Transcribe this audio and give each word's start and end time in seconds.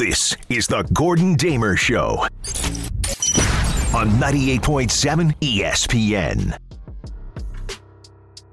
This 0.00 0.34
is 0.48 0.66
the 0.66 0.82
Gordon 0.94 1.34
Damer 1.34 1.76
Show 1.76 2.26
on 3.92 4.08
98.7 4.18 5.36
ESPN. 5.40 6.56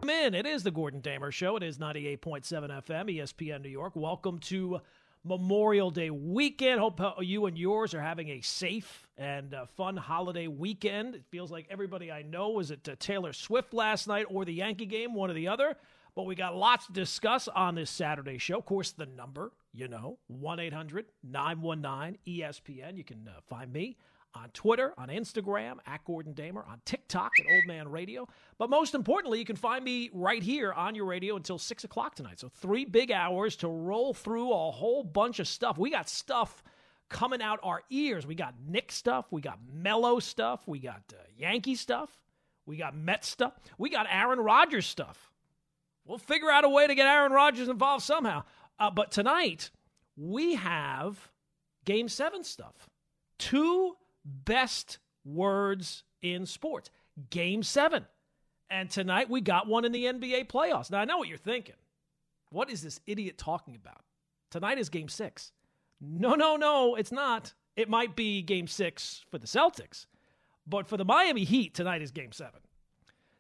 Come 0.01 0.09
in. 0.09 0.33
It 0.33 0.45
is 0.45 0.63
the 0.63 0.71
Gordon 0.71 0.99
Damer 0.99 1.31
Show. 1.31 1.55
It 1.55 1.63
is 1.63 1.77
98.7 1.77 2.41
FM, 2.41 3.15
ESPN 3.15 3.61
New 3.61 3.69
York. 3.69 3.95
Welcome 3.95 4.39
to 4.39 4.81
Memorial 5.23 5.89
Day 5.89 6.09
weekend. 6.09 6.81
Hope 6.81 6.99
you 7.21 7.45
and 7.45 7.57
yours 7.57 7.93
are 7.93 8.01
having 8.01 8.27
a 8.27 8.41
safe 8.41 9.07
and 9.17 9.53
uh, 9.53 9.67
fun 9.67 9.95
holiday 9.95 10.47
weekend. 10.47 11.15
It 11.15 11.23
feels 11.29 11.49
like 11.49 11.65
everybody 11.69 12.11
I 12.11 12.23
know 12.23 12.49
was 12.49 12.71
at 12.71 12.89
uh, 12.89 12.97
Taylor 12.99 13.31
Swift 13.31 13.73
last 13.73 14.05
night 14.05 14.25
or 14.29 14.43
the 14.43 14.53
Yankee 14.53 14.85
game, 14.85 15.13
one 15.13 15.31
or 15.31 15.33
the 15.33 15.47
other. 15.47 15.77
But 16.13 16.25
we 16.25 16.35
got 16.35 16.57
lots 16.57 16.87
to 16.87 16.91
discuss 16.91 17.47
on 17.47 17.75
this 17.75 17.89
Saturday 17.89 18.37
show. 18.37 18.57
Of 18.57 18.65
course, 18.65 18.91
the 18.91 19.05
number, 19.05 19.53
you 19.73 19.87
know, 19.87 20.19
1 20.27 20.59
800 20.59 21.05
919 21.23 22.17
ESPN. 22.27 22.97
You 22.97 23.03
can 23.03 23.27
uh, 23.27 23.39
find 23.47 23.71
me 23.71 23.97
on 24.35 24.49
Twitter, 24.49 24.93
on 24.97 25.07
Instagram, 25.09 25.77
at 25.85 26.03
Gordon 26.05 26.33
Damer, 26.33 26.63
on 26.69 26.81
TikTok 26.85 27.31
at 27.39 27.45
Old 27.51 27.65
Man 27.65 27.89
Radio. 27.89 28.27
But 28.57 28.69
most 28.69 28.93
importantly, 28.93 29.39
you 29.39 29.45
can 29.45 29.55
find 29.55 29.83
me 29.83 30.09
right 30.13 30.43
here 30.43 30.73
on 30.73 30.95
your 30.95 31.05
radio 31.05 31.35
until 31.35 31.57
6 31.57 31.83
o'clock 31.83 32.15
tonight. 32.15 32.39
So, 32.39 32.49
three 32.49 32.85
big 32.85 33.11
hours 33.11 33.55
to 33.57 33.67
roll 33.67 34.13
through 34.13 34.51
a 34.51 34.71
whole 34.71 35.03
bunch 35.03 35.39
of 35.39 35.47
stuff. 35.47 35.77
We 35.77 35.89
got 35.89 36.09
stuff 36.09 36.63
coming 37.09 37.41
out 37.41 37.59
our 37.63 37.83
ears. 37.89 38.27
We 38.27 38.35
got 38.35 38.55
Knick 38.67 38.91
stuff, 38.91 39.25
we 39.31 39.41
got 39.41 39.59
Melo 39.71 40.19
stuff, 40.19 40.67
we 40.67 40.79
got 40.79 41.01
uh, 41.13 41.21
Yankee 41.37 41.75
stuff, 41.75 42.09
we 42.65 42.77
got 42.77 42.95
Met 42.95 43.23
stuff, 43.25 43.53
we 43.77 43.89
got 43.89 44.07
Aaron 44.09 44.39
Rodgers 44.39 44.85
stuff. 44.85 45.31
We'll 46.05 46.17
figure 46.17 46.49
out 46.49 46.63
a 46.63 46.69
way 46.69 46.87
to 46.87 46.95
get 46.95 47.05
Aaron 47.05 47.33
Rodgers 47.33 47.67
involved 47.67 48.03
somehow. 48.03 48.43
Uh, 48.79 48.91
but 48.91 49.11
tonight, 49.11 49.71
we 50.15 50.55
have 50.55 51.29
game 51.85 52.07
seven 52.09 52.43
stuff. 52.43 52.89
Two 53.39 53.95
best 54.25 54.99
words 55.25 56.03
in 56.21 56.45
sports. 56.45 56.89
Game 57.29 57.63
seven. 57.63 58.05
And 58.69 58.89
tonight, 58.89 59.29
we 59.29 59.41
got 59.41 59.67
one 59.67 59.85
in 59.85 59.91
the 59.91 60.05
NBA 60.05 60.47
playoffs. 60.47 60.91
Now, 60.91 60.99
I 60.99 61.05
know 61.05 61.17
what 61.17 61.27
you're 61.27 61.37
thinking. 61.37 61.75
What 62.49 62.69
is 62.69 62.81
this 62.81 62.99
idiot 63.07 63.37
talking 63.37 63.75
about? 63.75 64.01
Tonight 64.51 64.77
is 64.77 64.89
game 64.89 65.09
six. 65.09 65.51
No, 65.99 66.35
no, 66.35 66.55
no, 66.55 66.95
it's 66.95 67.11
not. 67.11 67.53
It 67.75 67.89
might 67.89 68.15
be 68.15 68.41
game 68.41 68.67
six 68.67 69.23
for 69.29 69.37
the 69.37 69.47
Celtics. 69.47 70.05
But 70.65 70.87
for 70.87 70.97
the 70.97 71.05
Miami 71.05 71.43
Heat, 71.45 71.73
tonight 71.73 72.01
is 72.01 72.11
game 72.11 72.31
seven. 72.31 72.59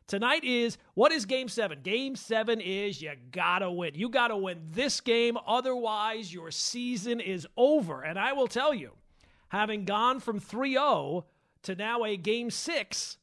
Tonight 0.07 0.45
is 0.45 0.77
what 0.93 1.11
is 1.11 1.25
game 1.25 1.49
seven? 1.49 1.81
Game 1.83 2.15
seven 2.15 2.61
is 2.61 3.01
you 3.01 3.11
gotta 3.31 3.69
win. 3.69 3.93
You 3.93 4.07
gotta 4.07 4.37
win 4.37 4.59
this 4.71 5.01
game, 5.01 5.37
otherwise, 5.45 6.33
your 6.33 6.49
season 6.49 7.19
is 7.19 7.45
over. 7.57 8.01
And 8.01 8.17
I 8.17 8.31
will 8.31 8.47
tell 8.47 8.73
you, 8.73 8.93
having 9.49 9.83
gone 9.83 10.21
from 10.21 10.39
3 10.39 10.73
0 10.73 11.25
to 11.63 11.75
now 11.75 12.05
a 12.05 12.15
game 12.15 12.49
six, 12.49 13.17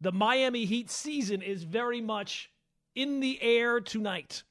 the 0.00 0.10
Miami 0.10 0.64
Heat 0.64 0.90
season 0.90 1.40
is 1.40 1.62
very 1.62 2.00
much 2.00 2.50
in 2.96 3.20
the 3.20 3.40
air 3.40 3.80
tonight. 3.80 4.42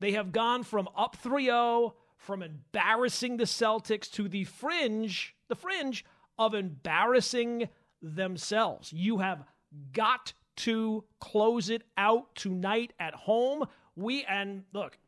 They 0.00 0.12
have 0.12 0.32
gone 0.32 0.64
from 0.64 0.86
up 0.94 1.16
3 1.16 1.46
0, 1.46 1.94
from 2.18 2.42
embarrassing 2.42 3.38
the 3.38 3.44
Celtics 3.44 4.10
to 4.12 4.28
the 4.28 4.44
fringe, 4.44 5.34
the 5.48 5.56
fringe 5.56 6.04
of 6.38 6.54
embarrassing 6.54 7.70
themselves. 8.14 8.92
You 8.92 9.18
have 9.18 9.44
got 9.92 10.32
to 10.56 11.04
close 11.20 11.70
it 11.70 11.82
out 11.96 12.34
tonight 12.34 12.92
at 12.98 13.14
home. 13.14 13.66
We, 13.94 14.24
and 14.24 14.64
look, 14.72 14.98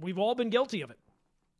we've 0.00 0.18
all 0.18 0.34
been 0.34 0.50
guilty 0.50 0.82
of 0.82 0.90
it, 0.90 0.98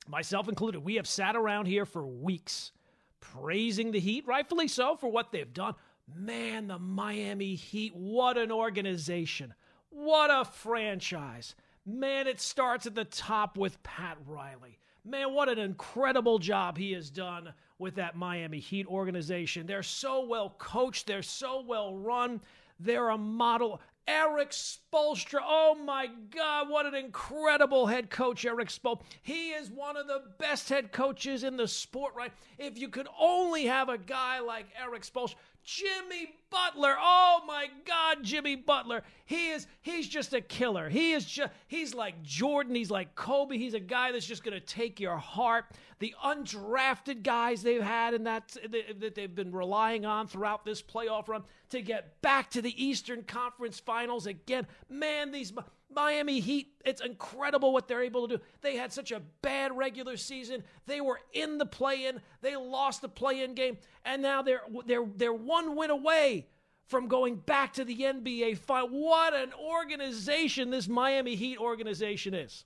myself 0.08 0.48
included. 0.48 0.80
We 0.80 0.96
have 0.96 1.06
sat 1.06 1.36
around 1.36 1.66
here 1.66 1.86
for 1.86 2.06
weeks 2.06 2.72
praising 3.20 3.92
the 3.92 4.00
Heat, 4.00 4.26
rightfully 4.26 4.68
so, 4.68 4.96
for 4.96 5.08
what 5.08 5.32
they've 5.32 5.52
done. 5.52 5.74
Man, 6.14 6.66
the 6.66 6.78
Miami 6.78 7.54
Heat, 7.54 7.94
what 7.94 8.36
an 8.36 8.52
organization. 8.52 9.54
What 9.88 10.30
a 10.30 10.44
franchise. 10.44 11.54
Man, 11.86 12.26
it 12.26 12.40
starts 12.40 12.86
at 12.86 12.94
the 12.94 13.04
top 13.04 13.56
with 13.56 13.82
Pat 13.82 14.18
Riley. 14.26 14.78
Man, 15.04 15.32
what 15.32 15.48
an 15.48 15.58
incredible 15.58 16.38
job 16.38 16.76
he 16.76 16.92
has 16.92 17.10
done 17.10 17.54
with 17.82 17.96
that 17.96 18.16
Miami 18.16 18.60
Heat 18.60 18.86
organization. 18.86 19.66
They're 19.66 19.82
so 19.82 20.24
well 20.24 20.54
coached, 20.56 21.06
they're 21.06 21.22
so 21.22 21.60
well 21.60 21.94
run, 21.94 22.40
they're 22.80 23.10
a 23.10 23.18
model. 23.18 23.80
Erik 24.08 24.50
Spoelstra, 24.50 25.40
oh 25.42 25.76
my 25.84 26.08
God, 26.34 26.68
what 26.68 26.86
an 26.86 26.94
incredible 26.94 27.86
head 27.86 28.10
coach, 28.10 28.44
Erik 28.44 28.68
Spoelstra. 28.68 29.02
He 29.22 29.50
is 29.50 29.70
one 29.70 29.96
of 29.96 30.06
the 30.06 30.22
best 30.38 30.68
head 30.68 30.90
coaches 30.92 31.44
in 31.44 31.56
the 31.56 31.68
sport, 31.68 32.14
right? 32.16 32.32
If 32.58 32.78
you 32.78 32.88
could 32.88 33.08
only 33.20 33.66
have 33.66 33.88
a 33.88 33.98
guy 33.98 34.40
like 34.40 34.66
Erik 34.80 35.02
Spoelstra, 35.02 35.36
Jimmy 35.64 36.34
Butler. 36.50 36.96
Oh 36.98 37.42
my 37.46 37.68
God, 37.86 38.18
Jimmy 38.22 38.56
Butler. 38.56 39.02
He 39.24 39.50
is 39.50 39.66
he's 39.80 40.08
just 40.08 40.34
a 40.34 40.40
killer. 40.40 40.88
He 40.88 41.12
is 41.12 41.24
just 41.24 41.52
he's 41.68 41.94
like 41.94 42.22
Jordan, 42.22 42.74
he's 42.74 42.90
like 42.90 43.14
Kobe. 43.14 43.56
He's 43.56 43.74
a 43.74 43.80
guy 43.80 44.12
that's 44.12 44.26
just 44.26 44.44
going 44.44 44.54
to 44.54 44.60
take 44.60 45.00
your 45.00 45.16
heart. 45.16 45.66
The 46.00 46.14
undrafted 46.24 47.22
guys 47.22 47.62
they've 47.62 47.82
had 47.82 48.14
and 48.14 48.26
that 48.26 48.56
that 48.98 49.14
they've 49.14 49.34
been 49.34 49.52
relying 49.52 50.04
on 50.04 50.26
throughout 50.26 50.64
this 50.64 50.82
playoff 50.82 51.28
run 51.28 51.44
to 51.70 51.80
get 51.80 52.20
back 52.22 52.50
to 52.50 52.62
the 52.62 52.84
Eastern 52.84 53.22
Conference 53.22 53.78
Finals 53.78 54.26
again. 54.26 54.66
Man, 54.88 55.30
these 55.30 55.52
Miami 55.94 56.40
Heat, 56.40 56.72
it's 56.84 57.00
incredible 57.00 57.72
what 57.72 57.88
they're 57.88 58.02
able 58.02 58.28
to 58.28 58.36
do. 58.36 58.42
They 58.60 58.76
had 58.76 58.92
such 58.92 59.12
a 59.12 59.20
bad 59.40 59.76
regular 59.76 60.16
season. 60.16 60.64
They 60.86 61.00
were 61.00 61.20
in 61.32 61.58
the 61.58 61.66
play-in. 61.66 62.20
They 62.40 62.56
lost 62.56 63.02
the 63.02 63.08
play-in 63.08 63.54
game, 63.54 63.78
and 64.04 64.22
now 64.22 64.42
they're 64.42 64.62
they're 64.86 65.06
they're 65.16 65.32
one 65.32 65.76
win 65.76 65.90
away 65.90 66.46
from 66.86 67.08
going 67.08 67.36
back 67.36 67.72
to 67.74 67.84
the 67.84 67.96
NBA 67.96 68.58
final. 68.58 68.88
What 68.88 69.34
an 69.34 69.52
organization 69.54 70.70
this 70.70 70.88
Miami 70.88 71.36
Heat 71.36 71.58
organization 71.58 72.34
is. 72.34 72.64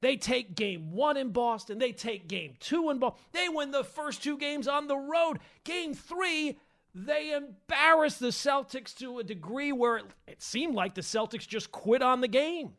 They 0.00 0.16
take 0.16 0.54
game 0.54 0.92
one 0.92 1.16
in 1.16 1.30
Boston. 1.30 1.78
They 1.78 1.92
take 1.92 2.28
game 2.28 2.54
two 2.60 2.90
in 2.90 2.98
Boston. 2.98 3.24
They 3.32 3.48
win 3.48 3.70
the 3.70 3.84
first 3.84 4.22
two 4.22 4.36
games 4.36 4.68
on 4.68 4.88
the 4.88 4.96
road. 4.96 5.38
Game 5.64 5.94
three, 5.94 6.58
they 6.98 7.34
embarrassed 7.34 8.20
the 8.20 8.28
Celtics 8.28 8.94
to 8.96 9.18
a 9.18 9.24
degree 9.24 9.70
where 9.70 9.98
it, 9.98 10.06
it 10.26 10.42
seemed 10.42 10.74
like 10.74 10.94
the 10.94 11.02
Celtics 11.02 11.46
just 11.46 11.70
quit 11.70 12.00
on 12.02 12.22
the 12.22 12.28
game. 12.28 12.70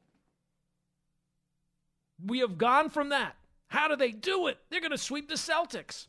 We 2.25 2.39
have 2.39 2.57
gone 2.57 2.89
from 2.89 3.09
that. 3.09 3.35
How 3.67 3.87
do 3.87 3.95
they 3.95 4.09
do 4.11 4.47
it? 4.47 4.57
They're 4.69 4.79
going 4.79 4.91
to 4.91 4.97
sweep 4.97 5.29
the 5.29 5.35
Celtics. 5.35 6.07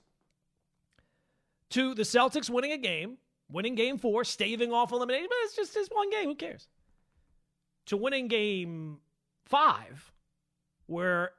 To 1.71 1.95
the 1.95 2.05
Celtics 2.05 2.49
winning 2.49 2.73
a 2.73 2.79
game, 2.79 3.19
winning 3.51 3.75
game 3.75 3.99
four, 3.99 4.25
staving 4.25 4.73
off 4.73 4.91
elimination, 4.91 5.27
but 5.29 5.37
it's 5.43 5.57
just 5.57 5.75
this 5.75 5.89
one 5.93 6.09
game. 6.09 6.25
Who 6.25 6.35
cares? 6.35 6.67
To 7.87 7.99
winning 7.99 8.29
game 8.29 9.01
five, 9.45 10.11
where 10.87 11.33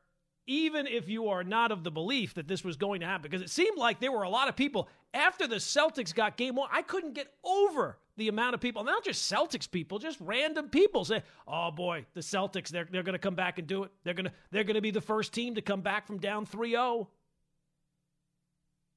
even 0.45 0.85
if 0.85 1.09
you 1.09 1.29
are 1.29 1.43
not 1.43 1.71
of 1.71 1.83
the 1.83 1.89
belief 1.89 2.35
that 2.35 2.47
this 2.47 2.63
was 2.63 2.75
going 2.75 2.99
to 2.99 3.07
happen, 3.07 3.23
because 3.23 3.41
it 3.41 3.49
seemed 3.49 3.77
like 3.77 3.99
there 3.99 4.11
were 4.11 4.23
a 4.23 4.29
lot 4.29 4.49
of 4.49 4.55
people 4.55 4.87
after 5.13 5.47
the 5.47 5.55
Celtics 5.55 6.13
got 6.13 6.37
game 6.37 6.55
one, 6.55 6.69
I 6.71 6.81
couldn't 6.81 7.13
get 7.13 7.33
over 7.43 7.97
the 8.17 8.27
amount 8.27 8.53
of 8.53 8.61
people, 8.61 8.83
not 8.83 9.03
just 9.03 9.31
Celtics 9.31 9.69
people, 9.69 9.97
just 9.97 10.19
random 10.19 10.69
people 10.69 11.05
say, 11.05 11.23
"Oh 11.47 11.71
boy, 11.71 12.05
the 12.13 12.21
Celtics, 12.21 12.67
they're 12.69 12.87
they're 12.91 13.03
going 13.03 13.13
to 13.13 13.19
come 13.19 13.35
back 13.35 13.57
and 13.57 13.67
do 13.67 13.83
it. 13.83 13.91
They're 14.03 14.13
going 14.13 14.25
to 14.25 14.33
they're 14.51 14.63
going 14.63 14.75
to 14.75 14.81
be 14.81 14.91
the 14.91 15.01
first 15.01 15.33
team 15.33 15.55
to 15.55 15.61
come 15.61 15.81
back 15.81 16.05
from 16.05 16.19
down 16.19 16.45
3-0." 16.45 17.07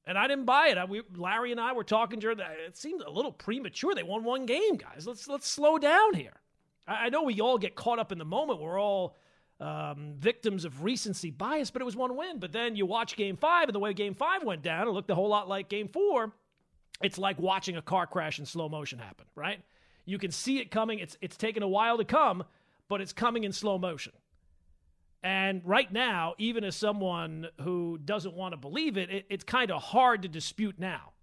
And 0.05 0.17
I 0.17 0.27
didn't 0.27 0.45
buy 0.45 0.67
it. 0.67 0.77
I, 0.77 0.83
we, 0.83 1.01
Larry 1.15 1.51
and 1.51 1.61
I 1.61 1.71
were 1.71 1.85
talking 1.85 2.19
during 2.19 2.37
that. 2.39 2.57
It 2.67 2.75
seemed 2.75 3.01
a 3.01 3.09
little 3.09 3.31
premature. 3.31 3.95
They 3.95 4.03
won 4.03 4.25
one 4.25 4.45
game, 4.45 4.75
guys. 4.75 5.07
Let's 5.07 5.27
let's 5.27 5.47
slow 5.47 5.77
down 5.77 6.13
here. 6.13 6.41
I, 6.85 7.05
I 7.05 7.09
know 7.09 7.23
we 7.23 7.39
all 7.39 7.57
get 7.57 7.75
caught 7.75 7.99
up 7.99 8.11
in 8.11 8.17
the 8.17 8.25
moment. 8.25 8.59
We're 8.59 8.79
all 8.79 9.15
um, 9.59 10.13
victims 10.17 10.65
of 10.65 10.83
recency 10.83 11.31
bias, 11.31 11.71
but 11.71 11.81
it 11.81 11.85
was 11.85 11.95
one 11.95 12.15
win. 12.15 12.39
But 12.39 12.51
then 12.51 12.75
you 12.75 12.85
watch 12.85 13.15
game 13.15 13.37
five, 13.37 13.67
and 13.69 13.75
the 13.75 13.79
way 13.79 13.93
game 13.93 14.15
five 14.15 14.43
went 14.43 14.61
down, 14.61 14.87
it 14.87 14.91
looked 14.91 15.09
a 15.09 15.15
whole 15.15 15.29
lot 15.29 15.47
like 15.47 15.69
game 15.69 15.87
four. 15.87 16.33
It's 17.01 17.17
like 17.17 17.39
watching 17.39 17.77
a 17.77 17.81
car 17.81 18.07
crash 18.07 18.39
in 18.39 18.45
slow 18.45 18.69
motion 18.69 18.99
happen, 18.99 19.25
right? 19.35 19.59
You 20.05 20.17
can 20.17 20.31
see 20.31 20.59
it 20.59 20.71
coming. 20.71 20.99
It's, 20.99 21.17
it's 21.21 21.37
taken 21.37 21.63
a 21.63 21.67
while 21.67 21.97
to 21.97 22.05
come, 22.05 22.43
but 22.89 23.01
it's 23.01 23.13
coming 23.13 23.43
in 23.43 23.51
slow 23.51 23.77
motion. 23.77 24.13
And 25.23 25.61
right 25.63 25.91
now, 25.91 26.35
even 26.37 26.65
as 26.65 26.75
someone 26.75 27.47
who 27.61 27.97
doesn't 28.03 28.33
want 28.33 28.51
to 28.51 28.57
believe 28.57 28.97
it, 28.97 29.09
it 29.09 29.25
it's 29.29 29.43
kind 29.45 29.71
of 29.71 29.81
hard 29.81 30.23
to 30.23 30.27
dispute 30.27 30.75
now. 30.77 31.13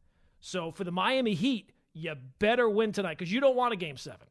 So 0.41 0.71
for 0.71 0.85
the 0.85 0.91
Miami 0.91 1.35
Heat, 1.35 1.73
you 1.93 2.15
better 2.39 2.69
win 2.69 2.93
tonight 2.93 3.19
because 3.19 3.31
you 3.31 3.41
don't 3.41 3.57
want 3.57 3.75
a 3.75 3.77
game 3.77 3.99
seven. 3.99 4.27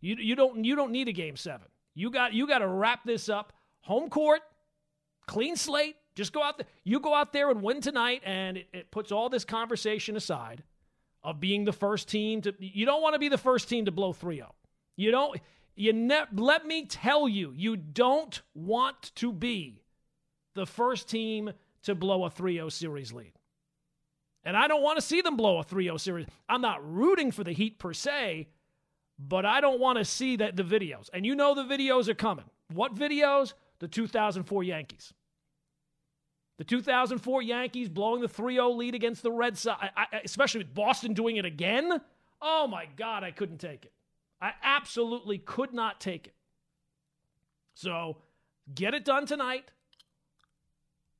You, 0.00 0.16
you, 0.18 0.34
don't, 0.34 0.64
you 0.64 0.74
don't 0.74 0.90
need 0.90 1.08
a 1.08 1.12
game 1.12 1.36
seven. 1.36 1.68
You 1.94 2.10
got 2.10 2.32
you 2.32 2.46
got 2.46 2.58
to 2.58 2.68
wrap 2.68 3.04
this 3.04 3.28
up. 3.28 3.52
Home 3.82 4.08
court, 4.08 4.40
clean 5.26 5.56
slate. 5.56 5.96
Just 6.14 6.32
go 6.32 6.42
out 6.42 6.58
there. 6.58 6.66
You 6.84 7.00
go 7.00 7.14
out 7.14 7.32
there 7.32 7.50
and 7.50 7.62
win 7.62 7.80
tonight, 7.80 8.22
and 8.24 8.56
it, 8.56 8.68
it 8.72 8.90
puts 8.90 9.12
all 9.12 9.28
this 9.28 9.44
conversation 9.44 10.16
aside 10.16 10.62
of 11.22 11.40
being 11.40 11.64
the 11.64 11.72
first 11.72 12.08
team 12.08 12.40
to. 12.42 12.54
You 12.58 12.86
don't 12.86 13.02
want 13.02 13.14
to 13.14 13.18
be 13.18 13.28
the 13.28 13.38
first 13.38 13.68
team 13.68 13.84
to 13.86 13.92
blow 13.92 14.12
3-0. 14.12 14.46
You 14.96 15.10
don't. 15.10 15.40
You 15.76 15.92
ne- 15.92 16.26
let 16.32 16.66
me 16.66 16.86
tell 16.86 17.28
you, 17.28 17.52
you 17.56 17.76
don't 17.76 18.40
want 18.54 19.12
to 19.16 19.32
be 19.32 19.82
the 20.54 20.66
first 20.66 21.08
team 21.08 21.52
to 21.82 21.94
blow 21.94 22.24
a 22.24 22.30
3 22.30 22.54
0 22.54 22.68
series 22.68 23.12
lead. 23.12 23.32
And 24.44 24.56
I 24.56 24.68
don't 24.68 24.82
want 24.82 24.98
to 24.98 25.02
see 25.02 25.20
them 25.20 25.36
blow 25.36 25.58
a 25.58 25.64
3 25.64 25.84
0 25.84 25.96
series. 25.96 26.26
I'm 26.48 26.60
not 26.60 26.86
rooting 26.88 27.30
for 27.30 27.44
the 27.44 27.52
Heat 27.52 27.78
per 27.78 27.92
se, 27.92 28.48
but 29.18 29.46
I 29.46 29.60
don't 29.60 29.80
want 29.80 29.98
to 29.98 30.04
see 30.04 30.36
that 30.36 30.56
the 30.56 30.62
videos. 30.62 31.08
And 31.12 31.24
you 31.24 31.34
know 31.34 31.54
the 31.54 31.64
videos 31.64 32.08
are 32.08 32.14
coming. 32.14 32.46
What 32.72 32.94
videos? 32.94 33.54
The 33.78 33.88
2004 33.88 34.62
Yankees. 34.64 35.12
The 36.58 36.64
2004 36.64 37.42
Yankees 37.42 37.88
blowing 37.88 38.20
the 38.20 38.28
3 38.28 38.54
0 38.54 38.70
lead 38.70 38.94
against 38.94 39.22
the 39.22 39.32
Red 39.32 39.58
Sox, 39.58 39.84
especially 40.24 40.58
with 40.58 40.74
Boston 40.74 41.12
doing 41.12 41.36
it 41.36 41.44
again. 41.44 42.00
Oh 42.40 42.66
my 42.66 42.86
God, 42.96 43.24
I 43.24 43.30
couldn't 43.30 43.58
take 43.58 43.84
it. 43.84 43.92
I 44.40 44.52
absolutely 44.62 45.38
could 45.38 45.72
not 45.72 46.00
take 46.00 46.26
it. 46.26 46.34
So 47.74 48.18
get 48.72 48.94
it 48.94 49.04
done 49.04 49.26
tonight. 49.26 49.64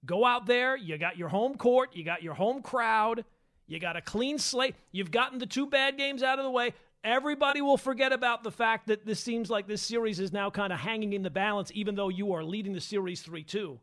Go 0.06 0.25
out 0.25 0.47
there. 0.47 0.76
You 0.76 0.99
got 0.99 1.17
your 1.17 1.29
home 1.29 1.56
court. 1.56 1.90
You 1.94 2.05
got 2.05 2.23
your 2.23 2.35
home 2.35 2.62
crowd. 2.62 3.25
You 3.67 3.81
got 3.81 3.97
a 3.97 4.02
clean 4.02 4.38
slate. 4.38 4.75
You've 4.93 5.11
gotten 5.11 5.38
the 5.38 5.47
two 5.47 5.67
bad 5.67 5.97
games 5.97 6.23
out 6.23 6.38
of 6.38 6.44
the 6.44 6.50
way. 6.50 6.75
Everybody 7.04 7.60
will 7.60 7.76
forget 7.76 8.14
about 8.14 8.42
the 8.42 8.50
fact 8.50 8.86
that 8.86 9.04
this 9.04 9.20
seems 9.20 9.50
like 9.50 9.66
this 9.66 9.82
series 9.82 10.18
is 10.18 10.32
now 10.32 10.48
kind 10.48 10.72
of 10.72 10.78
hanging 10.78 11.12
in 11.12 11.22
the 11.22 11.28
balance, 11.28 11.70
even 11.74 11.94
though 11.94 12.08
you 12.08 12.32
are 12.32 12.42
leading 12.42 12.72
the 12.72 12.80
series 12.80 13.20
3 13.20 13.44
2. 13.44 13.78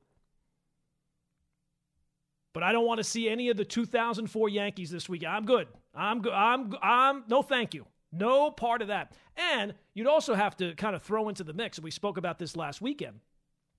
But 2.51 2.63
I 2.63 2.71
don't 2.71 2.85
want 2.85 2.97
to 2.97 3.03
see 3.03 3.29
any 3.29 3.49
of 3.49 3.57
the 3.57 3.63
2004 3.63 4.49
Yankees 4.49 4.89
this 4.89 5.07
week. 5.07 5.23
I'm 5.23 5.45
good. 5.45 5.67
I'm 5.93 6.21
good. 6.21 6.33
I'm, 6.33 6.73
I'm, 6.81 7.23
no 7.27 7.43
thank 7.43 7.75
you. 7.75 7.85
No 8.11 8.49
part 8.49 8.81
of 8.81 8.89
that. 8.89 9.13
And 9.37 9.75
you'd 9.93 10.07
also 10.07 10.33
have 10.33 10.57
to 10.57 10.73
kind 10.73 10.95
of 10.95 11.03
throw 11.03 11.29
into 11.29 11.43
the 11.43 11.53
mix, 11.53 11.79
we 11.79 11.91
spoke 11.91 12.17
about 12.17 12.39
this 12.39 12.57
last 12.57 12.81
weekend. 12.81 13.19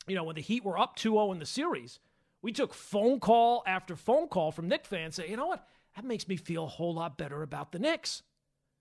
You 0.06 0.14
know, 0.14 0.24
when 0.24 0.36
the 0.36 0.42
Heat 0.42 0.64
were 0.64 0.78
up 0.78 0.94
2 0.96 1.14
0 1.14 1.32
in 1.32 1.40
the 1.40 1.46
series, 1.46 1.98
we 2.42 2.52
took 2.52 2.72
phone 2.72 3.18
call 3.18 3.64
after 3.66 3.96
phone 3.96 4.28
call 4.28 4.52
from 4.52 4.68
Knick 4.68 4.86
fans 4.86 5.16
saying, 5.16 5.30
you 5.30 5.36
know 5.36 5.48
what? 5.48 5.66
That 5.96 6.04
makes 6.04 6.28
me 6.28 6.36
feel 6.36 6.64
a 6.64 6.68
whole 6.68 6.94
lot 6.94 7.18
better 7.18 7.42
about 7.42 7.72
the 7.72 7.78
Knicks. 7.80 8.22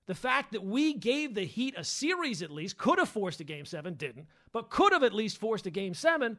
The 0.08 0.16
fact 0.16 0.52
that 0.52 0.64
we 0.64 0.94
gave 0.94 1.36
the 1.36 1.46
Heat 1.46 1.76
a 1.78 1.84
series 1.84 2.42
at 2.42 2.52
least, 2.52 2.78
could 2.78 3.00
have 3.00 3.10
forced 3.10 3.40
a 3.40 3.44
game 3.44 3.66
seven, 3.66 3.94
didn't, 3.94 4.28
but 4.52 4.70
could 4.70 4.94
have 4.94 5.04
at 5.04 5.14
least 5.14 5.38
forced 5.38 5.68
a 5.68 5.70
game 5.70 5.94
seven. 5.94 6.38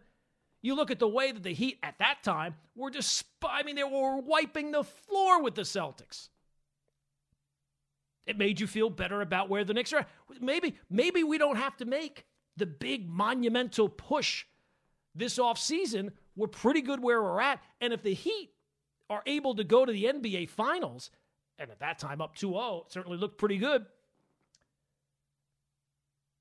You 0.62 0.74
look 0.74 0.90
at 0.90 0.98
the 0.98 1.08
way 1.08 1.32
that 1.32 1.42
the 1.42 1.54
Heat 1.54 1.78
at 1.82 1.98
that 1.98 2.22
time 2.22 2.54
were 2.74 2.90
just, 2.90 3.24
I 3.42 3.62
mean, 3.62 3.76
they 3.76 3.84
were 3.84 4.20
wiping 4.20 4.72
the 4.72 4.84
floor 4.84 5.42
with 5.42 5.54
the 5.54 5.62
Celtics. 5.62 6.28
It 8.26 8.38
made 8.38 8.60
you 8.60 8.66
feel 8.66 8.90
better 8.90 9.20
about 9.20 9.48
where 9.48 9.64
the 9.64 9.74
Knicks 9.74 9.92
are. 9.92 10.06
Maybe, 10.40 10.76
maybe 10.88 11.24
we 11.24 11.38
don't 11.38 11.56
have 11.56 11.76
to 11.78 11.84
make 11.84 12.24
the 12.56 12.66
big 12.66 13.08
monumental 13.08 13.88
push 13.88 14.44
this 15.14 15.38
offseason 15.38 16.10
we're 16.36 16.46
pretty 16.46 16.80
good 16.80 17.02
where 17.02 17.22
we're 17.22 17.40
at. 17.40 17.60
And 17.80 17.92
if 17.92 18.02
the 18.02 18.14
Heat 18.14 18.50
are 19.10 19.22
able 19.26 19.54
to 19.56 19.64
go 19.64 19.84
to 19.84 19.92
the 19.92 20.04
NBA 20.04 20.48
Finals, 20.48 21.10
and 21.58 21.70
at 21.70 21.80
that 21.80 21.98
time 21.98 22.20
up 22.20 22.34
2 22.36 22.48
0, 22.48 22.86
certainly 22.88 23.18
looked 23.18 23.38
pretty 23.38 23.58
good, 23.58 23.86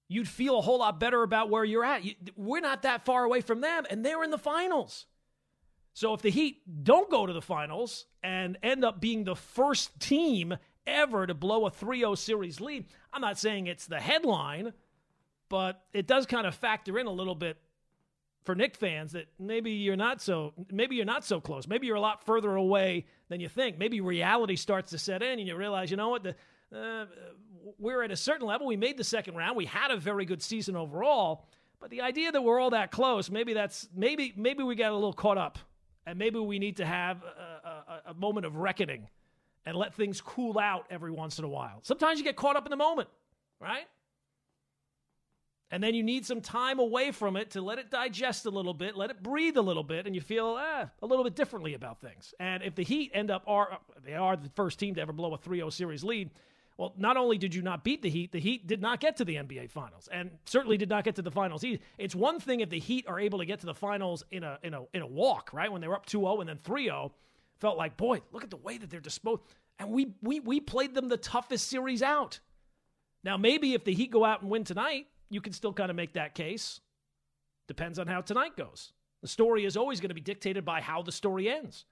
you'd 0.08 0.28
feel 0.28 0.58
a 0.58 0.62
whole 0.62 0.80
lot 0.80 1.00
better 1.00 1.24
about 1.24 1.50
where 1.50 1.64
you're 1.64 1.86
at. 1.86 2.04
We're 2.36 2.60
not 2.60 2.84
that 2.84 3.06
far 3.06 3.24
away 3.24 3.42
from 3.42 3.62
them, 3.62 3.86
and 3.90 4.04
they're 4.04 4.24
in 4.24 4.32
the 4.32 4.38
finals. 4.38 5.06
So 5.94 6.14
if 6.14 6.22
the 6.22 6.30
Heat 6.30 6.84
don't 6.84 7.10
go 7.10 7.26
to 7.26 7.34
the 7.34 7.42
finals 7.42 8.06
and 8.24 8.58
end 8.64 8.84
up 8.86 9.02
being 9.02 9.24
the 9.24 9.36
first 9.36 10.00
team 10.00 10.56
ever 10.88 11.28
to 11.28 11.34
blow 11.34 11.66
a 11.66 11.70
3 11.70 12.00
0 12.00 12.16
series 12.16 12.62
lead, 12.62 12.86
I'm 13.14 13.22
not 13.22 13.40
saying 13.40 13.68
it's 13.68 13.88
the 13.88 14.00
headline, 14.00 14.74
but 15.50 15.84
it 15.94 16.08
does 16.08 16.26
kind 16.26 16.48
of 16.48 16.56
factor 16.56 16.98
in 16.98 17.08
a 17.08 17.12
little 17.12 17.36
bit 17.36 17.58
for 18.44 18.56
Knick 18.56 18.76
fans 18.76 19.12
that 19.12 19.28
maybe 19.40 19.72
you're 19.72 19.96
not 19.96 20.22
so 20.22 20.54
maybe 20.72 20.96
you're 20.96 21.06
not 21.06 21.24
so 21.24 21.40
close. 21.40 21.68
Maybe 21.68 21.88
you're 21.88 21.96
a 21.96 22.02
lot 22.02 22.26
further 22.26 22.56
away 22.56 23.06
than 23.30 23.40
you 23.40 23.50
think. 23.50 23.78
Maybe 23.78 24.02
reality 24.02 24.56
starts 24.56 24.92
to 24.92 24.98
set 24.98 25.22
in 25.22 25.40
and 25.40 25.48
you 25.48 25.56
realize, 25.56 25.92
you 25.92 25.98
know 25.98 26.10
what, 26.10 26.24
the, 26.24 26.36
uh, 26.76 27.06
we're 27.78 28.04
at 28.04 28.12
a 28.12 28.16
certain 28.16 28.48
level. 28.48 28.68
We 28.68 28.78
made 28.78 28.98
the 28.98 29.04
second 29.04 29.36
round. 29.36 29.56
We 29.56 29.66
had 29.66 29.92
a 29.92 29.98
very 29.98 30.26
good 30.26 30.42
season 30.42 30.76
overall, 30.76 31.46
but 31.80 31.90
the 31.90 32.02
idea 32.02 32.32
that 32.32 32.42
we're 32.42 32.60
all 32.60 32.72
that 32.72 32.92
close, 32.92 33.30
maybe 33.30 33.54
that's 33.54 33.88
maybe 33.96 34.34
maybe 34.36 34.64
we 34.64 34.76
got 34.76 34.92
a 34.92 34.96
little 34.96 35.14
caught 35.14 35.38
up, 35.38 35.60
and 36.06 36.18
maybe 36.18 36.40
we 36.40 36.60
need 36.60 36.78
to 36.78 36.86
have 36.86 37.22
a, 37.24 37.70
a, 37.70 38.02
a 38.12 38.14
moment 38.16 38.46
of 38.46 38.56
reckoning 38.56 39.08
and 39.66 39.76
let 39.76 39.94
things 39.94 40.22
cool 40.22 40.58
out 40.58 40.86
every 40.90 41.12
once 41.12 41.38
in 41.38 41.46
a 41.46 41.50
while. 41.50 41.80
Sometimes 41.84 42.18
you 42.18 42.24
get 42.24 42.36
caught 42.36 42.56
up 42.56 42.66
in 42.66 42.72
the 42.72 42.78
moment, 42.78 43.10
right? 43.60 43.86
And 45.72 45.82
then 45.82 45.96
you 45.96 46.04
need 46.04 46.26
some 46.26 46.42
time 46.42 46.80
away 46.80 47.12
from 47.12 47.38
it 47.38 47.52
to 47.52 47.62
let 47.62 47.80
it 47.80 47.90
digest 47.90 48.46
a 48.46 48.50
little 48.50 48.74
bit, 48.74 48.98
let 48.98 49.10
it 49.10 49.24
breathe 49.24 49.56
a 49.56 49.62
little 49.62 49.84
bit, 49.84 50.06
and 50.06 50.14
you 50.14 50.20
feel 50.20 50.58
eh, 50.58 50.86
a 51.02 51.06
little 51.06 51.24
bit 51.24 51.36
differently 51.36 51.74
about 51.74 52.02
things. 52.02 52.34
And 52.40 52.62
if 52.62 52.76
the 52.76 52.84
Heat 52.84 53.12
end 53.14 53.32
up 53.32 53.44
are 53.48 53.80
they 54.04 54.16
are 54.16 54.36
the 54.36 54.50
first 54.50 54.80
team 54.80 54.96
to 54.96 55.02
ever 55.02 55.14
blow 55.14 55.34
a 55.34 55.38
3-0 55.38 55.72
series 55.72 56.04
lead, 56.04 56.30
well, 56.78 56.94
not 56.98 57.16
only 57.16 57.38
did 57.38 57.56
you 57.56 57.62
not 57.62 57.84
beat 57.84 58.02
the 58.02 58.10
Heat, 58.10 58.32
the 58.32 58.40
Heat 58.40 58.68
did 58.68 58.82
not 58.82 59.00
get 59.00 59.18
to 59.18 59.26
the 59.26 59.36
NBA 59.36 59.70
Finals, 59.70 60.10
and 60.12 60.32
certainly 60.46 60.78
did 60.78 60.90
not 60.90 61.04
get 61.04 61.16
to 61.16 61.22
the 61.22 61.32
finals. 61.32 61.64
It's 61.98 62.16
one 62.16 62.40
thing 62.40 62.60
if 62.60 62.70
the 62.70 62.80
Heat 62.80 63.06
are 63.08 63.20
able 63.20 63.40
to 63.40 63.46
get 63.46 63.60
to 63.60 63.66
the 63.66 63.74
finals 63.74 64.24
in 64.32 64.44
a 64.44 64.60
in 64.64 64.74
a 64.74 64.82
in 64.94 65.02
a 65.02 65.08
walk, 65.08 65.52
right? 65.54 65.72
When 65.72 65.80
they 65.80 65.88
were 65.88 65.96
up 65.96 66.06
2-0 66.06 66.42
and 66.42 66.50
then 66.50 66.58
3-0, 66.58 67.12
felt 67.60 67.78
like, 67.78 67.96
boy, 67.96 68.22
look 68.32 68.44
at 68.44 68.50
the 68.50 68.58
way 68.58 68.78
that 68.78 68.90
they're 68.90 69.00
disposed. 69.00 69.44
And 69.80 69.90
we 69.90 70.16
we 70.22 70.42
we 70.42 70.60
played 70.60 70.94
them 70.94 71.08
the 71.08 71.18
toughest 71.18 71.70
series 71.70 72.02
out. 72.02 72.40
Now 73.24 73.38
maybe 73.38 73.74
if 73.74 73.86
the 73.86 73.94
Heat 73.94 74.12
go 74.12 74.26
out 74.26 74.42
and 74.42 74.50
win 74.50 74.64
tonight, 74.64 75.06
you 75.32 75.42
can 75.42 75.54
still 75.54 75.74
kind 75.74 75.90
of 75.90 75.96
make 75.96 76.14
that 76.14 76.36
case. 76.36 76.82
Depends 77.68 77.98
on 77.98 78.08
how 78.08 78.22
tonight 78.22 78.58
goes. 78.58 78.94
The 79.22 79.28
story 79.28 79.66
is 79.66 79.78
always 79.78 80.00
going 80.00 80.10
to 80.10 80.16
be 80.16 80.22
dictated 80.22 80.66
by 80.66 80.82
how 80.82 81.02
the 81.02 81.12
story 81.12 81.50
ends. 81.50 81.86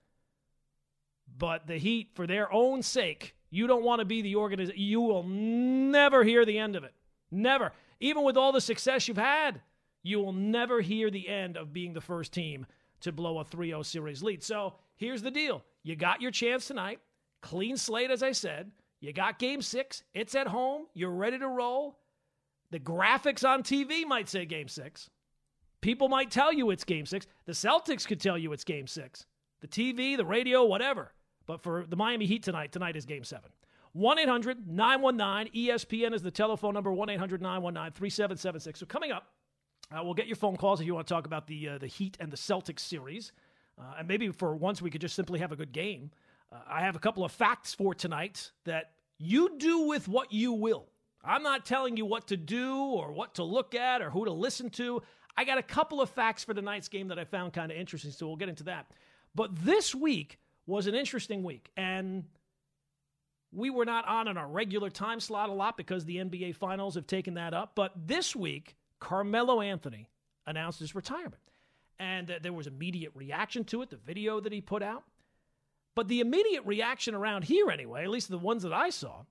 But 1.38 1.68
the 1.68 1.78
Heat, 1.78 2.10
for 2.16 2.28
their 2.28 2.52
own 2.52 2.82
sake, 2.82 3.36
you 3.50 3.68
don't 3.68 3.84
want 3.84 4.00
to 4.00 4.06
be 4.06 4.22
the 4.22 4.36
organization. 4.36 4.82
You 4.82 5.02
will 5.02 5.24
never 5.24 6.24
hear 6.24 6.44
the 6.44 6.58
end 6.58 6.76
of 6.76 6.84
it. 6.84 6.94
Never. 7.32 7.72
Even 8.00 8.24
with 8.24 8.36
all 8.36 8.52
the 8.52 8.62
success 8.62 9.08
you've 9.08 9.18
had, 9.18 9.62
you 10.04 10.20
will 10.20 10.34
never 10.34 10.82
hear 10.82 11.10
the 11.10 11.28
end 11.28 11.56
of 11.56 11.74
being 11.74 11.94
the 11.94 12.02
first 12.02 12.34
team 12.34 12.66
to 13.02 13.12
blow 13.12 13.40
a 13.40 13.44
3 13.44 13.70
0 13.70 13.84
series 13.84 14.24
lead. 14.24 14.44
So 14.44 14.76
here's 14.96 15.22
the 15.22 15.32
deal 15.32 15.64
you 15.84 15.96
got 15.96 16.22
your 16.22 16.32
chance 16.32 16.68
tonight. 16.68 17.00
Clean 17.42 17.78
slate, 17.78 18.12
as 18.12 18.24
I 18.24 18.32
said. 18.32 18.72
You 19.00 19.14
got 19.14 19.40
game 19.40 19.62
six. 19.62 20.04
It's 20.14 20.36
at 20.36 20.48
home. 20.48 20.88
You're 20.94 21.12
ready 21.12 21.40
to 21.40 21.48
roll. 21.48 21.99
The 22.72 22.80
graphics 22.80 23.48
on 23.48 23.64
TV 23.64 24.06
might 24.06 24.30
say 24.30 24.46
game 24.46 24.68
six. 24.68 25.10
People 25.82 26.10
might 26.10 26.30
tell 26.30 26.52
you 26.52 26.70
it's 26.70 26.84
game 26.84 27.06
six. 27.06 27.26
The 27.46 27.54
Celtics 27.54 28.06
could 28.06 28.20
tell 28.20 28.38
you 28.38 28.52
it's 28.54 28.64
game 28.64 28.88
six. 28.88 29.26
The 29.62 29.68
TV, 29.68 30.18
the 30.18 30.26
radio, 30.26 30.64
whatever. 30.64 31.14
But 31.46 31.62
for 31.62 31.86
the 31.88 31.96
Miami 31.96 32.26
Heat 32.26 32.44
tonight, 32.44 32.72
tonight 32.72 32.96
is 32.96 33.06
game 33.06 33.24
seven. 33.24 33.50
1 33.94 34.20
800 34.20 34.68
919 34.68 35.54
ESPN 35.54 36.14
is 36.14 36.22
the 36.22 36.30
telephone 36.30 36.74
number 36.76 36.92
1 36.92 37.10
800 37.10 37.42
919 37.42 37.92
3776. 37.92 38.80
So 38.80 38.86
coming 38.86 39.12
up, 39.12 39.28
uh, 39.92 40.04
we'll 40.04 40.14
get 40.14 40.28
your 40.28 40.36
phone 40.36 40.58
calls 40.58 40.80
if 40.80 40.86
you 40.86 40.94
want 40.94 41.08
to 41.08 41.14
talk 41.14 41.26
about 41.26 41.48
the, 41.48 41.70
uh, 41.70 41.78
the 41.80 41.88
Heat 41.88 42.16
and 42.20 42.32
the 42.32 42.38
Celtics 42.38 42.82
series. 42.82 43.32
Uh, 43.80 43.96
and 44.00 44.08
maybe 44.08 44.30
for 44.30 44.56
once 44.56 44.82
we 44.82 44.92
could 44.92 45.02
just 45.02 45.16
simply 45.16 45.40
have 45.40 45.52
a 45.52 45.56
good 45.56 45.72
game. 45.72 46.12
Uh, 46.52 46.58
I 46.68 46.82
have 46.82 46.96
a 46.96 47.00
couple 47.00 47.24
of 47.24 47.32
facts 47.32 47.74
for 47.74 47.96
tonight 47.96 48.52
that 48.66 48.92
you 49.18 49.58
do 49.58 49.88
with 49.88 50.08
what 50.08 50.32
you 50.32 50.54
will. 50.54 50.88
I'm 51.24 51.44
not 51.44 51.66
telling 51.66 51.98
you 51.98 52.06
what 52.06 52.28
to 52.28 52.38
do 52.38 52.78
or 52.78 53.12
what 53.12 53.36
to 53.36 53.44
look 53.44 53.76
at 53.76 54.02
or 54.02 54.10
who 54.10 54.26
to 54.26 54.32
listen 54.32 54.70
to. 54.72 55.02
I 55.36 55.44
got 55.44 55.58
a 55.58 55.64
couple 55.64 56.02
of 56.02 56.10
facts 56.10 56.44
for 56.44 56.54
tonight's 56.54 56.88
game 56.88 57.10
that 57.10 57.20
I 57.20 57.26
found 57.26 57.54
kind 57.54 57.72
of 57.72 57.78
interesting, 57.78 58.12
so 58.12 58.28
we'll 58.28 58.36
get 58.36 58.50
into 58.50 58.64
that. 58.66 58.92
But 59.36 59.56
this 59.64 59.94
week 59.94 60.40
was 60.66 60.88
an 60.88 60.96
interesting 60.96 61.44
week, 61.44 61.70
and 61.78 62.26
we 63.52 63.70
were 63.70 63.86
not 63.86 64.08
on 64.08 64.28
in 64.28 64.38
our 64.38 64.48
regular 64.48 64.90
time 64.90 65.20
slot 65.20 65.50
a 65.50 65.54
lot 65.54 65.78
because 65.78 66.06
the 66.06 66.18
NBA 66.18 66.56
Finals 66.56 66.96
have 66.96 67.08
taken 67.08 67.36
that 67.36 67.54
up. 67.54 67.72
But 67.76 67.94
this 68.08 68.36
week, 68.36 68.76
Carmelo 69.00 69.62
Anthony 69.62 70.10
announced 70.46 70.80
his 70.80 70.96
retirement, 70.96 71.42
and 72.00 72.30
uh, 72.32 72.40
there 72.42 72.54
was 72.54 72.68
immediate 72.68 73.12
reaction 73.16 73.64
to 73.66 73.82
it, 73.82 73.90
the 73.90 73.98
video 73.98 74.40
that 74.40 74.54
he 74.54 74.62
put 74.62 74.84
out. 74.84 75.04
But 75.96 76.08
the 76.08 76.20
immediate 76.22 76.66
reaction 76.66 77.16
around 77.16 77.46
here, 77.46 77.70
anyway, 77.70 78.04
at 78.04 78.10
least 78.10 78.30
the 78.30 78.38
ones 78.38 78.64
that 78.64 78.74
I 78.74 78.90
saw, 78.90 79.24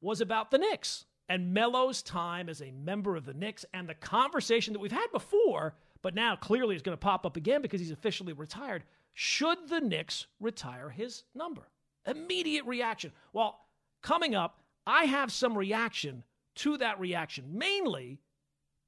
was 0.00 0.20
about 0.20 0.50
the 0.50 0.58
Knicks 0.58 1.04
and 1.28 1.52
Melo's 1.52 2.02
time 2.02 2.48
as 2.48 2.60
a 2.60 2.70
member 2.70 3.16
of 3.16 3.24
the 3.24 3.34
Knicks 3.34 3.64
and 3.74 3.88
the 3.88 3.94
conversation 3.94 4.72
that 4.72 4.80
we've 4.80 4.92
had 4.92 5.10
before, 5.12 5.74
but 6.02 6.14
now 6.14 6.36
clearly 6.36 6.76
is 6.76 6.82
going 6.82 6.96
to 6.96 7.00
pop 7.04 7.26
up 7.26 7.36
again 7.36 7.62
because 7.62 7.80
he's 7.80 7.90
officially 7.90 8.32
retired. 8.32 8.84
Should 9.14 9.68
the 9.68 9.80
Knicks 9.80 10.26
retire 10.40 10.90
his 10.90 11.24
number? 11.34 11.68
Immediate 12.06 12.64
reaction. 12.64 13.12
Well, 13.32 13.58
coming 14.02 14.34
up, 14.34 14.60
I 14.86 15.04
have 15.06 15.32
some 15.32 15.58
reaction 15.58 16.22
to 16.56 16.76
that 16.78 17.00
reaction, 17.00 17.44
mainly 17.52 18.20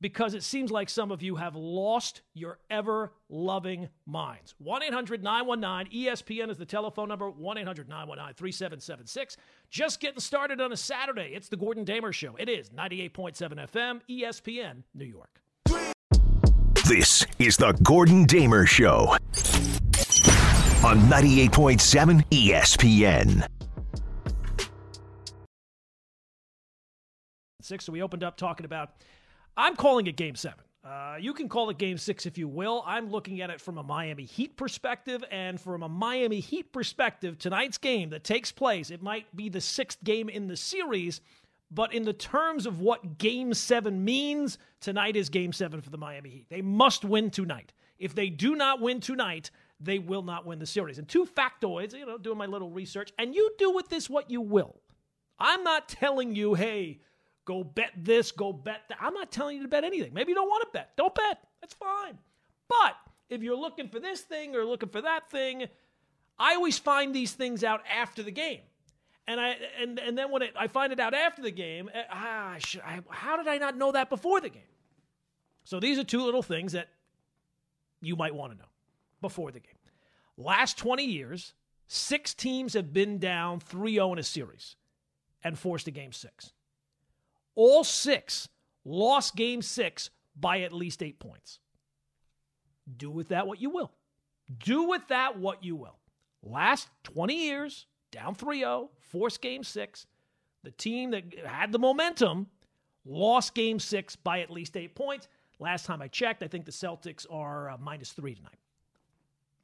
because 0.01 0.35
it 0.35 0.43
seems 0.43 0.71
like 0.71 0.89
some 0.89 1.11
of 1.11 1.23
you 1.23 1.37
have 1.37 1.57
lost 1.57 2.23
your 2.35 2.59
ever 2.71 3.13
loving 3.29 3.89
minds. 4.07 4.55
1 4.59 4.83
800 4.83 5.23
919 5.23 5.93
ESPN 5.93 6.51
is 6.51 6.57
the 6.57 6.65
telephone 6.65 7.09
number 7.09 7.31
1 7.31 7.59
800 7.59 7.89
919 7.89 8.35
3776. 8.35 9.37
Just 9.71 10.01
getting 10.01 10.21
started 10.21 10.61
on 10.61 10.73
a 10.73 10.77
Saturday. 10.77 11.33
It's 11.35 11.49
the 11.49 11.57
Gordon 11.57 11.85
Damer 11.85 12.13
Show. 12.13 12.37
It 12.39 12.49
is 12.49 12.71
98.7 12.71 13.37
FM, 13.71 14.01
ESPN, 14.09 14.83
New 14.95 15.05
York. 15.05 15.41
This 16.87 17.27
is 17.39 17.57
the 17.57 17.73
Gordon 17.83 18.25
Damer 18.25 18.65
Show. 18.65 19.17
on 20.85 21.01
98.7 21.11 22.25
ESPN. 22.31 23.47
Six. 27.61 27.85
So 27.85 27.93
we 27.93 28.01
opened 28.01 28.23
up 28.23 28.37
talking 28.37 28.65
about. 28.65 28.93
I'm 29.59 29.75
calling 29.75 30.07
it 30.07 30.15
Game 30.15 30.37
Seven. 30.37 30.61
Uh, 30.85 31.17
you 31.19 31.35
can 31.35 31.49
call 31.49 31.69
it 31.69 31.79
Game 31.79 31.99
Six 31.99 32.27
if 32.27 32.39
you 32.39 32.47
will. 32.47 32.85
I'm 32.87 33.11
looking 33.11 33.41
at 33.41 33.51
it 33.51 33.61
from 33.61 33.77
a 33.77 33.83
Miami 33.83 34.25
Heat 34.25 34.57
perspective, 34.57 35.25
and 35.33 35.61
from 35.61 35.83
a 35.83 35.89
Miami 35.89 36.39
Heat 36.39 36.73
perspective, 36.73 37.39
tonight's 37.39 37.77
game 37.77 38.11
that 38.11 38.23
takes 38.23 38.53
place, 38.53 38.93
it 38.93 39.03
might 39.03 39.35
be 39.35 39.49
the 39.49 39.61
sixth 39.61 40.03
game 40.05 40.29
in 40.29 40.47
the 40.47 40.57
series, 40.57 41.21
but 41.73 41.93
in 41.93 42.05
the 42.05 42.13
terms 42.13 42.67
of 42.67 42.81
what 42.81 43.19
Game 43.19 43.53
Seven 43.53 44.05
means, 44.05 44.59
tonight 44.81 45.17
is 45.17 45.29
Game 45.29 45.53
Seven 45.53 45.81
for 45.81 45.91
the 45.91 45.99
Miami 45.99 46.31
Heat. 46.31 46.47
They 46.49 46.63
must 46.63 47.05
win 47.05 47.29
tonight. 47.29 47.73
If 47.99 48.15
they 48.15 48.31
do 48.31 48.55
not 48.55 48.81
win 48.81 49.01
tonight, 49.01 49.51
they 49.81 49.99
will 49.99 50.23
not 50.23 50.47
win 50.47 50.61
the 50.61 50.67
series. 50.67 50.99
And 50.99 51.09
two 51.09 51.27
factoids, 51.27 51.95
you 51.95 52.07
know, 52.07 52.17
doing 52.17 52.39
my 52.39 52.47
little 52.47 52.71
research, 52.71 53.13
and 53.19 53.35
you 53.35 53.51
do 53.59 53.73
with 53.73 53.89
this 53.89 54.09
what 54.09 54.31
you 54.31 54.41
will. 54.41 54.77
I'm 55.41 55.65
not 55.65 55.89
telling 55.89 56.37
you, 56.37 56.55
hey, 56.55 57.01
go 57.49 57.65
bet 57.65 57.93
this, 57.97 58.31
go 58.31 58.53
bet 58.53 58.83
that. 58.91 58.99
I'm 59.01 59.15
not 59.15 59.33
telling 59.33 59.57
you 59.57 59.63
to 59.63 59.69
bet 59.69 59.83
anything. 59.83 60.13
Maybe 60.13 60.33
you 60.33 60.35
don't 60.35 60.49
want 60.51 60.65
to 60.65 60.69
bet. 60.71 60.91
Don't 60.99 61.15
bet. 61.15 61.39
That's 61.63 61.73
fine. 61.73 62.19
But 62.69 62.95
if 63.31 63.43
you're 63.43 63.57
looking 63.57 63.89
for 63.89 63.99
this 63.99 64.21
thing 64.21 64.55
or 64.55 64.67
looking 64.67 64.91
for 64.91 65.01
that 65.01 65.31
thing, 65.31 65.65
I 66.39 66.57
always 66.57 66.79
find 66.79 67.15
these 67.15 67.33
things 67.33 67.65
out 67.65 67.81
after 67.91 68.23
the 68.23 68.31
game. 68.31 68.61
And 69.27 69.41
I 69.41 69.57
and 69.81 69.99
and 69.99 70.17
then 70.17 70.31
when 70.31 70.43
it, 70.43 70.53
I 70.59 70.67
find 70.67 70.93
it 70.93 71.01
out 71.01 71.15
after 71.15 71.41
the 71.41 71.51
game, 71.51 71.89
eh, 71.93 72.03
ah, 72.11 72.57
should, 72.59 72.83
I, 72.83 73.01
how 73.09 73.39
did 73.39 73.49
I 73.49 73.57
not 73.57 73.79
know 73.79 73.93
that 73.93 74.11
before 74.11 74.43
the 74.43 74.51
game? 74.51 74.63
So 75.65 75.81
these 75.81 75.99
are 75.99 76.05
two 76.05 76.23
little 76.23 76.43
things 76.43 76.73
that 76.73 76.89
you 78.03 78.15
might 78.15 78.35
want 78.35 78.53
to 78.53 78.59
know 78.59 78.69
before 79.23 79.53
the 79.53 79.61
game. 79.61 79.73
Last 80.37 80.77
20 80.77 81.03
years, 81.03 81.55
six 81.87 82.35
teams 82.35 82.75
have 82.75 82.93
been 82.93 83.19
down 83.19 83.61
3 83.61 83.95
0 83.95 84.13
in 84.13 84.19
a 84.19 84.23
series 84.23 84.77
and 85.43 85.59
forced 85.59 85.87
a 85.89 85.91
game 85.91 86.13
six. 86.13 86.53
All 87.59 87.83
six 87.83 88.49
lost 88.85 89.35
game 89.35 89.63
six 89.63 90.11
by 90.39 90.61
at 90.61 90.73
least 90.73 91.03
eight 91.03 91.19
points. 91.19 91.59
Do 92.97 93.11
with 93.11 93.31
that 93.31 93.49
what 93.49 93.61
you 93.61 93.69
will. 93.69 93.91
Do 94.65 94.85
with 94.85 95.09
that 95.09 95.41
what 95.41 95.65
you 95.65 95.75
will. 95.75 95.99
Last 96.41 96.89
20 97.03 97.35
years, 97.35 97.87
down 98.13 98.37
3 98.37 98.61
0, 98.61 98.91
forced 99.11 99.41
game 99.41 99.65
six. 99.65 100.07
The 100.63 100.71
team 100.71 101.11
that 101.11 101.35
had 101.45 101.73
the 101.73 101.81
momentum 101.81 102.47
lost 103.05 103.57
game 103.57 103.81
six 103.81 104.15
by 104.15 104.39
at 104.39 104.51
least 104.51 104.77
eight 104.77 104.95
points. 104.95 105.27
Last 105.59 105.85
time 105.85 106.01
I 106.01 106.07
checked, 106.07 106.45
I 106.45 106.47
think 106.47 106.65
the 106.65 106.71
Celtics 106.71 107.27
are 107.29 107.71
uh, 107.71 107.77
minus 107.79 108.13
three 108.13 108.37
tonight. 108.37 108.61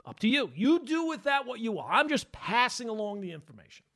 Up 0.04 0.18
to 0.18 0.28
you. 0.28 0.50
You 0.56 0.84
do 0.84 1.06
with 1.06 1.22
that 1.22 1.46
what 1.46 1.60
you 1.60 1.70
will. 1.70 1.86
I'm 1.88 2.08
just 2.08 2.32
passing 2.32 2.88
along 2.88 3.20
the 3.20 3.30
information. 3.30 3.86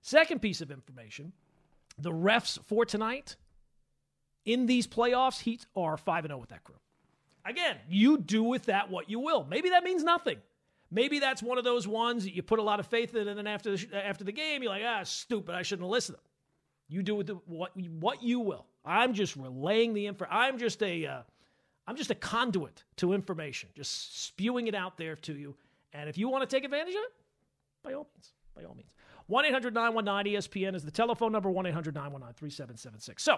Second 0.00 0.42
piece 0.42 0.60
of 0.60 0.70
information 0.70 1.32
the 1.98 2.12
refs 2.12 2.58
for 2.64 2.84
tonight 2.84 3.34
in 4.48 4.66
these 4.66 4.86
playoffs, 4.86 5.40
Heat 5.40 5.66
are 5.76 5.96
5 5.96 6.26
0 6.26 6.38
with 6.38 6.48
that 6.50 6.64
crew. 6.64 6.76
Again, 7.44 7.76
you 7.88 8.18
do 8.18 8.42
with 8.42 8.64
that 8.64 8.90
what 8.90 9.08
you 9.08 9.20
will. 9.20 9.44
Maybe 9.48 9.70
that 9.70 9.84
means 9.84 10.02
nothing. 10.02 10.38
Maybe 10.90 11.18
that's 11.18 11.42
one 11.42 11.58
of 11.58 11.64
those 11.64 11.86
ones 11.86 12.24
that 12.24 12.34
you 12.34 12.42
put 12.42 12.58
a 12.58 12.62
lot 12.62 12.80
of 12.80 12.86
faith 12.86 13.14
in, 13.14 13.28
and 13.28 13.38
then 13.38 13.46
after 13.46 13.76
the, 13.76 14.06
after 14.06 14.24
the 14.24 14.32
game, 14.32 14.62
you're 14.62 14.72
like, 14.72 14.82
ah, 14.86 15.02
stupid, 15.04 15.54
I 15.54 15.62
shouldn't 15.62 15.84
have 15.84 15.90
listened 15.90 16.16
to 16.16 16.22
them. 16.22 16.30
You 16.88 17.02
do 17.02 17.14
with 17.14 17.26
the, 17.26 17.34
what, 17.44 17.76
what 17.76 18.22
you 18.22 18.40
will. 18.40 18.66
I'm 18.84 19.12
just 19.12 19.36
relaying 19.36 19.92
the 19.92 20.06
info. 20.06 20.26
I'm 20.30 20.58
just 20.58 20.82
a. 20.82 21.06
uh, 21.06 21.22
just 21.96 22.10
a 22.10 22.14
conduit 22.14 22.84
to 22.96 23.12
information, 23.12 23.68
just 23.74 24.24
spewing 24.24 24.66
it 24.66 24.74
out 24.74 24.96
there 24.96 25.16
to 25.16 25.34
you. 25.34 25.56
And 25.92 26.08
if 26.08 26.16
you 26.18 26.28
want 26.28 26.48
to 26.48 26.56
take 26.56 26.64
advantage 26.64 26.94
of 26.94 27.00
it, 27.00 27.12
by 27.82 27.92
all 27.94 28.08
means, 28.14 28.32
by 28.54 28.64
all 28.64 28.74
means. 28.74 28.94
1 29.26 29.44
800 29.44 29.74
919 29.74 30.34
ESPN 30.34 30.74
is 30.74 30.84
the 30.84 30.90
telephone 30.90 31.32
number, 31.32 31.50
1 31.50 31.66
800 31.66 31.94
919 31.94 32.34
3776. 32.34 33.22
So, 33.22 33.36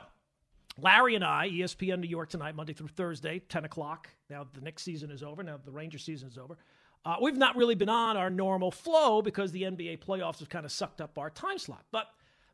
Larry 0.79 1.15
and 1.15 1.25
I, 1.25 1.49
ESPN 1.49 2.01
New 2.01 2.09
York 2.09 2.31
tonight, 2.31 2.55
Monday 2.55 2.73
through 2.73 2.89
Thursday, 2.89 3.41
10 3.41 3.65
o'clock. 3.65 4.09
Now 4.29 4.47
the 4.53 4.61
Knicks 4.61 4.83
season 4.83 5.11
is 5.11 5.23
over. 5.23 5.43
Now 5.43 5.59
the 5.63 5.73
Ranger 5.73 5.99
season 5.99 6.29
is 6.29 6.39
over. 6.39 6.57
Uh, 7.05 7.17
we've 7.21 7.37
not 7.37 7.57
really 7.57 7.75
been 7.75 7.89
on 7.89 8.17
our 8.17 8.31
normal 8.31 8.71
flow 8.71 9.23
because 9.23 9.53
the 9.53 9.63
NBA 9.63 9.99
playoffs 10.05 10.39
have 10.41 10.49
kind 10.49 10.67
of 10.67 10.73
sucked 10.73 11.01
up 11.01 11.19
our 11.19 11.31
time 11.31 11.59
slot. 11.59 11.85
But 11.91 12.07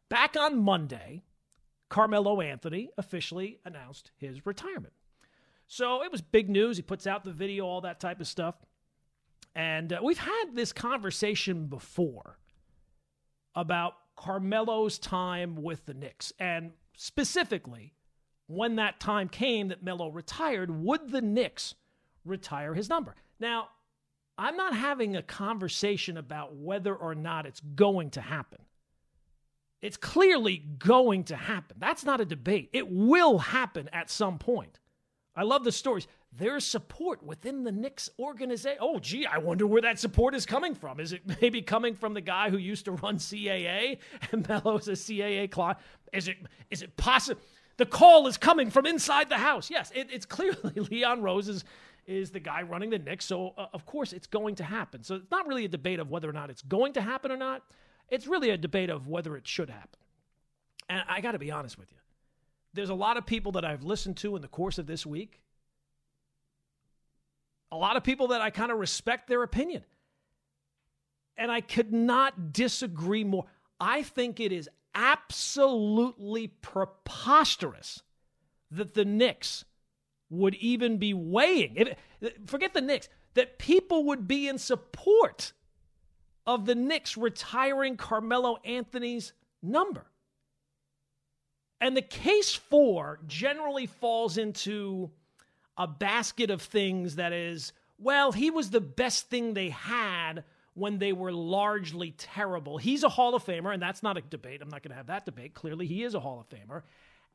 back 0.09 0.37
on 0.37 0.63
Monday, 0.63 1.23
Carmelo 1.89 2.41
Anthony 2.41 2.91
officially 2.97 3.59
announced 3.65 4.13
his 4.17 4.47
retirement. 4.47 4.93
So 5.67 6.03
it 6.03 6.13
was 6.13 6.21
big 6.21 6.49
news. 6.49 6.77
He 6.77 6.83
puts 6.83 7.07
out 7.07 7.25
the 7.25 7.33
video, 7.33 7.67
all 7.67 7.81
that 7.81 7.99
type 7.99 8.21
of 8.21 8.29
stuff. 8.29 8.55
And 9.55 9.93
uh, 9.93 10.01
we've 10.03 10.19
had 10.19 10.45
this 10.55 10.73
conversation 10.73 11.67
before 11.67 12.39
about 13.55 13.95
Carmelo's 14.17 14.99
time 14.99 15.57
with 15.63 15.87
the 15.87 15.95
Knicks. 15.95 16.33
And 16.39 16.73
specifically, 16.97 17.95
when 18.47 18.76
that 18.76 19.00
time 19.00 19.29
came 19.29 19.69
that 19.69 19.83
Melo 19.83 20.09
retired, 20.09 20.71
would 20.71 21.11
the 21.11 21.21
Knicks 21.21 21.75
retire 22.25 22.75
his 22.75 22.88
number? 22.88 23.15
Now, 23.41 23.69
I'm 24.38 24.57
not 24.57 24.75
having 24.75 25.17
a 25.17 25.23
conversation 25.23 26.17
about 26.17 26.55
whether 26.55 26.95
or 26.95 27.15
not 27.15 27.47
it's 27.47 27.61
going 27.61 28.11
to 28.11 28.21
happen. 28.21 28.61
It's 29.83 29.97
clearly 29.97 30.59
going 30.79 31.25
to 31.25 31.37
happen. 31.37 31.76
That's 31.79 32.05
not 32.05 32.21
a 32.21 32.25
debate. 32.25 32.71
It 32.73 32.91
will 32.91 33.38
happen 33.38 33.88
at 33.93 34.11
some 34.11 34.38
point. 34.38 34.79
I 35.35 35.43
love 35.43 35.65
the 35.65 35.73
stories. 35.73 36.07
There's 36.33 36.65
support 36.65 37.23
within 37.23 37.62
the 37.62 37.73
Knicks 37.73 38.09
organization. 38.19 38.79
Oh, 38.81 38.99
gee, 38.99 39.26
I 39.26 39.38
wonder 39.38 39.67
where 39.67 39.83
that 39.83 39.99
support 39.99 40.35
is 40.35 40.47
coming 40.47 40.75
from. 40.75 40.99
Is 40.99 41.12
it 41.12 41.23
maybe 41.43 41.62
coming 41.62 41.95
from 41.95 42.15
the 42.15 42.21
guy 42.21 42.50
who 42.50 42.57
used 42.57 42.87
to 42.87 42.93
run 42.93 43.17
CAA 43.17 43.99
and 44.33 44.47
Melo's 44.49 44.88
a 44.88 44.93
CAA 44.93 45.50
client? 45.50 45.79
Is 46.12 46.29
it 46.29 46.37
is 46.71 46.83
it 46.83 46.97
possible? 46.97 47.41
The 47.76 47.87
call 47.87 48.26
is 48.26 48.37
coming 48.37 48.71
from 48.71 48.87
inside 48.87 49.28
the 49.28 49.38
house. 49.38 49.71
Yes, 49.71 49.92
it, 49.95 50.09
it's 50.11 50.26
clearly 50.37 50.73
Leon 50.75 51.23
Rose 51.23 51.49
is, 51.49 51.64
is 52.06 52.30
the 52.30 52.40
guy 52.40 52.62
running 52.62 52.90
the 52.90 52.99
Knicks. 52.99 53.25
So, 53.25 53.54
uh, 53.56 53.66
of 53.73 53.85
course, 53.87 54.12
it's 54.12 54.26
going 54.26 54.56
to 54.56 54.64
happen. 54.64 55.02
So, 55.02 55.16
it's 55.16 55.30
not 55.30 55.47
really 55.47 55.64
a 55.64 55.68
debate 55.68 56.00
of 56.00 56.11
whether 56.11 56.28
or 56.28 56.33
not 56.33 56.50
it's 56.50 56.62
going 56.62 56.95
to 56.95 57.02
happen 57.02 57.30
or 57.30 57.37
not. 57.37 57.62
It's 58.09 58.26
really 58.26 58.50
a 58.50 58.56
debate 58.56 58.90
of 58.90 59.09
whether 59.09 59.37
it 59.37 59.47
should 59.47 59.68
happen. 59.68 59.99
And 60.88 61.02
I 61.09 61.21
got 61.21 61.33
to 61.33 61.38
be 61.38 61.50
honest 61.50 61.78
with 61.78 61.90
you. 61.90 61.99
There's 62.73 62.90
a 62.90 62.95
lot 62.95 63.16
of 63.16 63.26
people 63.26 63.52
that 63.52 63.64
I've 63.64 63.83
listened 63.83 64.18
to 64.18 64.37
in 64.37 64.42
the 64.42 64.49
course 64.49 64.78
of 64.78 64.87
this 64.87 65.04
week. 65.04 65.40
A 67.73 67.76
lot 67.76 67.97
of 67.97 68.04
people 68.04 68.28
that 68.28 68.40
I 68.40 68.50
kind 68.50 68.71
of 68.71 68.78
respect 68.78 69.28
their 69.28 69.42
opinion. 69.42 69.83
And 71.37 71.50
I 71.50 71.61
could 71.61 71.92
not 71.92 72.52
disagree 72.52 73.25
more. 73.25 73.47
I 73.80 74.02
think 74.02 74.40
it 74.40 74.52
is 74.52 74.71
absolutely 74.97 76.49
preposterous 76.49 78.03
that 78.73 78.95
the 78.95 79.05
Knicks 79.05 79.65
would 80.29 80.57
even 80.57 80.97
be 80.97 81.15
weighing. 81.15 81.91
forget 82.47 82.75
the 82.75 82.81
Knicks, 82.81 83.09
that 83.35 83.59
people 83.59 84.05
would 84.05 84.26
be 84.26 84.49
in 84.49 84.59
support 84.59 85.53
of 86.47 86.65
the 86.67 86.75
Knicks 86.75 87.17
retiring 87.17 87.97
Carmelo 87.97 88.57
Anthony's 88.65 89.33
number. 89.62 90.07
And 91.81 91.97
the 91.97 92.03
case 92.03 92.55
for 92.55 93.21
generally 93.26 93.87
falls 93.87 94.38
into 94.38 95.11
a 95.76 95.87
basket 95.87 96.50
of 96.50 96.62
things 96.62 97.17
that 97.17 97.35
is, 97.35 97.73
well, 97.99 98.33
he 98.33 98.50
was 98.50 98.71
the 98.71 98.81
best 98.81 99.29
thing 99.29 99.53
they 99.53 99.69
had 99.69 100.45
when 100.76 100.99
they 100.99 101.12
were 101.12 101.33
largely 101.33 102.12
terrible. 102.12 102.76
He's 102.76 103.02
a 103.02 103.09
Hall 103.09 103.35
of 103.35 103.45
Famer, 103.45 103.73
and 103.73 103.83
that's 103.83 104.02
not 104.02 104.18
a 104.18 104.21
debate. 104.21 104.61
I'm 104.61 104.68
not 104.68 104.83
going 104.83 104.90
to 104.90 104.97
have 104.97 105.06
that 105.06 105.25
debate. 105.25 105.54
Clearly, 105.54 105.87
he 105.87 106.02
is 106.04 106.14
a 106.14 106.21
Hall 106.21 106.38
of 106.38 106.49
Famer. 106.49 106.83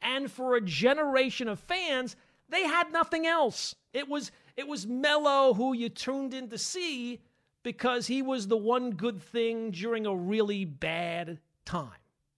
And 0.02 0.32
for 0.32 0.56
a 0.56 0.62
generation 0.62 1.48
of 1.48 1.60
fans, 1.60 2.16
they 2.50 2.64
had 2.64 2.92
nothing 2.92 3.26
else. 3.26 3.76
It 3.94 4.08
was 4.08 4.32
it 4.56 4.68
was 4.68 4.86
Melo 4.86 5.54
who 5.54 5.74
you 5.74 5.90
tuned 5.90 6.34
in 6.34 6.50
to 6.50 6.58
see 6.58 7.20
because 7.64 8.08
he 8.08 8.22
was 8.22 8.48
the 8.48 8.58
one 8.58 8.92
good 8.92 9.22
thing 9.22 9.72
during 9.72 10.06
a 10.06 10.16
really 10.16 10.66
bad 10.66 11.40
time. 11.66 11.90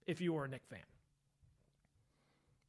If 0.05 0.21
you 0.21 0.33
were 0.33 0.45
a 0.45 0.47
Knick 0.47 0.63
fan, 0.69 0.79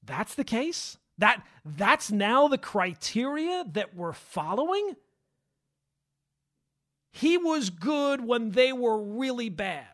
that's 0.05 0.35
the 0.35 0.45
case. 0.45 0.99
That 1.19 1.45
that's 1.65 2.11
now 2.11 2.49
the 2.49 2.59
criteria 2.59 3.65
that 3.73 3.95
we're 3.95 4.13
following. 4.13 4.97
He 7.17 7.39
was 7.39 7.71
good 7.71 8.25
when 8.25 8.51
they 8.51 8.73
were 8.73 9.01
really 9.01 9.49
bad. 9.49 9.87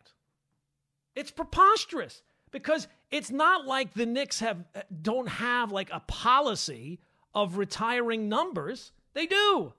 It's 1.14 1.30
preposterous 1.30 2.22
because 2.50 2.88
it's 3.10 3.30
not 3.30 3.66
like 3.66 3.92
the 3.92 4.06
Knicks 4.06 4.40
have 4.40 4.64
uh, 4.74 4.80
don't 5.02 5.28
have 5.28 5.70
like 5.70 5.90
a 5.92 6.00
policy 6.00 6.98
of 7.34 7.58
retiring 7.58 8.30
numbers. 8.30 8.92
They 9.12 9.26
do. 9.26 9.74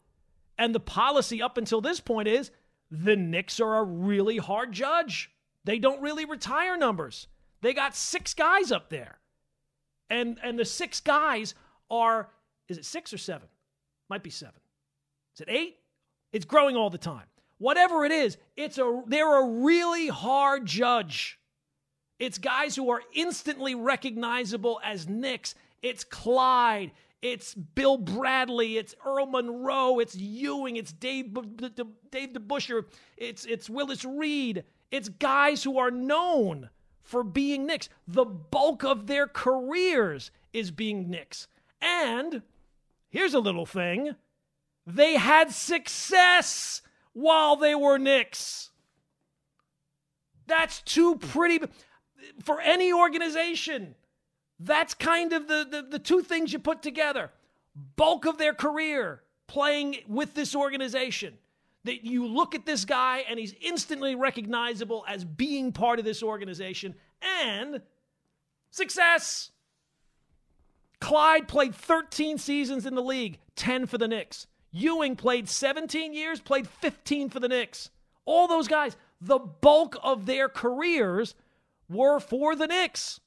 And 0.55 0.75
the 0.75 0.79
policy 0.79 1.41
up 1.41 1.57
until 1.57 1.81
this 1.81 1.99
point 1.99 2.27
is 2.27 2.51
the 2.91 3.15
Knicks 3.15 3.59
are 3.59 3.77
a 3.77 3.83
really 3.83 4.37
hard 4.37 4.71
judge. 4.71 5.31
They 5.63 5.79
don't 5.79 6.01
really 6.01 6.25
retire 6.25 6.77
numbers. 6.77 7.25
They 7.61 7.73
got 7.73 7.95
six 7.95 8.35
guys 8.35 8.71
up 8.71 8.89
there. 8.89 9.17
And 10.11 10.37
and 10.43 10.59
the 10.59 10.65
six 10.65 10.99
guys 10.99 11.55
are 11.89 12.29
is 12.67 12.77
it 12.77 12.85
6 12.85 13.13
or 13.13 13.17
7? 13.17 13.47
Might 14.09 14.21
be 14.21 14.29
7. 14.29 14.53
Is 15.35 15.41
it 15.41 15.49
8? 15.49 15.75
It's 16.31 16.45
growing 16.45 16.77
all 16.77 16.89
the 16.91 16.99
time. 16.99 17.25
Whatever 17.61 18.03
it 18.03 18.11
is, 18.11 18.37
it's 18.57 18.77
a 18.77 19.03
they're 19.07 19.39
a 19.39 19.47
really 19.47 20.07
hard 20.07 20.65
judge. 20.65 21.39
It's 22.19 22.37
guys 22.37 22.75
who 22.75 22.89
are 22.89 23.01
instantly 23.13 23.75
recognizable 23.75 24.81
as 24.83 25.07
Knicks. 25.07 25.55
It's 25.81 26.03
Clyde. 26.03 26.91
It's 27.21 27.53
Bill 27.53 27.97
Bradley. 27.97 28.77
It's 28.77 28.95
Earl 29.05 29.27
Monroe. 29.27 29.99
It's 29.99 30.15
Ewing. 30.15 30.75
It's 30.75 30.91
Dave, 30.91 31.33
Dave 32.11 32.33
DeBusschere. 32.33 32.85
It's, 33.17 33.45
it's 33.45 33.69
Willis 33.69 34.05
Reed. 34.05 34.63
It's 34.91 35.09
guys 35.09 35.63
who 35.63 35.79
are 35.79 35.91
known 35.91 36.69
for 37.01 37.23
being 37.23 37.65
Knicks. 37.65 37.89
The 38.07 38.25
bulk 38.25 38.83
of 38.83 39.07
their 39.07 39.27
careers 39.27 40.31
is 40.53 40.69
being 40.69 41.09
Knicks. 41.09 41.47
And 41.81 42.43
here's 43.09 43.33
a 43.33 43.39
little 43.39 43.65
thing 43.65 44.15
they 44.85 45.15
had 45.15 45.51
success 45.51 46.81
while 47.13 47.55
they 47.55 47.75
were 47.75 47.97
Knicks. 47.97 48.69
That's 50.47 50.81
too 50.81 51.15
pretty 51.17 51.59
for 52.43 52.59
any 52.61 52.91
organization. 52.91 53.95
That's 54.59 54.93
kind 54.93 55.33
of 55.33 55.47
the, 55.47 55.67
the, 55.69 55.81
the 55.81 55.99
two 55.99 56.21
things 56.21 56.53
you 56.53 56.59
put 56.59 56.81
together. 56.81 57.31
Bulk 57.95 58.25
of 58.25 58.37
their 58.37 58.53
career 58.53 59.23
playing 59.47 59.97
with 60.07 60.33
this 60.33 60.55
organization. 60.55 61.37
That 61.83 62.05
you 62.05 62.27
look 62.27 62.53
at 62.53 62.65
this 62.65 62.85
guy 62.85 63.25
and 63.27 63.39
he's 63.39 63.55
instantly 63.59 64.13
recognizable 64.13 65.03
as 65.07 65.25
being 65.25 65.71
part 65.71 65.97
of 65.97 66.05
this 66.05 66.21
organization 66.21 66.93
and 67.47 67.81
success. 68.69 69.49
Clyde 70.99 71.47
played 71.47 71.73
13 71.73 72.37
seasons 72.37 72.85
in 72.85 72.93
the 72.93 73.01
league, 73.01 73.39
10 73.55 73.87
for 73.87 73.97
the 73.97 74.07
Knicks. 74.07 74.45
Ewing 74.71 75.15
played 75.15 75.49
17 75.49 76.13
years, 76.13 76.39
played 76.39 76.67
15 76.67 77.29
for 77.29 77.39
the 77.39 77.49
Knicks. 77.49 77.89
All 78.25 78.47
those 78.47 78.67
guys, 78.67 78.95
the 79.19 79.39
bulk 79.39 79.97
of 80.01 80.25
their 80.25 80.47
careers 80.47 81.35
were 81.89 82.19
for 82.19 82.55
the 82.55 82.67
Knicks. 82.67 83.19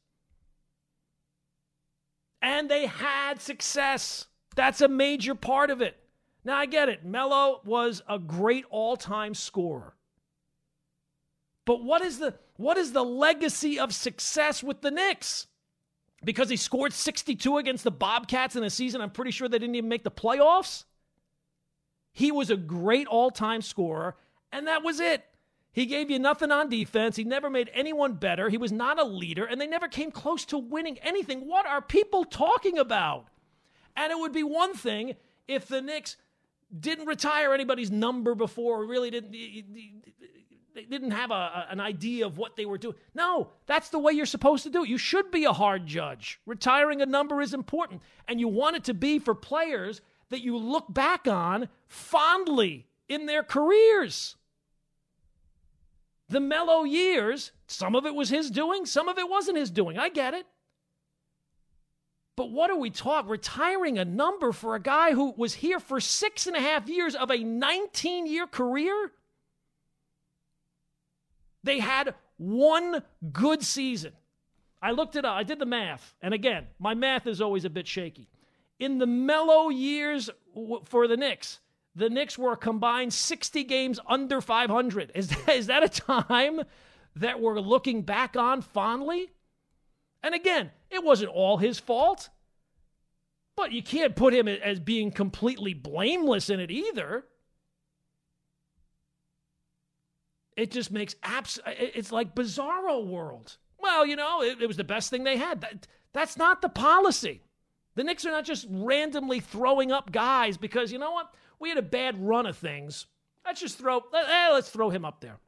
And 2.41 2.71
they 2.71 2.87
had 2.87 3.41
success. 3.41 4.27
That's 4.57 4.81
a 4.81 4.89
major 4.89 5.35
part 5.35 5.71
of 5.71 5.81
it. 5.83 5.97
Now, 6.45 6.57
I 6.57 6.67
get 6.67 6.89
it. 6.89 7.05
Melo 7.05 7.61
was 7.65 8.03
a 8.09 8.19
great 8.19 8.65
all 8.71 8.97
time 8.97 9.35
scorer. 9.35 9.95
But 11.65 11.83
what 11.83 12.03
is, 12.03 12.19
the, 12.19 12.35
what 12.57 12.77
is 12.77 12.93
the 12.93 13.05
legacy 13.05 13.79
of 13.79 13.95
success 13.95 14.63
with 14.63 14.83
the 14.83 14.91
Knicks? 14.91 15.47
Because 16.23 16.51
he 16.51 16.57
scored 16.57 16.93
62 16.93 17.57
against 17.57 17.85
the 17.85 17.91
Bobcats 17.91 18.57
in 18.57 18.65
a 18.65 18.71
season, 18.71 19.01
I'm 19.01 19.11
pretty 19.11 19.31
sure 19.31 19.49
they 19.49 19.59
didn't 19.59 19.75
even 19.75 19.89
make 19.89 20.05
the 20.05 20.11
playoffs. 20.11 20.85
He 22.15 22.33
was 22.33 22.49
a 22.49 22.57
great 22.57 23.07
all 23.09 23.31
time 23.31 23.61
scorer, 23.61 24.17
and 24.51 24.69
that 24.69 24.83
was 24.83 25.01
it. 25.01 25.25
He 25.73 25.87
gave 25.87 26.09
you 26.09 26.21
nothing 26.21 26.53
on 26.53 26.69
defense. 26.69 27.17
He 27.17 27.25
never 27.25 27.51
made 27.51 27.69
anyone 27.75 28.15
better. 28.15 28.49
He 28.49 28.57
was 28.57 28.71
not 28.71 29.01
a 29.01 29.05
leader, 29.05 29.45
and 29.45 29.61
they 29.61 29.67
never 29.67 29.89
came 29.89 30.13
close 30.13 30.45
to 30.47 30.59
winning 30.59 30.99
anything. 30.99 31.49
What 31.49 31.67
are 31.67 31.83
people 31.83 32.25
talking 32.25 32.79
about? 32.79 33.27
And 33.97 34.13
it 34.13 34.19
would 34.19 34.33
be 34.33 34.45
one 34.45 34.75
thing 34.75 35.17
if 35.49 35.67
the 35.67 35.83
Knicks 35.83 36.17
didn't 36.79 37.07
retire 37.07 37.53
anybody's 37.53 37.91
number 37.91 38.37
before, 38.37 38.87
really 38.87 39.11
didn't 39.11 39.33
they 40.75 40.85
didn't 40.85 41.13
have 41.13 41.31
a, 41.31 41.67
an 41.71 41.81
idea 41.81 42.27
of 42.27 42.37
what 42.37 42.57
they 42.57 42.67
were 42.67 42.79
doing. 42.79 42.97
No, 43.15 43.51
that's 43.67 43.91
the 43.91 43.99
way 43.99 44.13
you're 44.13 44.27
supposed 44.27 44.65
to 44.65 44.71
do 44.71 44.83
it. 44.83 44.89
You 44.89 44.99
should 44.99 45.31
be 45.31 45.45
a 45.45 45.53
hard 45.53 45.87
judge. 45.87 46.41
Retiring 46.47 47.01
a 47.01 47.07
number 47.07 47.41
is 47.41 47.55
important, 47.55 48.03
and 48.29 48.41
you 48.41 48.49
want 48.49 48.77
it 48.77 48.85
to 48.85 48.95
be 48.95 49.19
for 49.19 49.35
players 49.35 50.01
that 50.31 50.43
you 50.43 50.57
look 50.57 50.93
back 50.93 51.27
on 51.27 51.69
fondly 51.87 52.87
in 53.09 53.27
their 53.27 53.43
careers. 53.43 54.37
The 56.29 56.41
Melo 56.41 56.85
years, 56.85 57.53
some 57.67 57.95
of 57.95 58.07
it 58.07 58.15
was 58.15 58.31
his 58.31 58.51
doing, 58.51 58.87
some 58.87 59.09
of 59.09 59.19
it 59.19 59.29
wasn't 59.29 59.59
his 59.59 59.71
doing. 59.71 59.99
I 59.99 60.09
get 60.09 60.35
it. 60.35 60.47
But 62.37 62.51
what 62.51 62.71
are 62.71 62.79
we 62.79 62.91
taught? 62.91 63.29
Retiring 63.29 63.99
a 63.99 64.05
number 64.05 64.51
for 64.51 64.75
a 64.75 64.81
guy 64.81 65.13
who 65.13 65.35
was 65.37 65.55
here 65.55 65.79
for 65.79 66.01
six 66.01 66.47
and 66.47 66.57
a 66.57 66.61
half 66.61 66.89
years 66.89 67.15
of 67.15 67.31
a 67.31 67.39
19 67.39 68.27
year 68.27 68.47
career? 68.47 69.13
They 71.63 71.79
had 71.79 72.15
one 72.37 73.03
good 73.33 73.63
season. 73.63 74.13
I 74.83 74.91
looked 74.91 75.17
it 75.17 75.25
up, 75.25 75.35
I 75.35 75.45
did 75.45 75.59
the 75.59 75.67
math. 75.67 76.15
And 76.21 76.35
again, 76.35 76.67
my 76.79 76.95
math 76.95 77.27
is 77.27 77.41
always 77.41 77.65
a 77.65 77.71
bit 77.71 77.87
shaky. 77.87 78.29
In 78.79 78.99
the 78.99 79.07
Melo 79.07 79.69
years 79.69 80.31
for 80.85 81.07
the 81.07 81.17
Knicks, 81.17 81.61
the 81.95 82.11
Knicks 82.11 82.37
were 82.37 82.57
combined 82.57 83.13
60 83.13 83.65
games 83.65 84.01
under 84.07 84.41
500. 84.41 85.13
Is 85.15 85.29
that, 85.29 85.49
is 85.51 85.67
that 85.69 85.85
a 85.85 85.89
time 85.89 86.61
that 87.17 87.41
we're 87.41 87.61
looking 87.61 88.03
back 88.03 88.37
on 88.37 88.63
fondly? 88.63 89.33
And 90.23 90.35
again, 90.35 90.71
it 90.91 91.05
wasn't 91.05 91.31
all 91.31 91.59
his 91.59 91.79
fault, 91.79 92.31
but 93.57 93.73
you 93.73 93.83
can't 93.83 94.17
put 94.17 94.35
him 94.35 94.49
as 94.49 94.81
being 94.81 95.11
completely 95.13 95.75
blameless 95.75 96.51
in 96.51 96.61
it 96.61 96.71
either. 96.71 97.27
It 100.57 100.71
just 100.71 100.91
makes 100.91 101.15
abs. 101.23 101.59
It's 101.67 102.13
like 102.13 102.35
bizarro 102.35 103.05
world. 103.05 103.57
Well, 103.79 104.07
you 104.07 104.17
know, 104.17 104.43
it, 104.43 104.63
it 104.63 104.67
was 104.67 104.77
the 104.77 104.85
best 104.85 105.11
thing 105.11 105.25
they 105.25 105.37
had. 105.37 105.61
That, 105.61 105.87
that's 106.13 106.37
not 106.37 106.63
the 106.63 106.69
policy. 106.69 107.43
The 107.95 108.05
Knicks 108.05 108.27
are 108.27 108.31
not 108.31 108.45
just 108.45 108.67
randomly 108.71 109.41
throwing 109.41 109.93
up 109.93 110.11
guys 110.11 110.57
because 110.57 110.91
you 110.91 110.99
know 110.99 111.13
what? 111.13 111.33
we 111.59 111.69
had 111.69 111.79
a 111.79 111.83
bad 111.83 112.21
run 112.21 112.47
of 112.47 112.57
things. 112.57 113.07
Let's 113.45 113.61
just 113.61 113.79
throw, 113.79 113.99
eh, 113.99 114.51
let's 114.53 114.71
throw 114.71 114.91
him 114.91 115.05
up 115.05 115.21
there. 115.21 115.39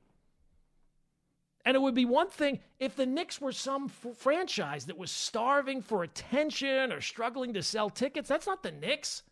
And 1.65 1.75
it 1.75 1.81
would 1.81 1.95
be 1.95 2.05
one 2.05 2.29
thing 2.29 2.61
if 2.79 2.95
the 2.95 3.07
Knicks 3.07 3.41
were 3.41 3.53
some 3.53 3.87
f- 3.87 4.17
franchise 4.17 4.87
that 4.87 4.97
was 4.97 5.11
starving 5.11 5.83
for 5.83 6.05
attention 6.05 6.93
or 6.93 7.01
struggling 7.01 7.53
to 7.55 7.63
sell 7.63 7.91
tickets. 7.91 8.29
That's 8.29 8.47
not 8.47 8.63
the 8.63 8.71
Knicks. 8.71 9.25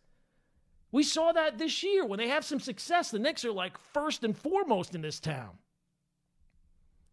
We 0.91 1.03
saw 1.03 1.31
that 1.31 1.57
this 1.57 1.81
year. 1.81 2.05
When 2.05 2.19
they 2.19 2.27
have 2.27 2.43
some 2.43 2.59
success, 2.59 3.09
the 3.09 3.19
Knicks 3.19 3.45
are 3.45 3.51
like 3.51 3.77
first 3.77 4.23
and 4.23 4.37
foremost 4.37 4.93
in 4.93 5.01
this 5.01 5.19
town. 5.19 5.57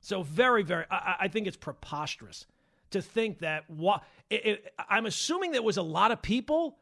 So, 0.01 0.23
very, 0.23 0.65
very, 0.65 0.85
I, 0.91 1.17
I 1.21 1.29
think 1.29 1.47
it's 1.47 1.57
preposterous 1.57 2.47
to 2.93 3.03
think 3.03 3.41
that 3.41 3.69
what 3.69 4.03
I'm 4.89 5.07
assuming 5.07 5.53
there 5.53 5.63
was 5.63 5.77
a 5.77 5.83
lot 5.83 6.11
of 6.11 6.23
people 6.23 6.79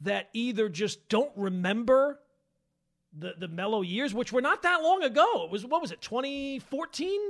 that 0.00 0.28
either 0.32 0.68
just 0.68 1.08
don't 1.08 1.32
remember 1.36 2.20
the 3.16 3.34
the 3.38 3.48
Melo 3.48 3.82
years, 3.82 4.14
which 4.14 4.32
were 4.32 4.40
not 4.40 4.62
that 4.62 4.82
long 4.82 5.02
ago. 5.02 5.44
It 5.44 5.50
was 5.50 5.64
what 5.64 5.80
was 5.80 5.92
it, 5.92 6.00
2014? 6.00 7.20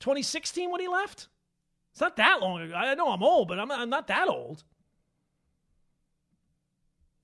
2016 0.00 0.70
when 0.70 0.80
he 0.80 0.88
left? 0.88 1.28
It's 1.92 2.00
not 2.00 2.16
that 2.16 2.40
long 2.40 2.60
ago. 2.62 2.74
I 2.74 2.94
know 2.94 3.10
I'm 3.10 3.22
old, 3.22 3.48
but 3.48 3.58
I'm, 3.58 3.70
I'm 3.70 3.90
not 3.90 4.06
that 4.06 4.28
old. 4.28 4.64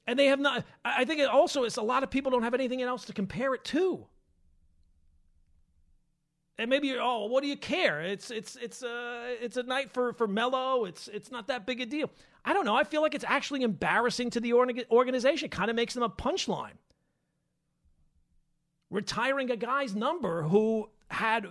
And 0.07 0.19
they 0.19 0.27
have 0.27 0.39
not. 0.39 0.65
I 0.85 1.05
think 1.05 1.21
it 1.21 1.29
also 1.29 1.65
it's 1.65 1.77
a 1.77 1.83
lot 1.83 2.03
of 2.03 2.11
people 2.11 2.31
don't 2.31 2.43
have 2.43 2.55
anything 2.55 2.83
else 2.83 3.05
to 3.07 3.13
compare 3.13 3.55
it 3.55 3.65
to. 3.67 4.07
And 6.59 6.71
maybe 6.71 6.89
you're, 6.89 7.03
oh, 7.03 7.27
what 7.27 7.43
do 7.43 7.49
you 7.49 7.57
care? 7.57 8.01
It's 8.01 8.31
it's 8.31 8.57
it's 8.57 8.83
a 8.83 8.89
uh, 8.89 9.23
it's 9.43 9.57
a 9.59 9.63
night 9.63 9.91
for 9.91 10.13
for 10.15 10.27
Melo. 10.27 10.87
It's 10.87 11.07
it's 11.09 11.31
not 11.31 11.49
that 11.49 11.67
big 11.67 11.81
a 11.81 11.87
deal. 11.87 12.11
I 12.45 12.55
don't 12.55 12.65
know. 12.65 12.75
I 12.75 12.85
feel 12.85 13.03
like 13.03 13.15
it's 13.15 13.25
actually 13.27 13.63
embarrassing 13.63 14.31
to 14.31 14.41
the 14.41 14.55
organization. 14.55 15.51
Kind 15.51 15.69
of 15.69 15.77
makes 15.77 15.93
them 15.93 16.03
a 16.03 16.09
punchline 16.09 16.79
retiring 18.91 19.51
a 19.51 19.57
guy's 19.57 19.95
number 19.95 20.43
who 20.43 20.89
had 21.11 21.47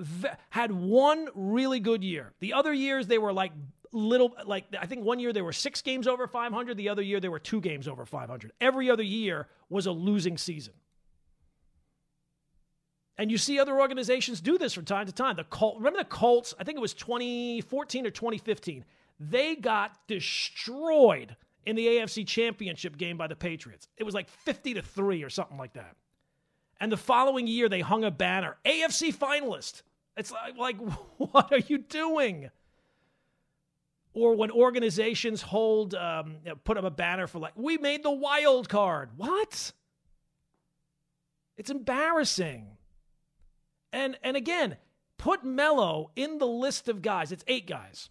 had 0.50 0.72
one 0.72 1.30
really 1.34 1.80
good 1.80 2.04
year. 2.04 2.34
The 2.40 2.54
other 2.54 2.74
years 2.74 3.08
they 3.08 3.18
were 3.18 3.34
like 3.34 3.52
little 3.92 4.36
like 4.46 4.66
I 4.80 4.86
think 4.86 5.06
one 5.06 5.20
year 5.20 5.32
they 5.32 5.42
were 5.42 5.54
6 5.54 5.82
games 5.82 6.08
over 6.08 6.28
500, 6.28 6.78
the 6.78 6.90
other 6.90 7.02
year 7.02 7.20
they 7.20 7.30
were 7.30 7.40
2 7.40 7.62
games 7.62 7.88
over 7.88 8.06
500. 8.06 8.52
Every 8.60 8.90
other 8.90 9.04
year 9.04 9.48
was 9.70 9.86
a 9.86 9.92
losing 9.92 10.38
season. 10.38 10.74
And 13.18 13.32
you 13.32 13.38
see 13.38 13.60
other 13.60 13.80
organizations 13.80 14.42
do 14.42 14.58
this 14.58 14.74
from 14.74 14.86
time 14.86 15.06
to 15.06 15.12
time. 15.12 15.38
The 15.38 15.46
Colt, 15.46 15.78
remember 15.78 16.00
the 16.00 16.06
Colts? 16.06 16.54
I 16.60 16.64
think 16.64 16.78
it 16.78 16.82
was 16.82 16.94
2014 16.94 18.06
or 18.06 18.12
2015. 18.12 18.84
They 19.20 19.56
got 19.56 19.96
destroyed 20.08 21.36
in 21.66 21.76
the 21.76 21.88
AFC 21.88 22.28
Championship 22.28 22.98
game 22.98 23.18
by 23.18 23.28
the 23.28 23.36
Patriots. 23.36 23.88
It 23.98 24.04
was 24.04 24.14
like 24.14 24.30
50 24.30 24.76
to 24.76 24.82
3 24.82 25.24
or 25.24 25.30
something 25.30 25.58
like 25.58 25.74
that. 25.74 25.96
And 26.80 26.92
the 26.92 26.98
following 26.98 27.48
year, 27.48 27.70
they 27.70 27.80
hung 27.80 28.04
a 28.04 28.12
banner 28.12 28.58
AFC 28.66 29.16
finalist. 29.16 29.82
It's 30.18 30.32
like, 30.32 30.58
like 30.58 30.78
what 31.18 31.52
are 31.54 31.60
you 31.60 31.78
doing? 31.78 32.50
Or 34.14 34.36
when 34.36 34.52
organizations 34.52 35.42
hold, 35.42 35.96
um, 35.96 36.38
put 36.64 36.78
up 36.78 36.84
a 36.84 36.92
banner 36.92 37.28
for 37.28 37.40
like, 37.40 37.54
we 37.56 37.78
made 37.78 38.04
the 38.04 38.12
wild 38.12 38.68
card. 38.68 39.10
What? 39.18 39.72
It's 41.58 41.70
embarrassing. 41.70 42.75
And 43.96 44.18
and 44.24 44.36
again, 44.36 44.76
put 45.18 45.46
Melo 45.46 46.12
in 46.18 46.38
the 46.38 46.46
list 46.46 46.90
of 46.90 47.02
guys. 47.02 47.32
It's 47.32 47.46
eight 47.48 47.66
guys. 47.66 48.10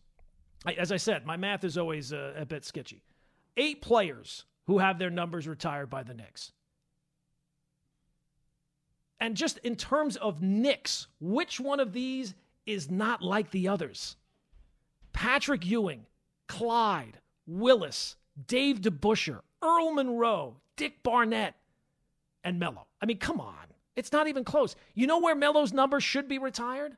As 0.78 0.90
I 0.90 0.96
said, 0.96 1.26
my 1.26 1.36
math 1.36 1.62
is 1.62 1.76
always 1.76 2.10
a, 2.10 2.32
a 2.38 2.46
bit 2.46 2.64
sketchy. 2.64 3.02
Eight 3.58 3.82
players 3.82 4.46
who 4.66 4.78
have 4.78 4.98
their 4.98 5.10
numbers 5.10 5.46
retired 5.46 5.90
by 5.90 6.02
the 6.02 6.14
Knicks. 6.14 6.52
And 9.20 9.36
just 9.36 9.58
in 9.58 9.76
terms 9.76 10.16
of 10.16 10.40
Knicks, 10.40 11.06
which 11.20 11.60
one 11.60 11.80
of 11.80 11.92
these 11.92 12.34
is 12.64 12.90
not 12.90 13.20
like 13.20 13.50
the 13.50 13.68
others? 13.68 14.16
Patrick 15.12 15.66
Ewing, 15.66 16.06
Clyde, 16.48 17.18
Willis, 17.46 18.16
Dave 18.46 18.80
DeBusschere, 18.80 19.40
Earl 19.62 19.92
Monroe, 19.92 20.56
Dick 20.76 21.02
Barnett, 21.02 21.54
and 22.42 22.58
Melo. 22.58 22.86
I 23.02 23.06
mean, 23.06 23.18
come 23.18 23.38
on. 23.38 23.73
It's 23.96 24.12
not 24.12 24.26
even 24.26 24.44
close. 24.44 24.74
You 24.94 25.06
know 25.06 25.20
where 25.20 25.34
Melo's 25.34 25.72
number 25.72 26.00
should 26.00 26.28
be 26.28 26.38
retired? 26.38 26.96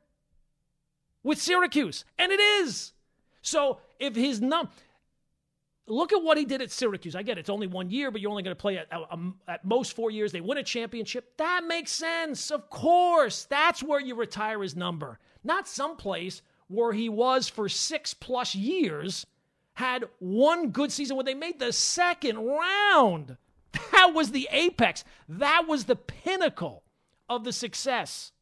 With 1.22 1.40
Syracuse. 1.40 2.04
And 2.18 2.32
it 2.32 2.40
is. 2.40 2.92
So 3.42 3.80
if 3.98 4.14
his 4.14 4.40
num 4.40 4.68
look 5.88 6.12
at 6.12 6.22
what 6.22 6.36
he 6.36 6.44
did 6.44 6.62
at 6.62 6.70
Syracuse. 6.70 7.14
I 7.14 7.22
get 7.22 7.38
it, 7.38 7.40
it's 7.40 7.50
only 7.50 7.66
one 7.66 7.90
year, 7.90 8.10
but 8.10 8.20
you're 8.20 8.30
only 8.30 8.42
going 8.42 8.56
to 8.56 8.60
play 8.60 8.78
at, 8.78 8.88
um, 9.10 9.36
at 9.46 9.64
most 9.64 9.94
four 9.94 10.10
years. 10.10 10.32
They 10.32 10.40
win 10.40 10.58
a 10.58 10.62
championship. 10.62 11.36
That 11.36 11.64
makes 11.66 11.92
sense. 11.92 12.50
Of 12.50 12.70
course. 12.70 13.44
That's 13.44 13.82
where 13.82 14.00
you 14.00 14.14
retire 14.14 14.62
his 14.62 14.76
number. 14.76 15.18
Not 15.44 15.68
someplace 15.68 16.42
where 16.68 16.92
he 16.92 17.08
was 17.08 17.48
for 17.48 17.68
six 17.68 18.14
plus 18.14 18.54
years, 18.54 19.26
had 19.74 20.04
one 20.18 20.70
good 20.70 20.90
season 20.90 21.16
when 21.16 21.26
they 21.26 21.34
made 21.34 21.58
the 21.58 21.72
second 21.72 22.38
round. 22.38 23.36
That 23.92 24.12
was 24.14 24.30
the 24.30 24.48
apex. 24.50 25.04
That 25.28 25.66
was 25.68 25.84
the 25.84 25.96
pinnacle 25.96 26.82
of 27.28 27.44
the 27.44 27.52
success. 27.52 28.32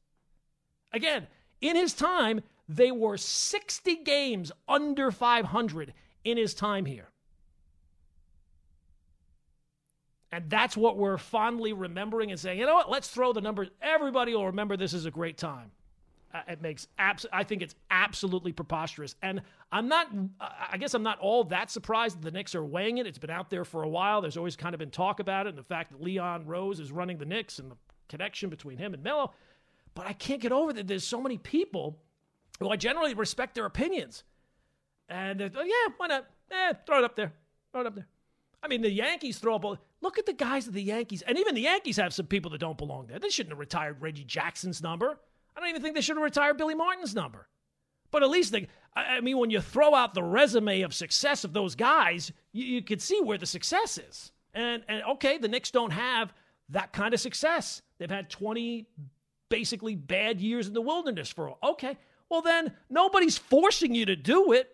Again, 0.92 1.26
in 1.60 1.76
his 1.76 1.92
time, 1.92 2.42
they 2.68 2.90
were 2.90 3.16
60 3.16 3.96
games 4.04 4.52
under 4.68 5.10
500 5.10 5.92
in 6.24 6.36
his 6.36 6.54
time 6.54 6.86
here. 6.86 7.08
And 10.32 10.50
that's 10.50 10.76
what 10.76 10.96
we're 10.96 11.18
fondly 11.18 11.72
remembering 11.72 12.32
and 12.32 12.40
saying, 12.40 12.58
you 12.58 12.66
know 12.66 12.74
what, 12.74 12.90
let's 12.90 13.08
throw 13.08 13.32
the 13.32 13.40
numbers. 13.40 13.68
Everybody 13.80 14.34
will 14.34 14.46
remember 14.46 14.76
this 14.76 14.92
is 14.92 15.06
a 15.06 15.10
great 15.10 15.38
time. 15.38 15.70
Uh, 16.34 16.40
it 16.48 16.60
makes 16.60 16.88
abs- 16.98 17.26
I 17.32 17.44
think 17.44 17.62
it's 17.62 17.76
absolutely 17.88 18.50
preposterous. 18.50 19.14
And 19.22 19.42
I'm 19.70 19.86
not, 19.86 20.08
I 20.40 20.76
guess 20.76 20.92
I'm 20.94 21.04
not 21.04 21.20
all 21.20 21.44
that 21.44 21.70
surprised 21.70 22.18
that 22.18 22.24
the 22.24 22.32
Knicks 22.32 22.56
are 22.56 22.64
weighing 22.64 22.98
it. 22.98 23.06
It's 23.06 23.18
been 23.18 23.30
out 23.30 23.48
there 23.48 23.64
for 23.64 23.84
a 23.84 23.88
while. 23.88 24.20
There's 24.20 24.36
always 24.36 24.56
kind 24.56 24.74
of 24.74 24.80
been 24.80 24.90
talk 24.90 25.20
about 25.20 25.46
it 25.46 25.50
and 25.50 25.58
the 25.58 25.62
fact 25.62 25.92
that 25.92 26.02
Leon 26.02 26.46
Rose 26.46 26.80
is 26.80 26.90
running 26.90 27.18
the 27.18 27.24
Knicks 27.24 27.60
and 27.60 27.70
the 27.70 27.76
connection 28.08 28.50
between 28.50 28.78
him 28.78 28.94
and 28.94 29.02
Melo. 29.02 29.32
But 29.94 30.06
I 30.06 30.12
can't 30.12 30.40
get 30.40 30.52
over 30.52 30.72
that 30.72 30.86
there's 30.86 31.04
so 31.04 31.20
many 31.20 31.38
people 31.38 31.98
who 32.58 32.68
I 32.68 32.76
generally 32.76 33.14
respect 33.14 33.54
their 33.54 33.66
opinions. 33.66 34.24
And 35.08 35.40
oh, 35.40 35.62
yeah, 35.62 35.94
why 35.96 36.06
not? 36.06 36.26
Eh, 36.50 36.72
throw 36.86 36.98
it 36.98 37.04
up 37.04 37.16
there. 37.16 37.32
Throw 37.72 37.82
it 37.82 37.86
up 37.86 37.94
there. 37.94 38.06
I 38.62 38.68
mean, 38.68 38.80
the 38.80 38.90
Yankees 38.90 39.38
throw 39.38 39.56
up. 39.56 39.64
Look 40.00 40.18
at 40.18 40.26
the 40.26 40.32
guys 40.32 40.66
of 40.66 40.72
the 40.72 40.82
Yankees. 40.82 41.22
And 41.22 41.38
even 41.38 41.54
the 41.54 41.60
Yankees 41.60 41.98
have 41.98 42.14
some 42.14 42.26
people 42.26 42.50
that 42.52 42.60
don't 42.60 42.78
belong 42.78 43.06
there. 43.06 43.18
They 43.18 43.28
shouldn't 43.28 43.52
have 43.52 43.58
retired 43.58 44.00
Reggie 44.00 44.24
Jackson's 44.24 44.82
number. 44.82 45.18
I 45.56 45.60
don't 45.60 45.68
even 45.68 45.82
think 45.82 45.94
they 45.94 46.00
should 46.00 46.16
have 46.16 46.24
retired 46.24 46.56
Billy 46.56 46.74
Martin's 46.74 47.14
number. 47.14 47.46
But 48.10 48.22
at 48.22 48.30
least, 48.30 48.54
I 48.96 49.20
mean, 49.20 49.38
when 49.38 49.50
you 49.50 49.60
throw 49.60 49.94
out 49.94 50.14
the 50.14 50.22
resume 50.22 50.82
of 50.82 50.94
success 50.94 51.44
of 51.44 51.52
those 51.52 51.74
guys, 51.74 52.32
you, 52.52 52.64
you 52.64 52.82
can 52.82 53.00
see 53.00 53.20
where 53.20 53.38
the 53.38 53.46
success 53.46 53.98
is. 53.98 54.32
And, 54.54 54.82
and 54.88 55.02
okay, 55.12 55.36
the 55.36 55.48
Knicks 55.48 55.70
don't 55.70 55.90
have 55.90 56.32
that 56.70 56.92
kind 56.92 57.12
of 57.12 57.20
success. 57.20 57.82
They've 57.98 58.10
had 58.10 58.30
20 58.30 58.86
basically 59.48 59.94
bad 59.94 60.40
years 60.40 60.66
in 60.66 60.74
the 60.74 60.80
wilderness 60.80 61.30
for 61.30 61.48
all. 61.48 61.58
okay. 61.62 61.96
Well, 62.28 62.42
then 62.42 62.72
nobody's 62.88 63.38
forcing 63.38 63.94
you 63.94 64.06
to 64.06 64.16
do 64.16 64.52
it. 64.52 64.70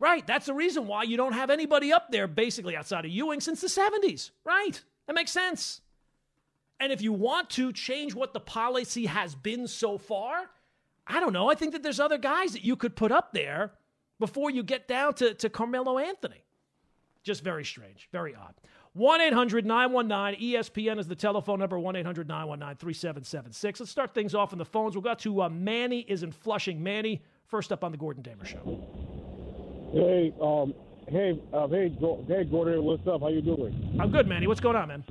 Right. 0.00 0.26
That's 0.26 0.46
the 0.46 0.54
reason 0.54 0.86
why 0.86 1.04
you 1.04 1.16
don't 1.16 1.32
have 1.32 1.50
anybody 1.50 1.92
up 1.92 2.10
there 2.10 2.26
basically 2.26 2.76
outside 2.76 3.04
of 3.04 3.10
Ewing 3.10 3.40
since 3.40 3.60
the 3.60 3.68
70s. 3.68 4.30
Right. 4.44 4.82
That 5.06 5.14
makes 5.14 5.30
sense. 5.30 5.80
And 6.80 6.92
if 6.92 7.02
you 7.02 7.12
want 7.12 7.50
to 7.50 7.72
change 7.72 8.14
what 8.14 8.32
the 8.32 8.40
policy 8.40 9.06
has 9.06 9.34
been 9.34 9.66
so 9.66 9.98
far, 9.98 10.50
I 11.06 11.20
don't 11.20 11.32
know. 11.32 11.50
I 11.50 11.54
think 11.54 11.72
that 11.72 11.82
there's 11.82 11.98
other 12.00 12.18
guys 12.18 12.52
that 12.52 12.64
you 12.64 12.76
could 12.76 12.94
put 12.94 13.10
up 13.10 13.32
there 13.32 13.72
before 14.20 14.50
you 14.50 14.62
get 14.62 14.86
down 14.86 15.14
to, 15.14 15.34
to 15.34 15.48
Carmelo 15.48 15.98
Anthony. 15.98 16.44
Just 17.24 17.42
very 17.42 17.64
strange, 17.64 18.08
very 18.12 18.34
odd. 18.34 18.54
1 18.98 19.20
800 19.20 19.64
919 19.64 20.40
ESPN 20.40 20.98
is 20.98 21.06
the 21.06 21.14
telephone 21.14 21.60
number 21.60 21.78
1 21.78 21.94
800 21.94 22.26
919 22.26 22.76
3776. 22.78 23.80
Let's 23.80 23.92
start 23.92 24.12
things 24.12 24.34
off 24.34 24.52
on 24.52 24.58
the 24.58 24.64
phones. 24.64 24.96
We'll 24.96 25.02
go 25.02 25.14
to 25.14 25.42
uh, 25.42 25.48
Manny 25.48 26.00
is 26.00 26.24
in 26.24 26.32
Flushing. 26.32 26.82
Manny, 26.82 27.22
first 27.46 27.70
up 27.70 27.84
on 27.84 27.92
the 27.92 27.96
Gordon 27.96 28.24
Damer 28.24 28.44
Show. 28.44 28.58
Hey, 29.92 30.34
um, 30.42 30.74
hey, 31.08 31.40
uh, 31.52 31.68
hey, 31.68 31.96
hey, 32.26 32.44
Gordon, 32.44 32.82
what's 32.82 33.06
up? 33.06 33.20
How 33.20 33.28
you 33.28 33.40
doing? 33.40 33.96
I'm 34.00 34.10
good, 34.10 34.26
Manny. 34.26 34.48
What's 34.48 34.60
going 34.60 34.74
on, 34.74 34.88
man? 34.88 35.04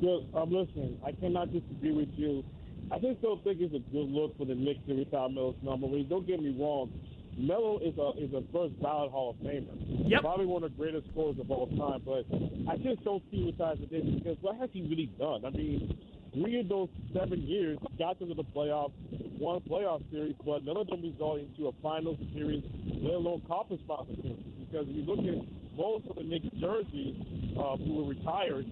Good. 0.00 0.28
I'm 0.32 0.52
listening. 0.52 0.96
I 1.04 1.10
cannot 1.10 1.52
disagree 1.52 1.90
with 1.90 2.10
you. 2.14 2.44
I 2.92 3.00
just 3.00 3.20
don't 3.20 3.42
think 3.42 3.60
it's 3.60 3.74
a 3.74 3.80
good 3.90 4.08
look 4.08 4.38
for 4.38 4.44
the 4.44 4.54
Knicks 4.54 4.80
to 4.86 4.94
retire 4.94 5.28
number. 5.28 6.02
Don't 6.04 6.24
get 6.24 6.40
me 6.40 6.56
wrong. 6.56 6.92
Melo 7.38 7.78
is 7.78 7.94
a 7.98 8.10
is 8.18 8.34
a 8.34 8.42
first 8.52 8.80
ballot 8.82 9.10
Hall 9.10 9.30
of 9.30 9.36
Famer. 9.46 9.70
Yep. 10.10 10.20
Probably 10.22 10.46
one 10.46 10.64
of 10.64 10.72
the 10.72 10.76
greatest 10.76 11.06
scorers 11.12 11.36
of 11.38 11.50
all 11.50 11.68
time. 11.78 12.02
But 12.04 12.26
I 12.68 12.76
just 12.76 13.04
don't 13.04 13.22
see 13.30 13.46
retiring 13.46 13.86
this 13.90 14.04
because 14.18 14.36
what 14.40 14.56
has 14.56 14.70
he 14.72 14.82
really 14.82 15.06
done? 15.18 15.44
I 15.46 15.50
mean, 15.50 15.96
three 16.34 16.58
of 16.58 16.68
those 16.68 16.88
seven 17.14 17.42
years 17.42 17.78
got 17.98 18.18
them 18.18 18.28
to 18.28 18.34
the 18.34 18.44
playoffs, 18.44 18.92
won 19.38 19.62
a 19.64 19.68
playoff 19.70 20.02
series, 20.10 20.34
but 20.44 20.64
none 20.64 20.76
of 20.76 20.88
them 20.88 21.00
resulted 21.00 21.48
into 21.48 21.68
a 21.68 21.72
finals 21.80 22.18
series, 22.34 22.64
let 23.02 23.14
alone 23.14 23.42
conference 23.46 23.82
finals 23.86 24.18
series. 24.20 24.42
Because 24.58 24.86
if 24.88 24.96
you 24.96 25.06
look 25.06 25.22
at 25.22 25.38
most 25.78 26.10
of 26.10 26.16
the 26.16 26.24
Knicks 26.24 26.50
jerseys 26.58 27.14
uh, 27.54 27.76
who 27.76 28.02
were 28.02 28.10
retired, 28.10 28.66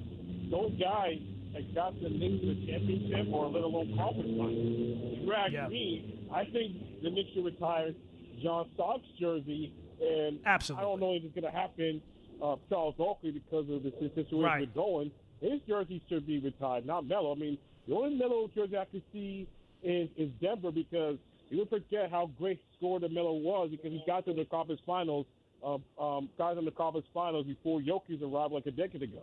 those 0.51 0.75
guys 0.83 1.23
that 1.55 1.73
got 1.73 1.95
the 2.03 2.11
Knicks 2.11 2.43
the 2.43 2.67
championship 2.67 3.33
or 3.33 3.47
let 3.47 3.63
alone 3.63 3.95
conference 3.97 4.35
finals. 4.35 5.15
If 5.15 5.23
you 5.23 5.33
ask 5.33 5.53
yeah. 5.53 5.69
me, 5.69 6.29
I 6.35 6.45
think 6.45 7.03
the 7.03 7.11
Knicks 7.11 7.31
should 7.33 7.45
retire 7.45 7.95
John 8.43 8.69
Starks 8.75 9.07
jersey, 9.19 9.73
and 10.01 10.39
Absolutely. 10.45 10.85
I 10.85 10.89
don't 10.89 11.01
know 11.01 11.15
if 11.15 11.25
it's 11.25 11.35
going 11.35 11.53
to 11.53 11.59
happen. 11.59 12.03
Uh, 12.43 12.57
Charles 12.69 12.95
Oakley 12.99 13.31
because 13.31 13.65
of 13.71 13.83
the 13.83 13.93
situation 13.99 14.43
right. 14.43 14.61
we're 14.61 14.83
going 14.83 15.11
his 15.41 15.61
jersey 15.69 16.03
should 16.09 16.27
be 16.27 16.39
retired, 16.39 16.87
not 16.87 17.07
Melo. 17.07 17.33
I 17.33 17.39
mean, 17.39 17.59
the 17.87 17.95
only 17.95 18.17
Melo 18.17 18.49
jersey 18.55 18.77
I 18.77 18.85
can 18.87 19.03
see 19.13 19.47
is, 19.83 20.09
is 20.17 20.31
Denver 20.41 20.71
because 20.71 21.19
you 21.51 21.67
forget 21.67 22.11
how 22.11 22.31
great 22.39 22.61
scorer 22.77 23.01
the 23.01 23.09
Melo 23.09 23.35
was 23.35 23.71
because 23.71 23.93
he 23.93 24.03
got 24.07 24.25
to 24.27 24.33
the 24.33 24.45
conference 24.47 24.81
finals, 24.87 25.27
uh, 25.65 25.79
um, 26.03 26.29
got 26.39 26.57
in 26.57 26.65
the 26.65 26.71
conference 26.71 27.07
finals 27.13 27.47
before 27.47 27.81
Jokic 27.81 28.23
arrived 28.23 28.53
like 28.53 28.67
a 28.67 28.71
decade 28.71 29.03
ago. 29.03 29.23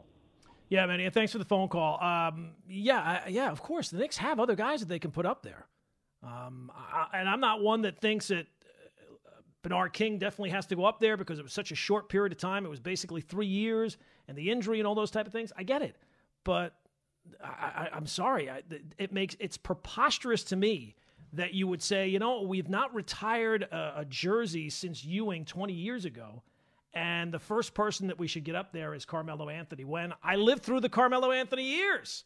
Yeah, 0.69 0.85
man. 0.85 0.99
Yeah, 0.99 1.09
thanks 1.09 1.31
for 1.31 1.39
the 1.39 1.45
phone 1.45 1.67
call. 1.67 2.01
Um, 2.01 2.51
yeah, 2.67 3.27
yeah. 3.27 3.51
Of 3.51 3.61
course, 3.61 3.89
the 3.89 3.97
Knicks 3.97 4.17
have 4.17 4.39
other 4.39 4.55
guys 4.55 4.79
that 4.79 4.89
they 4.89 4.99
can 4.99 5.11
put 5.11 5.25
up 5.25 5.43
there, 5.43 5.67
um, 6.23 6.71
I, 6.75 7.19
and 7.19 7.29
I'm 7.29 7.41
not 7.41 7.61
one 7.61 7.81
that 7.81 7.99
thinks 7.99 8.29
that 8.29 8.47
Bernard 9.63 9.93
King 9.93 10.19
definitely 10.19 10.51
has 10.51 10.67
to 10.67 10.75
go 10.75 10.85
up 10.85 10.99
there 10.99 11.17
because 11.17 11.39
it 11.39 11.43
was 11.43 11.53
such 11.53 11.71
a 11.71 11.75
short 11.75 12.09
period 12.09 12.31
of 12.31 12.37
time. 12.37 12.65
It 12.65 12.69
was 12.69 12.81
basically 12.81 13.21
three 13.21 13.47
years, 13.47 13.97
and 14.27 14.37
the 14.37 14.51
injury 14.51 14.79
and 14.79 14.87
all 14.87 14.93
those 14.93 15.09
type 15.09 15.25
of 15.25 15.31
things. 15.31 15.51
I 15.57 15.63
get 15.63 15.81
it, 15.81 15.95
but 16.43 16.75
I, 17.41 17.89
am 17.93 18.05
sorry. 18.05 18.49
I, 18.49 18.61
it 18.97 19.13
makes 19.13 19.35
it's 19.39 19.57
preposterous 19.57 20.43
to 20.45 20.55
me 20.55 20.95
that 21.31 21.53
you 21.53 21.67
would 21.67 21.81
say, 21.81 22.07
you 22.07 22.19
know, 22.19 22.41
we've 22.41 22.69
not 22.69 22.93
retired 22.93 23.63
a, 23.63 24.01
a, 24.01 24.05
jersey 24.05 24.69
since 24.69 25.03
Ewing 25.03 25.45
20 25.45 25.73
years 25.73 26.05
ago, 26.05 26.43
and 26.93 27.33
the 27.33 27.39
first 27.39 27.73
person 27.73 28.07
that 28.07 28.19
we 28.19 28.27
should 28.27 28.43
get 28.43 28.53
up 28.53 28.73
there 28.73 28.93
is 28.93 29.05
Carmelo 29.05 29.49
Anthony. 29.49 29.85
When 29.85 30.13
I 30.21 30.35
lived 30.35 30.61
through 30.63 30.81
the 30.81 30.89
Carmelo 30.89 31.31
Anthony 31.31 31.63
years, 31.63 32.25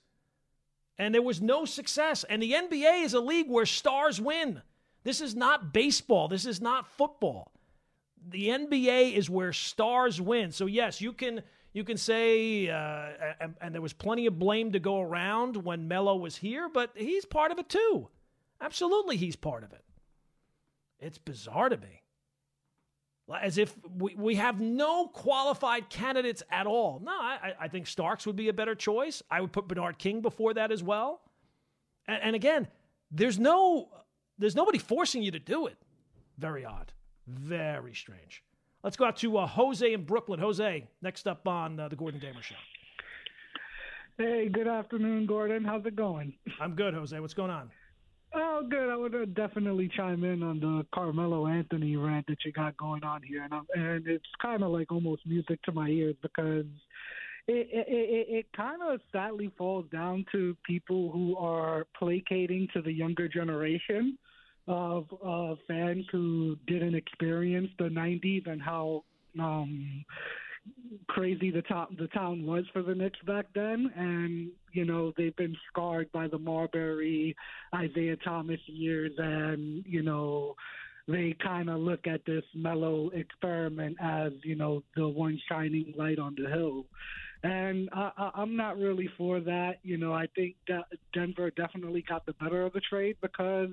and 0.98 1.14
there 1.14 1.22
was 1.22 1.42
no 1.42 1.66
success. 1.66 2.24
And 2.24 2.42
the 2.42 2.54
NBA 2.54 3.04
is 3.04 3.14
a 3.14 3.20
league 3.20 3.50
where 3.50 3.66
stars 3.66 4.20
win. 4.20 4.62
This 5.08 5.22
is 5.22 5.38
not 5.38 5.72
baseball. 5.72 6.28
This 6.28 6.46
is 6.46 6.60
not 6.60 6.86
football. 6.86 7.54
The 8.28 8.50
NBA 8.50 9.14
is 9.14 9.30
where 9.30 9.54
stars 9.54 10.20
win. 10.20 10.52
So 10.52 10.66
yes, 10.66 11.00
you 11.00 11.14
can 11.14 11.44
you 11.72 11.86
can 11.86 11.96
say, 11.96 12.68
uh, 12.68 13.08
and, 13.40 13.56
and, 13.62 13.74
there 13.74 13.82
was 13.82 13.94
plenty 13.94 14.26
of 14.26 14.38
blame 14.38 14.74
to 14.74 14.80
go 14.80 15.00
around 15.00 15.56
when 15.64 15.88
Melo 15.88 16.18
was 16.18 16.36
here, 16.36 16.68
but 16.68 16.92
he's 16.94 17.24
part 17.24 17.54
of 17.54 17.58
it 17.58 17.70
too. 17.70 18.10
Absolutely, 18.60 19.16
he's 19.16 19.38
part 19.38 19.64
of 19.64 19.72
it. 19.72 19.86
It's 21.00 21.20
bizarre 21.20 21.70
to 21.70 21.78
me. 21.78 22.04
As 23.42 23.58
if 23.58 23.74
we, 23.98 24.14
we 24.16 24.36
have 24.36 24.60
no 24.60 25.08
qualified 25.08 25.90
candidates 25.90 26.44
at 26.52 26.68
all. 26.68 27.00
No, 27.02 27.14
I, 27.14 27.54
I 27.58 27.68
think 27.70 27.88
Starks 27.88 28.28
would 28.28 28.36
be 28.36 28.50
a 28.50 28.54
better 28.54 28.76
choice. 28.76 29.24
I 29.32 29.40
would 29.40 29.54
put 29.54 29.70
Bernard 29.70 30.00
King 30.00 30.20
before 30.20 30.54
that 30.56 30.70
as 30.74 30.84
well. 30.84 31.22
And, 32.10 32.22
and 32.22 32.36
again, 32.36 32.68
there's 33.10 33.40
no 33.40 33.88
there's 34.38 34.56
nobody 34.56 34.78
forcing 34.78 35.24
you 35.24 35.32
to 35.32 35.40
do 35.40 35.68
it. 35.68 35.78
Very 36.38 36.66
odd. 36.66 36.92
Very 37.28 37.94
strange. 37.94 38.44
Let's 38.84 38.96
go 38.96 39.06
out 39.06 39.18
to 39.18 39.38
uh, 39.38 39.48
Jose 39.48 39.92
in 39.92 40.06
Brooklyn. 40.06 40.40
Jose, 40.40 40.88
next 41.02 41.28
up 41.28 41.48
on 41.48 41.80
uh, 41.80 41.88
the 41.88 41.96
Gordon 41.96 42.20
Damer 42.20 42.42
Show. 42.42 42.56
Hey, 44.18 44.50
good 44.50 44.68
afternoon, 44.68 45.26
Gordon. 45.26 45.64
How's 45.64 45.86
it 45.86 45.96
going? 45.96 46.34
I'm 46.62 46.76
good, 46.76 46.94
Jose. 46.94 47.20
What's 47.20 47.34
going 47.34 47.52
on? 47.52 47.70
Oh, 48.34 48.66
good. 48.70 48.90
I 48.90 48.96
would 48.96 49.16
uh, 49.16 49.26
definitely 49.26 49.90
chime 49.96 50.24
in 50.24 50.44
on 50.44 50.60
the 50.60 50.86
Carmelo 50.94 51.48
Anthony 51.48 51.96
rant 51.96 52.28
that 52.28 52.38
you 52.46 52.52
got 52.52 52.78
going 52.78 53.04
on 53.04 53.22
here, 53.24 53.44
and 53.44 53.54
I'm, 53.54 53.66
and 53.74 54.08
it's 54.08 54.26
kind 54.42 54.64
of 54.64 54.72
like 54.72 54.92
almost 54.92 55.26
music 55.26 55.62
to 55.64 55.72
my 55.72 55.88
ears 55.88 56.16
because 56.22 56.66
it 57.48 57.68
it, 57.72 57.88
it, 57.88 58.28
it 58.30 58.46
kind 58.56 58.82
of 58.82 59.00
sadly 59.12 59.52
falls 59.58 59.86
down 59.92 60.26
to 60.32 60.56
people 60.66 61.12
who 61.12 61.36
are 61.38 61.88
placating 61.98 62.68
to 62.74 62.82
the 62.82 62.92
younger 62.92 63.28
generation 63.28 64.18
of 64.68 65.06
uh, 65.26 65.56
fans 65.68 66.06
who 66.12 66.58
didn't 66.68 66.96
experience 66.96 67.70
the 67.78 67.86
'90s 67.86 68.50
and 68.50 68.62
how 68.62 69.04
um, 69.40 70.06
crazy 71.08 71.52
the 71.52 71.62
town 71.64 71.96
the 72.00 72.08
town 72.08 72.46
was 72.46 72.66
for 72.74 72.82
the 72.82 72.96
Knicks 72.96 73.20
back 73.26 73.46
then, 73.54 73.92
and 73.96 74.50
you 74.74 74.86
know 74.86 75.14
they've 75.18 75.36
been 75.36 75.56
scarred 75.72 76.12
by 76.12 76.28
the 76.28 76.38
Marbury, 76.38 77.36
Isiah 77.74 78.18
Thomas 78.18 78.60
years, 78.66 79.12
and 79.18 79.84
you 79.86 80.04
know 80.04 80.56
they 81.08 81.36
kind 81.42 81.70
of 81.70 81.80
look 81.80 82.06
at 82.06 82.26
this 82.26 82.44
Melo 82.54 83.10
experiment 83.10 83.98
as 84.02 84.34
you 84.44 84.56
know 84.56 84.84
the 84.96 85.08
one 85.08 85.40
shining 85.50 85.94
light 85.98 86.20
on 86.20 86.36
the 86.38 86.50
hill. 86.50 86.86
And 87.44 87.90
I, 87.94 88.12
I, 88.18 88.32
I'm 88.36 88.56
not 88.56 88.78
really 88.78 89.10
for 89.18 89.40
that. 89.42 89.80
You 89.84 89.98
know, 89.98 90.14
I 90.14 90.28
think 90.36 90.56
that 90.68 90.86
Denver 91.14 91.52
definitely 91.52 92.04
got 92.08 92.26
the 92.26 92.34
better 92.34 92.64
of 92.64 92.74
the 92.74 92.82
trade 92.82 93.18
because 93.22 93.70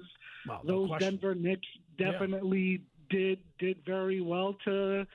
those 0.65 0.89
question. 0.89 1.17
Denver 1.17 1.35
Knicks 1.35 1.67
definitely 1.99 2.83
yeah. 3.11 3.19
did 3.19 3.39
did 3.59 3.79
very 3.87 4.21
well 4.21 4.57
to 4.65 5.07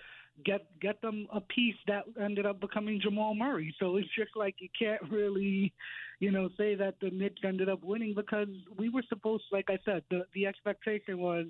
get 0.46 0.68
get 0.82 1.02
them 1.02 1.28
a 1.34 1.42
piece 1.42 1.76
that 1.88 2.06
ended 2.22 2.46
up 2.46 2.60
becoming 2.60 3.00
Jamal 3.02 3.36
Murray. 3.36 3.74
So 3.80 3.98
it's 3.98 4.10
just 4.18 4.32
like 4.36 4.56
you 4.60 4.70
can't 4.78 5.02
really, 5.10 5.74
you 6.20 6.32
know, 6.32 6.50
say 6.58 6.76
that 6.76 6.96
the 7.02 7.10
Knicks 7.10 7.42
ended 7.44 7.70
up 7.70 7.84
winning 7.84 8.14
because 8.16 8.50
we 8.78 8.90
were 8.90 9.04
supposed, 9.10 9.44
like 9.52 9.70
I 9.70 9.78
said, 9.86 10.04
the 10.10 10.26
the 10.34 10.46
expectation 10.46 11.20
was 11.20 11.48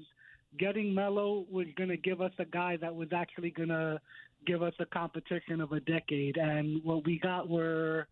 getting 0.57 0.93
Melo 0.93 1.45
was 1.51 1.67
going 1.75 1.89
to 1.89 1.97
give 1.97 2.21
us 2.21 2.31
a 2.39 2.45
guy 2.45 2.77
that 2.77 2.95
was 2.95 3.09
actually 3.13 3.51
going 3.51 3.69
to 3.69 4.01
give 4.45 4.63
us 4.63 4.73
a 4.79 4.85
competition 4.85 5.61
of 5.61 5.71
a 5.71 5.79
decade, 5.81 6.37
and 6.37 6.83
what 6.83 7.05
we 7.05 7.19
got 7.19 7.49
were 7.49 8.07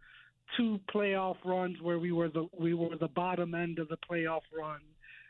two 0.56 0.80
playoff 0.94 1.36
runs 1.44 1.82
where 1.82 2.00
we 2.00 2.12
were 2.12 2.30
the 2.30 2.48
we 2.58 2.74
were 2.74 2.96
the 2.96 3.08
bottom 3.08 3.54
end 3.54 3.80
of 3.80 3.90
the 3.90 3.98
playoff 4.10 4.42
run. 4.58 4.80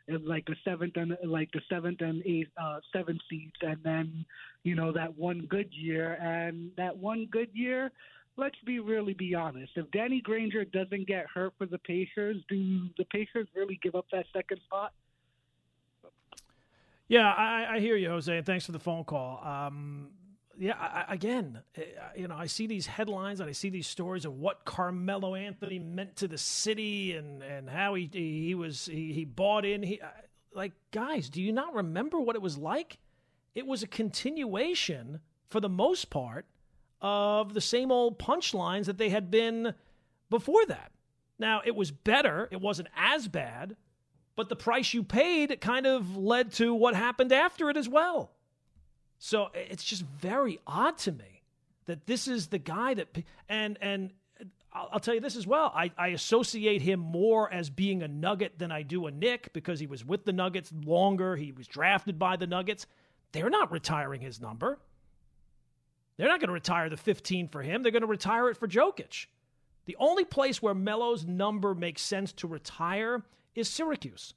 Like 0.10 0.46
the 0.46 0.56
seventh 0.64 0.96
and 0.96 1.18
like 1.26 1.52
the 1.52 1.62
seventh 1.70 2.02
and 2.02 2.24
eighth 2.26 2.52
uh 2.62 2.80
seventh 2.94 3.20
seeds. 3.30 3.56
And 3.62 3.78
then 3.84 4.26
you 4.64 4.76
know 4.76 4.94
that 4.94 5.18
one 5.18 5.46
good 5.50 5.70
year. 5.72 6.14
And 6.14 6.72
that 6.78 6.96
one 6.98 7.28
good 7.30 7.50
year 7.54 7.92
let's 8.38 8.56
be 8.66 8.80
really 8.80 9.14
be 9.14 9.34
honest. 9.36 9.72
If 9.76 9.90
danny 9.92 10.22
granger 10.22 10.64
doesn't 10.64 11.08
get 11.08 11.26
hurt 11.34 11.54
for 11.58 11.66
the 11.66 11.80
pacers 11.80 12.38
do 12.48 12.88
the 12.98 13.06
pacers 13.06 13.48
really 13.56 13.80
give 13.82 13.96
up 13.96 14.06
that 14.12 14.26
second 14.32 14.62
spot? 14.66 14.94
Yeah 17.10 17.34
i, 17.34 17.76
I 17.76 17.80
hear 17.80 17.98
you 17.98 18.10
jose 18.10 18.38
and 18.38 18.46
thanks 18.46 18.66
for 18.66 18.72
the 18.72 18.80
phone 18.80 19.04
call. 19.04 19.46
Um 19.46 20.12
yeah, 20.60 20.74
I, 20.80 21.14
again, 21.14 21.60
eh, 21.76 21.84
you 22.16 22.28
know, 22.28 22.36
I 22.36 22.48
see 22.48 22.68
these 22.68 22.88
headlines 22.88 23.40
and 23.40 23.50
I 23.50 23.54
see 23.54 23.70
these 23.70 23.88
stories 23.88 24.26
of 24.26 24.34
what 24.34 24.66
Carmelo 24.66 25.36
Anthony 25.36 25.78
meant 25.80 26.16
to 26.18 26.28
the 26.28 26.38
city 26.38 27.16
and, 27.16 27.44
and 27.44 27.70
how 27.70 27.94
he 27.94 28.10
he 28.12 28.56
was 28.56 28.86
he, 28.86 29.14
he 29.14 29.26
bought 29.26 29.66
in. 29.66 29.84
He 29.84 30.02
like 30.54 30.74
guys, 30.92 31.30
do 31.30 31.42
you 31.42 31.52
not 31.52 31.76
remember 31.76 32.20
what 32.20 32.36
it 32.36 32.42
was 32.42 32.58
like? 32.58 32.98
It 33.54 33.68
was 33.68 33.84
a 33.84 33.88
continuation, 33.88 35.20
for 35.50 35.60
the 35.60 35.70
most 35.70 36.10
part, 36.10 36.46
of 37.02 37.54
the 37.54 37.62
same 37.62 37.92
old 37.92 38.18
punchlines 38.18 38.86
that 38.86 38.98
they 38.98 39.10
had 39.10 39.30
been 39.30 39.74
before 40.30 40.66
that. 40.66 40.92
Now 41.38 41.62
it 41.66 41.76
was 41.76 41.92
better; 41.92 42.50
it 42.52 42.62
wasn't 42.62 42.90
as 42.96 43.28
bad, 43.28 43.76
but 44.36 44.50
the 44.50 44.56
price 44.56 44.94
you 44.94 45.04
paid 45.04 45.62
kind 45.62 45.86
of 45.86 46.18
led 46.18 46.52
to 46.54 46.74
what 46.74 46.96
happened 46.96 47.32
after 47.32 47.70
it 47.70 47.78
as 47.78 47.88
well. 47.88 48.32
So 49.20 49.50
it's 49.54 49.84
just 49.84 50.04
very 50.04 50.60
odd 50.68 50.98
to 51.00 51.12
me 51.12 51.44
that 51.86 52.06
this 52.06 52.28
is 52.28 52.48
the 52.48 52.60
guy 52.60 52.94
that 52.94 53.08
and 53.50 53.78
and 53.82 54.12
uh, 54.40 54.86
I'll, 54.92 55.00
tell 55.00 55.16
you 55.16 55.22
this 55.22 55.36
as 55.36 55.48
well. 55.48 55.72
I, 55.76 55.92
I 55.98 56.10
associate 56.10 56.82
him 56.82 57.00
more 57.00 57.52
as 57.52 57.70
being 57.70 58.04
a 58.04 58.08
Nugget 58.08 58.60
than 58.60 58.72
I 58.72 58.84
do 58.84 59.08
a 59.08 59.12
Knick 59.12 59.52
because 59.54 59.80
he 59.80 59.88
was 59.88 60.06
with 60.06 60.26
the 60.26 60.34
Nuggets 60.34 60.72
longer. 60.86 61.36
He 61.36 61.52
was 61.52 61.68
drafted 61.68 62.20
by 62.20 62.36
the 62.36 62.46
Nuggets. 62.46 62.86
They're 63.32 63.50
not 63.50 63.72
retiring 63.72 64.22
his 64.22 64.40
number. 64.40 64.80
They're 66.18 66.28
not 66.28 66.40
going 66.40 66.48
to 66.48 66.54
retire 66.54 66.90
the 66.90 66.98
15 66.98 67.48
for 67.48 67.62
him. 67.62 67.84
They're 67.84 67.92
going 67.92 68.02
to 68.02 68.08
retire 68.08 68.50
it 68.50 68.58
for 68.58 68.68
Jokic. 68.68 69.28
The 69.86 69.96
only 70.00 70.26
place 70.26 70.62
where 70.62 70.74
Melo's 70.74 71.26
number 71.26 71.74
makes 71.74 72.02
sense 72.02 72.34
to 72.34 72.48
retire 72.48 73.24
is 73.56 73.70
Syracuse. 73.70 74.34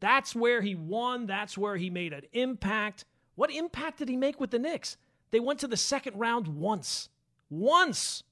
That's 0.00 0.34
where 0.34 0.60
he 0.60 0.74
won. 0.74 1.26
That's 1.26 1.56
where 1.56 1.76
he 1.76 1.90
made 1.90 2.12
an 2.12 2.22
impact. 2.32 3.04
What 3.36 3.50
impact 3.50 3.98
did 3.98 4.08
he 4.08 4.16
make 4.16 4.40
with 4.40 4.50
the 4.50 4.58
Knicks? 4.58 4.96
They 5.30 5.40
went 5.40 5.60
to 5.60 5.68
the 5.68 5.76
second 5.76 6.18
round 6.18 6.48
once. 6.48 7.08
Once 7.48 8.24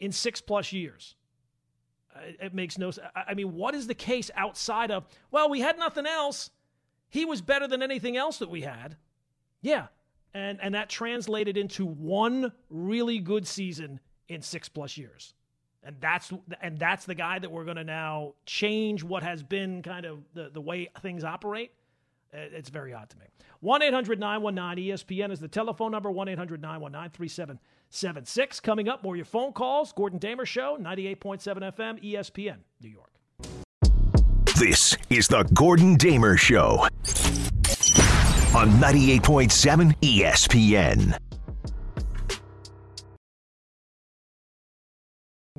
in 0.00 0.12
six 0.12 0.40
plus 0.40 0.72
years. 0.72 1.14
Uh, 2.14 2.20
it 2.40 2.54
makes 2.54 2.78
no 2.78 2.90
sense. 2.90 3.08
I 3.14 3.34
mean, 3.34 3.54
what 3.54 3.74
is 3.74 3.86
the 3.86 3.94
case 3.94 4.30
outside 4.34 4.90
of, 4.90 5.04
well, 5.30 5.50
we 5.50 5.60
had 5.60 5.78
nothing 5.78 6.06
else. 6.06 6.50
He 7.08 7.24
was 7.24 7.42
better 7.42 7.68
than 7.68 7.82
anything 7.82 8.16
else 8.16 8.38
that 8.38 8.50
we 8.50 8.62
had. 8.62 8.96
Yeah. 9.60 9.86
And, 10.34 10.58
and 10.62 10.74
that 10.74 10.88
translated 10.88 11.56
into 11.56 11.86
one 11.86 12.52
really 12.68 13.18
good 13.18 13.46
season 13.46 14.00
in 14.28 14.42
six 14.42 14.68
plus 14.68 14.96
years. 14.96 15.34
And 15.82 15.96
that's 16.00 16.32
and 16.60 16.78
that's 16.78 17.04
the 17.04 17.14
guy 17.14 17.38
that 17.38 17.50
we're 17.50 17.64
going 17.64 17.76
to 17.76 17.84
now 17.84 18.34
change 18.44 19.04
what 19.04 19.22
has 19.22 19.44
been 19.44 19.82
kind 19.82 20.04
of 20.04 20.18
the, 20.34 20.50
the 20.52 20.60
way 20.60 20.88
things 21.00 21.22
operate. 21.22 21.70
It's 22.32 22.68
very 22.68 22.92
odd 22.92 23.08
to 23.10 23.18
me. 23.18 23.26
1 23.60 23.82
800 23.82 24.20
919 24.20 24.92
ESPN 24.92 25.32
is 25.32 25.40
the 25.40 25.48
telephone 25.48 25.92
number 25.92 26.10
1 26.10 26.28
800 26.28 26.60
919 26.60 27.10
3776. 27.10 28.60
Coming 28.60 28.88
up, 28.88 29.02
more 29.02 29.16
your 29.16 29.24
phone 29.24 29.52
calls. 29.52 29.92
Gordon 29.92 30.18
Damer 30.18 30.46
Show, 30.46 30.76
98.7 30.78 31.40
FM, 31.74 32.02
ESPN, 32.02 32.58
New 32.82 32.90
York. 32.90 33.10
This 34.58 34.96
is 35.10 35.28
the 35.28 35.42
Gordon 35.54 35.96
Damer 35.96 36.36
Show 36.36 36.86
on 38.54 38.70
98.7 38.80 39.94
ESPN. 40.00 41.18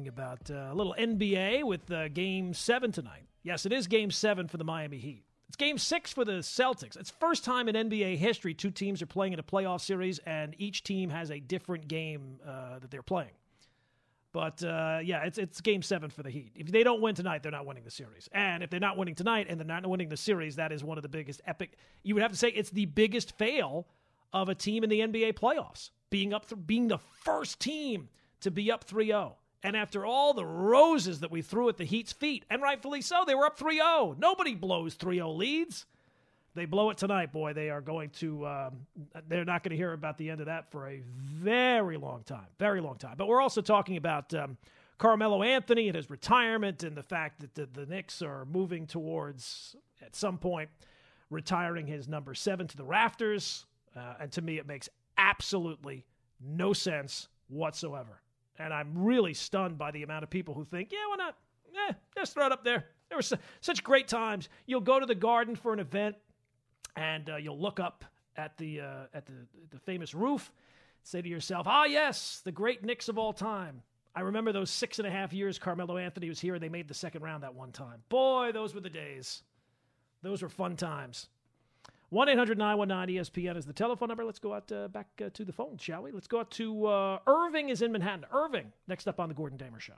About 0.07 0.49
uh, 0.49 0.69
a 0.71 0.73
little 0.73 0.95
NBA 0.97 1.63
with 1.63 1.91
uh, 1.91 2.07
Game 2.07 2.53
7 2.53 2.91
tonight. 2.91 3.27
Yes, 3.43 3.65
it 3.65 3.73
is 3.73 3.87
Game 3.87 4.09
7 4.09 4.47
for 4.47 4.57
the 4.57 4.63
Miami 4.63 4.97
Heat. 4.97 5.26
It's 5.47 5.55
game 5.55 5.77
six 5.77 6.11
for 6.11 6.25
the 6.25 6.39
Celtics. 6.39 6.97
It's 6.97 7.09
first 7.09 7.45
time 7.45 7.69
in 7.69 7.89
NBA 7.89 8.17
history 8.17 8.53
two 8.53 8.71
teams 8.71 9.01
are 9.01 9.05
playing 9.07 9.33
in 9.33 9.39
a 9.39 9.43
playoff 9.43 9.81
series, 9.81 10.19
and 10.25 10.53
each 10.57 10.83
team 10.83 11.09
has 11.09 11.31
a 11.31 11.39
different 11.39 11.87
game 11.87 12.39
uh, 12.45 12.79
that 12.79 12.91
they're 12.91 13.01
playing. 13.01 13.31
But 14.33 14.61
uh, 14.63 14.99
yeah, 15.03 15.23
it's 15.23 15.37
it's 15.37 15.61
game 15.61 15.81
seven 15.81 16.09
for 16.09 16.21
the 16.21 16.29
Heat. 16.29 16.51
If 16.53 16.67
they 16.67 16.83
don't 16.83 17.01
win 17.01 17.15
tonight, 17.15 17.43
they're 17.43 17.51
not 17.51 17.65
winning 17.65 17.85
the 17.85 17.91
series. 17.91 18.27
And 18.33 18.61
if 18.61 18.69
they're 18.69 18.79
not 18.79 18.97
winning 18.97 19.15
tonight 19.15 19.47
and 19.49 19.59
they're 19.59 19.65
not 19.65 19.87
winning 19.87 20.09
the 20.09 20.17
series, 20.17 20.57
that 20.57 20.71
is 20.71 20.83
one 20.83 20.97
of 20.97 21.01
the 21.01 21.09
biggest 21.09 21.41
epic. 21.47 21.77
You 22.03 22.13
would 22.13 22.21
have 22.21 22.33
to 22.33 22.37
say 22.37 22.49
it's 22.49 22.69
the 22.69 22.85
biggest 22.85 23.37
fail 23.37 23.87
of 24.33 24.49
a 24.49 24.55
team 24.55 24.83
in 24.83 24.89
the 24.89 24.99
NBA 24.99 25.33
playoffs, 25.33 25.91
being 26.09 26.33
up, 26.33 26.47
th- 26.47 26.59
being 26.67 26.87
the 26.89 26.99
first 27.23 27.59
team 27.59 28.09
to 28.41 28.51
be 28.51 28.71
up 28.71 28.85
3-0. 28.85 29.33
And 29.63 29.75
after 29.75 30.05
all 30.05 30.33
the 30.33 30.45
roses 30.45 31.21
that 31.21 31.31
we 31.31 31.41
threw 31.41 31.67
at 31.69 31.77
the 31.77 31.83
Heat's 31.83 32.13
feet, 32.13 32.45
and 32.49 32.61
rightfully 32.61 33.01
so, 33.01 33.23
they 33.25 33.35
were 33.35 33.45
up 33.45 33.57
3 33.57 33.75
0. 33.75 34.15
Nobody 34.19 34.55
blows 34.55 34.95
3 34.95 35.15
0 35.15 35.31
leads. 35.31 35.85
They 36.53 36.65
blow 36.65 36.89
it 36.89 36.97
tonight, 36.97 37.31
boy. 37.31 37.53
They 37.53 37.69
are 37.69 37.81
going 37.81 38.09
to, 38.19 38.47
um, 38.47 38.87
they're 39.27 39.45
not 39.45 39.61
going 39.61 39.71
to 39.71 39.77
hear 39.77 39.93
about 39.93 40.17
the 40.17 40.31
end 40.31 40.39
of 40.39 40.47
that 40.47 40.71
for 40.71 40.87
a 40.87 41.01
very 41.05 41.97
long 41.97 42.23
time. 42.23 42.47
Very 42.57 42.81
long 42.81 42.97
time. 42.97 43.13
But 43.15 43.27
we're 43.27 43.41
also 43.41 43.61
talking 43.61 43.95
about 43.95 44.33
um, 44.33 44.57
Carmelo 44.97 45.43
Anthony 45.43 45.87
and 45.87 45.95
his 45.95 46.09
retirement 46.09 46.81
and 46.81 46.97
the 46.97 47.03
fact 47.03 47.41
that 47.41 47.53
the, 47.53 47.67
the 47.71 47.85
Knicks 47.85 48.23
are 48.23 48.45
moving 48.45 48.87
towards, 48.87 49.75
at 50.03 50.15
some 50.15 50.39
point, 50.39 50.69
retiring 51.29 51.85
his 51.85 52.07
number 52.07 52.33
seven 52.33 52.67
to 52.67 52.77
the 52.77 52.85
rafters. 52.85 53.65
Uh, 53.95 54.15
and 54.21 54.31
to 54.31 54.41
me, 54.41 54.57
it 54.57 54.65
makes 54.65 54.89
absolutely 55.17 56.05
no 56.41 56.73
sense 56.73 57.27
whatsoever. 57.49 58.21
And 58.59 58.73
I'm 58.73 59.03
really 59.03 59.33
stunned 59.33 59.77
by 59.77 59.91
the 59.91 60.03
amount 60.03 60.23
of 60.23 60.29
people 60.29 60.53
who 60.53 60.65
think, 60.65 60.91
yeah, 60.91 60.99
why 61.09 61.15
not? 61.17 61.35
Eh, 61.89 61.93
just 62.15 62.33
throw 62.33 62.45
it 62.45 62.51
up 62.51 62.63
there. 62.63 62.85
There 63.09 63.17
were 63.17 63.21
su- 63.23 63.37
such 63.61 63.83
great 63.83 64.07
times. 64.07 64.49
You'll 64.65 64.81
go 64.81 64.99
to 64.99 65.05
the 65.05 65.15
garden 65.15 65.55
for 65.55 65.73
an 65.73 65.79
event, 65.79 66.15
and 66.95 67.29
uh, 67.29 67.35
you'll 67.37 67.59
look 67.59 67.79
up 67.79 68.03
at 68.35 68.57
the 68.57 68.81
uh, 68.81 69.03
at 69.13 69.25
the 69.25 69.33
the 69.69 69.79
famous 69.79 70.13
roof, 70.13 70.51
say 71.03 71.21
to 71.21 71.29
yourself, 71.29 71.67
"Ah, 71.67 71.85
yes, 71.85 72.41
the 72.43 72.51
great 72.51 72.83
Knicks 72.83 73.09
of 73.09 73.17
all 73.17 73.33
time." 73.33 73.81
I 74.15 74.21
remember 74.21 74.51
those 74.51 74.71
six 74.71 74.97
and 74.97 75.07
a 75.07 75.11
half 75.11 75.31
years 75.31 75.59
Carmelo 75.59 75.97
Anthony 75.97 76.27
was 76.27 76.39
here, 76.39 76.55
and 76.55 76.63
they 76.63 76.69
made 76.69 76.87
the 76.87 76.93
second 76.95 77.21
round 77.21 77.43
that 77.43 77.53
one 77.53 77.71
time. 77.71 78.01
Boy, 78.09 78.51
those 78.51 78.73
were 78.73 78.81
the 78.81 78.89
days. 78.89 79.43
Those 80.23 80.41
were 80.41 80.49
fun 80.49 80.75
times. 80.75 81.29
1 82.09 82.29
800 82.29 82.57
919 82.57 83.21
ESPN 83.21 83.57
is 83.57 83.65
the 83.65 83.73
telephone 83.73 84.07
number. 84.07 84.23
Let's 84.23 84.39
go 84.39 84.53
out 84.53 84.71
uh, 84.71 84.87
back 84.87 85.07
uh, 85.21 85.29
to 85.33 85.43
the 85.43 85.51
phone, 85.51 85.77
shall 85.77 86.03
we? 86.03 86.11
Let's 86.11 86.27
go 86.27 86.39
out 86.39 86.49
to 86.51 86.85
uh, 86.85 87.19
Irving 87.27 87.67
is 87.67 87.81
in 87.81 87.91
Manhattan. 87.91 88.25
Irving, 88.31 88.71
next 88.87 89.09
up 89.09 89.19
on 89.19 89.27
the 89.27 89.35
Gordon 89.35 89.57
Damer 89.57 89.81
Show. 89.81 89.93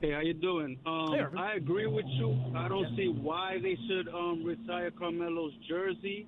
Hey, 0.00 0.12
how 0.12 0.20
you 0.20 0.32
doing? 0.32 0.78
Um, 0.86 1.12
hey, 1.12 1.26
I 1.38 1.56
agree 1.56 1.86
with 1.86 2.06
you. 2.06 2.34
I 2.56 2.68
don't 2.68 2.96
see 2.96 3.08
why 3.08 3.58
they 3.62 3.76
should 3.86 4.08
um, 4.08 4.42
retire 4.42 4.90
Carmelo's 4.90 5.52
jersey. 5.68 6.26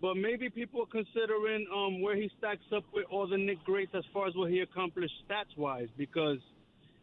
but 0.00 0.16
maybe 0.16 0.50
people 0.50 0.82
are 0.82 0.86
considering 0.86 1.64
um, 1.72 2.02
where 2.02 2.16
he 2.16 2.28
stacks 2.38 2.64
up 2.74 2.82
with 2.92 3.04
all 3.12 3.28
the 3.28 3.38
Knick 3.38 3.62
greats 3.62 3.92
as 3.94 4.02
far 4.12 4.26
as 4.26 4.34
what 4.34 4.50
he 4.50 4.58
accomplished 4.58 5.14
stats 5.30 5.56
wise. 5.56 5.86
Because 5.96 6.38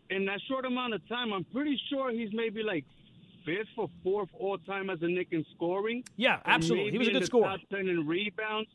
in 0.10 0.26
that 0.26 0.42
short 0.50 0.66
amount 0.66 0.94
of 0.94 1.08
time, 1.08 1.32
I'm 1.32 1.46
pretty 1.46 1.80
sure 1.90 2.12
he's 2.12 2.34
maybe 2.34 2.64
like 2.64 2.84
fifth 3.46 3.68
or 3.78 3.90
fourth 4.04 4.30
all 4.38 4.58
time 4.58 4.90
as 4.90 5.02
a 5.02 5.08
Knick 5.08 5.30
in 5.32 5.46
scoring. 5.56 6.04
Yeah, 6.16 6.40
absolutely. 6.46 6.92
He 6.92 6.98
was 6.98 7.08
a 7.08 7.12
good 7.12 7.26
scorer. 7.26 7.50
Top 7.50 7.60
ten 7.72 7.88
in 7.88 8.08
rebounds. 8.08 8.70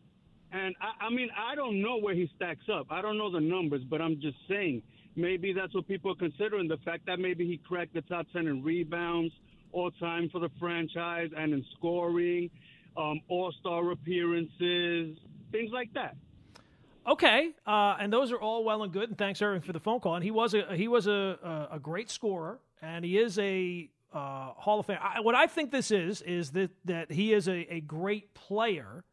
And 0.52 0.74
I, 0.80 1.06
I 1.06 1.10
mean, 1.10 1.30
I 1.36 1.54
don't 1.54 1.82
know 1.82 1.96
where 1.98 2.14
he 2.14 2.30
stacks 2.36 2.66
up. 2.72 2.86
I 2.90 3.02
don't 3.02 3.18
know 3.18 3.30
the 3.30 3.40
numbers, 3.40 3.82
but 3.82 4.00
I'm 4.00 4.20
just 4.20 4.36
saying 4.48 4.82
maybe 5.16 5.52
that's 5.52 5.74
what 5.74 5.88
people 5.88 6.12
are 6.12 6.16
considering. 6.16 6.68
The 6.68 6.76
fact 6.84 7.06
that 7.06 7.18
maybe 7.18 7.46
he 7.46 7.56
cracked 7.58 7.94
the 7.94 8.02
top 8.02 8.26
ten 8.32 8.46
in 8.46 8.62
rebounds 8.62 9.34
all 9.72 9.90
time 9.92 10.28
for 10.30 10.38
the 10.38 10.50
franchise 10.60 11.30
and 11.36 11.52
in 11.52 11.64
scoring 11.76 12.50
um, 12.96 13.20
All 13.28 13.52
Star 13.58 13.90
appearances, 13.90 15.18
things 15.50 15.70
like 15.72 15.92
that. 15.94 16.14
Okay, 17.06 17.50
uh, 17.66 17.96
and 18.00 18.12
those 18.12 18.32
are 18.32 18.40
all 18.40 18.64
well 18.64 18.82
and 18.82 18.92
good. 18.92 19.10
And 19.10 19.18
thanks, 19.18 19.42
Irving, 19.42 19.60
for 19.60 19.72
the 19.72 19.80
phone 19.80 20.00
call. 20.00 20.14
And 20.14 20.24
he 20.24 20.30
was 20.30 20.54
a 20.54 20.74
he 20.76 20.88
was 20.88 21.06
a 21.06 21.68
a, 21.70 21.76
a 21.76 21.78
great 21.78 22.10
scorer, 22.10 22.60
and 22.80 23.04
he 23.04 23.18
is 23.18 23.38
a 23.38 23.90
uh, 24.14 24.52
Hall 24.56 24.80
of 24.80 24.86
Fame. 24.86 24.98
I, 25.02 25.20
what 25.20 25.34
I 25.34 25.46
think 25.46 25.70
this 25.70 25.90
is 25.90 26.22
is 26.22 26.52
that 26.52 26.70
that 26.84 27.10
he 27.10 27.32
is 27.32 27.48
a, 27.48 27.74
a 27.74 27.80
great 27.80 28.32
player 28.32 29.04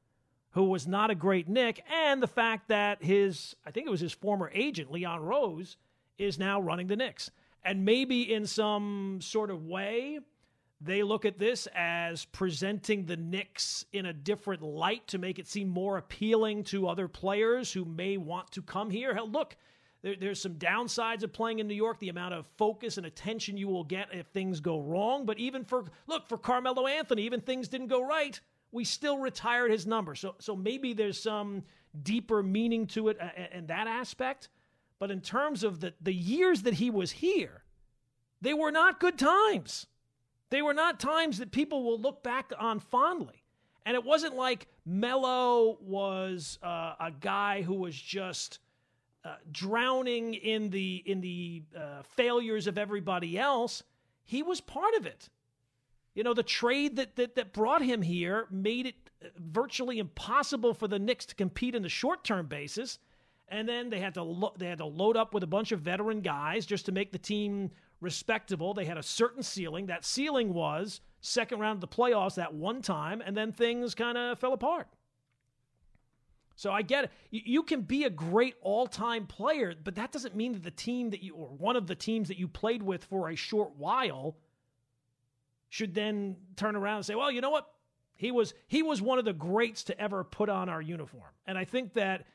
who 0.51 0.65
was 0.65 0.87
not 0.87 1.09
a 1.09 1.15
great 1.15 1.49
Knick, 1.49 1.83
and 1.91 2.21
the 2.21 2.27
fact 2.27 2.67
that 2.67 3.03
his 3.03 3.55
I 3.65 3.71
think 3.71 3.87
it 3.87 3.89
was 3.89 3.99
his 3.99 4.13
former 4.13 4.51
agent 4.53 4.91
Leon 4.91 5.21
Rose 5.21 5.77
is 6.17 6.37
now 6.37 6.61
running 6.61 6.87
the 6.87 6.95
Knicks, 6.95 7.31
and 7.65 7.83
maybe 7.83 8.31
in 8.31 8.45
some 8.45 9.19
sort 9.21 9.49
of 9.49 9.65
way 9.65 10.19
they 10.83 11.03
look 11.03 11.25
at 11.25 11.37
this 11.37 11.67
as 11.75 12.25
presenting 12.25 13.05
the 13.05 13.17
Knicks 13.17 13.85
in 13.93 14.07
a 14.07 14.13
different 14.13 14.63
light 14.63 15.05
to 15.07 15.19
make 15.19 15.37
it 15.37 15.47
seem 15.47 15.69
more 15.69 15.97
appealing 15.97 16.63
to 16.65 16.87
other 16.87 17.07
players 17.07 17.71
who 17.71 17.85
may 17.85 18.17
want 18.17 18.51
to 18.51 18.63
come 18.63 18.89
here. 18.89 19.13
Hell, 19.13 19.29
look, 19.29 19.55
there, 20.01 20.15
there's 20.19 20.41
some 20.41 20.55
downsides 20.55 21.23
of 21.23 21.31
playing 21.31 21.59
in 21.59 21.67
New 21.67 21.75
York, 21.75 21.99
the 21.99 22.09
amount 22.09 22.33
of 22.33 22.45
focus 22.57 22.97
and 22.97 23.05
attention 23.05 23.57
you 23.57 23.67
will 23.67 23.83
get 23.83 24.09
if 24.13 24.27
things 24.27 24.59
go 24.59 24.79
wrong. 24.79 25.25
But 25.25 25.37
even 25.37 25.63
for, 25.63 25.85
look, 26.07 26.27
for 26.27 26.37
Carmelo 26.37 26.87
Anthony, 26.87 27.23
even 27.23 27.41
things 27.41 27.67
didn't 27.67 27.87
go 27.87 28.05
right, 28.05 28.39
we 28.71 28.83
still 28.83 29.17
retired 29.17 29.71
his 29.71 29.85
number. 29.85 30.15
So, 30.15 30.35
so 30.39 30.55
maybe 30.55 30.93
there's 30.93 31.21
some 31.21 31.63
deeper 32.03 32.41
meaning 32.41 32.87
to 32.87 33.09
it 33.09 33.17
in 33.53 33.67
that 33.67 33.87
aspect. 33.87 34.49
But 34.97 35.11
in 35.11 35.21
terms 35.21 35.63
of 35.63 35.79
the, 35.79 35.93
the 36.01 36.13
years 36.13 36.63
that 36.63 36.75
he 36.75 36.89
was 36.89 37.11
here, 37.11 37.63
they 38.41 38.53
were 38.53 38.71
not 38.71 38.99
good 38.99 39.17
times. 39.17 39.87
They 40.49 40.61
were 40.61 40.73
not 40.73 40.99
times 40.99 41.37
that 41.39 41.51
people 41.51 41.83
will 41.83 41.99
look 41.99 42.23
back 42.23 42.51
on 42.59 42.79
fondly. 42.79 43.43
And 43.85 43.95
it 43.95 44.03
wasn't 44.03 44.35
like 44.35 44.67
Melo 44.85 45.77
was 45.81 46.59
uh, 46.61 46.93
a 46.99 47.11
guy 47.19 47.61
who 47.61 47.75
was 47.75 47.95
just 47.95 48.59
uh, 49.23 49.35
drowning 49.51 50.33
in 50.33 50.69
the 50.69 51.03
in 51.05 51.21
the 51.21 51.63
uh, 51.77 52.01
failures 52.03 52.67
of 52.67 52.77
everybody 52.77 53.37
else. 53.37 53.83
He 54.23 54.43
was 54.43 54.61
part 54.61 54.95
of 54.95 55.05
it. 55.05 55.29
You 56.13 56.23
know, 56.23 56.33
the 56.33 56.43
trade 56.43 56.97
that, 56.97 57.15
that 57.15 57.35
that 57.35 57.53
brought 57.53 57.81
him 57.81 58.01
here 58.01 58.47
made 58.49 58.87
it 58.87 58.95
uh, 59.23 59.27
virtually 59.37 59.99
impossible 59.99 60.73
for 60.73 60.87
the 60.87 60.99
Knicks 60.99 61.25
to 61.27 61.35
compete 61.35 61.75
in 61.75 61.83
the 61.83 61.89
short 61.89 62.23
term 62.23 62.47
basis. 62.47 62.99
And 63.47 63.67
then 63.67 63.89
they 63.89 63.99
had 63.99 64.13
to 64.15 64.23
lo- 64.23 64.53
they 64.57 64.67
had 64.67 64.79
to 64.79 64.85
load 64.85 65.17
up 65.17 65.33
with 65.33 65.43
a 65.43 65.47
bunch 65.47 65.71
of 65.71 65.81
veteran 65.81 66.21
guys 66.21 66.65
just 66.65 66.85
to 66.87 66.91
make 66.91 67.11
the 67.11 67.19
team 67.19 67.71
respectable. 67.99 68.73
They 68.73 68.85
had 68.85 68.97
a 68.97 69.03
certain 69.03 69.43
ceiling. 69.43 69.85
That 69.85 70.05
ceiling 70.05 70.53
was 70.53 71.01
second 71.21 71.59
round 71.59 71.77
of 71.77 71.81
the 71.81 71.95
playoffs 71.95 72.35
that 72.35 72.53
one 72.53 72.81
time, 72.81 73.21
and 73.21 73.37
then 73.37 73.51
things 73.51 73.93
kind 73.93 74.17
of 74.17 74.39
fell 74.39 74.53
apart. 74.53 74.87
So 76.61 76.71
I 76.71 76.83
get 76.83 77.05
it. 77.05 77.11
You 77.31 77.63
can 77.63 77.81
be 77.81 78.03
a 78.03 78.09
great 78.11 78.53
all 78.61 78.85
time 78.85 79.25
player, 79.25 79.73
but 79.83 79.95
that 79.95 80.11
doesn't 80.11 80.35
mean 80.35 80.53
that 80.53 80.61
the 80.61 80.69
team 80.69 81.09
that 81.09 81.23
you, 81.23 81.33
or 81.33 81.47
one 81.47 81.75
of 81.75 81.87
the 81.87 81.95
teams 81.95 82.27
that 82.27 82.37
you 82.37 82.47
played 82.47 82.83
with 82.83 83.03
for 83.05 83.29
a 83.29 83.35
short 83.35 83.71
while, 83.77 84.35
should 85.69 85.95
then 85.95 86.35
turn 86.57 86.75
around 86.75 86.97
and 86.97 87.05
say, 87.07 87.15
well, 87.15 87.31
you 87.31 87.41
know 87.41 87.49
what? 87.49 87.67
He 88.13 88.29
was 88.29 88.53
he 88.67 88.83
was 88.83 89.01
one 89.01 89.17
of 89.17 89.25
the 89.25 89.33
greats 89.33 89.85
to 89.85 89.99
ever 89.99 90.23
put 90.23 90.49
on 90.49 90.69
our 90.69 90.83
uniform. 90.83 91.31
And 91.47 91.57
I 91.57 91.65
think 91.65 91.95
that 91.95 92.27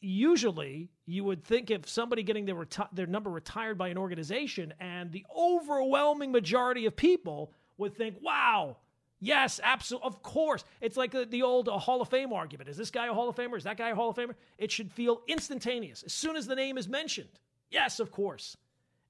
usually 0.00 0.90
you 1.06 1.22
would 1.22 1.44
think 1.44 1.70
if 1.70 1.88
somebody 1.88 2.24
getting 2.24 2.44
their 2.44 2.56
reti- 2.56 2.88
their 2.92 3.06
number 3.06 3.30
retired 3.30 3.78
by 3.78 3.86
an 3.86 3.98
organization 3.98 4.74
and 4.80 5.12
the 5.12 5.24
overwhelming 5.32 6.32
majority 6.32 6.86
of 6.86 6.96
people 6.96 7.52
would 7.76 7.96
think 7.96 8.16
wow 8.20 8.78
yes 9.20 9.60
absolutely 9.62 10.06
of 10.06 10.22
course 10.22 10.64
it's 10.80 10.96
like 10.96 11.10
the, 11.10 11.24
the 11.26 11.42
old 11.42 11.68
uh, 11.68 11.76
hall 11.78 12.00
of 12.00 12.08
fame 12.08 12.32
argument 12.32 12.68
is 12.68 12.76
this 12.76 12.90
guy 12.90 13.06
a 13.06 13.12
hall 13.14 13.28
of 13.28 13.36
famer 13.36 13.56
is 13.56 13.64
that 13.64 13.76
guy 13.76 13.90
a 13.90 13.94
hall 13.94 14.10
of 14.10 14.16
famer 14.16 14.34
it 14.58 14.70
should 14.70 14.92
feel 14.92 15.22
instantaneous 15.26 16.02
as 16.04 16.12
soon 16.12 16.36
as 16.36 16.46
the 16.46 16.54
name 16.54 16.78
is 16.78 16.88
mentioned 16.88 17.40
yes 17.70 18.00
of 18.00 18.10
course 18.10 18.56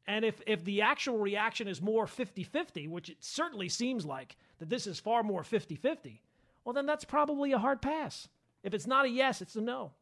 and 0.06 0.24
if 0.24 0.40
if 0.46 0.64
the 0.64 0.80
actual 0.82 1.18
reaction 1.18 1.68
is 1.68 1.82
more 1.82 2.06
50-50 2.06 2.88
which 2.88 3.10
it 3.10 3.18
certainly 3.20 3.68
seems 3.68 4.06
like 4.06 4.36
that 4.58 4.70
this 4.70 4.86
is 4.86 4.98
far 4.98 5.22
more 5.22 5.42
50-50 5.42 6.20
well 6.64 6.72
then 6.72 6.86
that's 6.86 7.04
probably 7.04 7.52
a 7.52 7.58
hard 7.58 7.82
pass 7.82 8.28
if 8.62 8.72
it's 8.72 8.86
not 8.86 9.04
a 9.04 9.08
yes 9.08 9.42
it's 9.42 9.56
a 9.56 9.60
no 9.60 9.92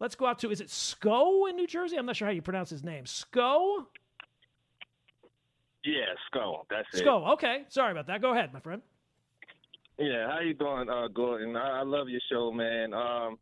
Let's 0.00 0.14
go 0.14 0.24
out 0.26 0.38
to 0.40 0.50
is 0.50 0.62
it 0.62 0.70
Sco 0.70 1.46
in 1.46 1.56
New 1.56 1.66
Jersey? 1.66 1.96
I'm 1.96 2.06
not 2.06 2.16
sure 2.16 2.26
how 2.26 2.32
you 2.32 2.40
pronounce 2.40 2.70
his 2.70 2.82
name. 2.82 3.04
Sco? 3.04 3.86
Yeah, 5.84 6.06
Sco. 6.26 6.66
That's 6.70 6.88
it. 6.94 6.98
Sco. 7.00 7.32
Okay. 7.32 7.64
Sorry 7.68 7.92
about 7.92 8.06
that. 8.06 8.22
Go 8.22 8.32
ahead, 8.32 8.52
my 8.54 8.60
friend. 8.60 8.80
Yeah, 10.00 10.30
how 10.30 10.40
you 10.40 10.54
doing, 10.54 10.88
uh, 10.88 11.08
Gordon? 11.08 11.54
I, 11.56 11.80
I 11.80 11.82
love 11.82 12.08
your 12.08 12.22
show, 12.32 12.50
man. 12.50 12.94
Um, 12.94 13.36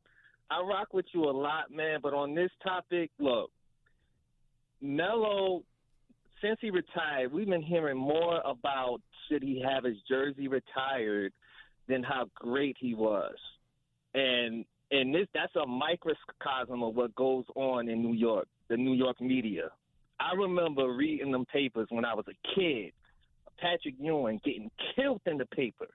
I 0.51 0.61
rock 0.61 0.93
with 0.93 1.07
you 1.13 1.23
a 1.23 1.31
lot, 1.31 1.71
man. 1.71 2.01
But 2.03 2.15
on 2.15 2.35
this 2.35 2.51
topic, 2.65 3.13
look, 3.21 3.53
Melo, 4.83 5.63
since 6.43 6.59
he 6.61 6.71
retired, 6.71 7.33
we've 7.33 7.47
been 7.47 7.63
hearing 7.63 7.97
more 7.97 8.41
about 8.41 8.99
should 9.29 9.45
he 9.45 9.63
have 9.65 9.85
his 9.85 9.99
jersey 10.09 10.49
retired 10.49 11.33
than 11.89 12.03
how 12.03 12.29
great 12.35 12.77
he 12.81 12.93
was. 12.93 13.37
And 14.15 14.65
and 14.91 15.15
this 15.15 15.29
that's 15.33 15.55
a 15.55 15.65
microcosm 15.65 16.83
of 16.83 16.97
what 16.97 17.15
goes 17.15 17.45
on 17.55 17.89
in 17.89 18.03
New 18.03 18.15
York, 18.15 18.49
the 18.69 18.77
New 18.77 18.95
York 18.95 19.21
media. 19.21 19.71
I 20.19 20.35
remember 20.35 20.93
reading 20.93 21.31
them 21.31 21.45
papers 21.53 21.87
when 21.91 22.05
I 22.05 22.15
was 22.15 22.25
a 22.27 22.57
kid, 22.57 22.93
Patrick 23.61 23.95
Ewing 24.01 24.41
getting 24.45 24.73
killed 24.97 25.21
in 25.25 25.39
the 25.39 25.47
paper. 25.47 25.87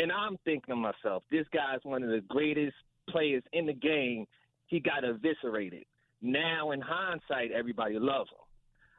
And 0.00 0.10
I'm 0.10 0.38
thinking 0.46 0.74
to 0.74 0.76
myself, 0.76 1.24
this 1.30 1.44
guy's 1.52 1.80
one 1.82 2.02
of 2.02 2.08
the 2.08 2.22
greatest 2.26 2.74
players 3.10 3.42
in 3.52 3.66
the 3.66 3.74
game. 3.74 4.26
He 4.66 4.80
got 4.80 5.04
eviscerated. 5.04 5.84
Now, 6.22 6.70
in 6.70 6.80
hindsight, 6.80 7.52
everybody 7.52 7.98
loves 7.98 8.30
him. 8.30 8.38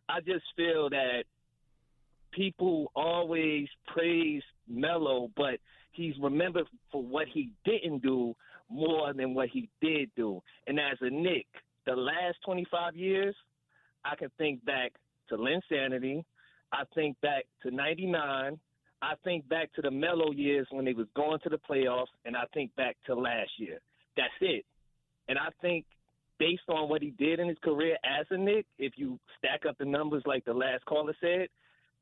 I 0.07 0.19
just 0.19 0.45
feel 0.55 0.91
that 0.91 1.23
people 2.31 2.91
always 2.95 3.67
praise 3.87 4.43
Melo, 4.67 5.31
but 5.35 5.55
he's 5.91 6.13
remembered 6.21 6.67
for 6.91 7.01
what 7.01 7.25
he 7.33 7.49
didn't 7.65 8.03
do 8.03 8.35
more 8.69 9.11
than 9.11 9.33
what 9.33 9.49
he 9.49 9.69
did 9.81 10.11
do. 10.15 10.39
And 10.67 10.79
as 10.79 10.99
a 11.01 11.09
Knick, 11.09 11.47
the 11.87 11.95
last 11.95 12.37
25 12.45 12.95
years, 12.95 13.35
I 14.05 14.15
can 14.15 14.29
think 14.37 14.63
back 14.65 14.91
to 15.29 15.35
Linsanity. 15.35 16.23
I 16.71 16.83
think 16.93 17.19
back 17.21 17.45
to 17.63 17.71
99. 17.71 18.59
I 19.01 19.13
think 19.23 19.47
back 19.49 19.73
to 19.73 19.81
the 19.81 19.91
Melo 19.91 20.31
years 20.31 20.67
when 20.69 20.85
they 20.85 20.93
was 20.93 21.07
going 21.15 21.39
to 21.43 21.49
the 21.49 21.59
playoffs, 21.69 22.13
and 22.25 22.35
I 22.35 22.43
think 22.53 22.75
back 22.75 22.97
to 23.07 23.15
last 23.15 23.51
year. 23.57 23.79
That's 24.15 24.29
it. 24.41 24.65
And 25.27 25.39
I 25.39 25.49
think 25.61 25.85
based 26.37 26.69
on 26.69 26.89
what 26.89 27.01
he 27.01 27.11
did 27.11 27.39
in 27.39 27.47
his 27.47 27.57
career 27.63 27.97
as 28.03 28.25
a 28.29 28.37
Knick, 28.37 28.65
if 28.77 28.93
you 28.97 29.19
stack 29.37 29.61
up 29.67 29.77
the 29.77 29.85
numbers 29.85 30.23
like 30.25 30.45
the 30.45 30.53
last 30.53 30.85
caller 30.85 31.15
said, 31.21 31.47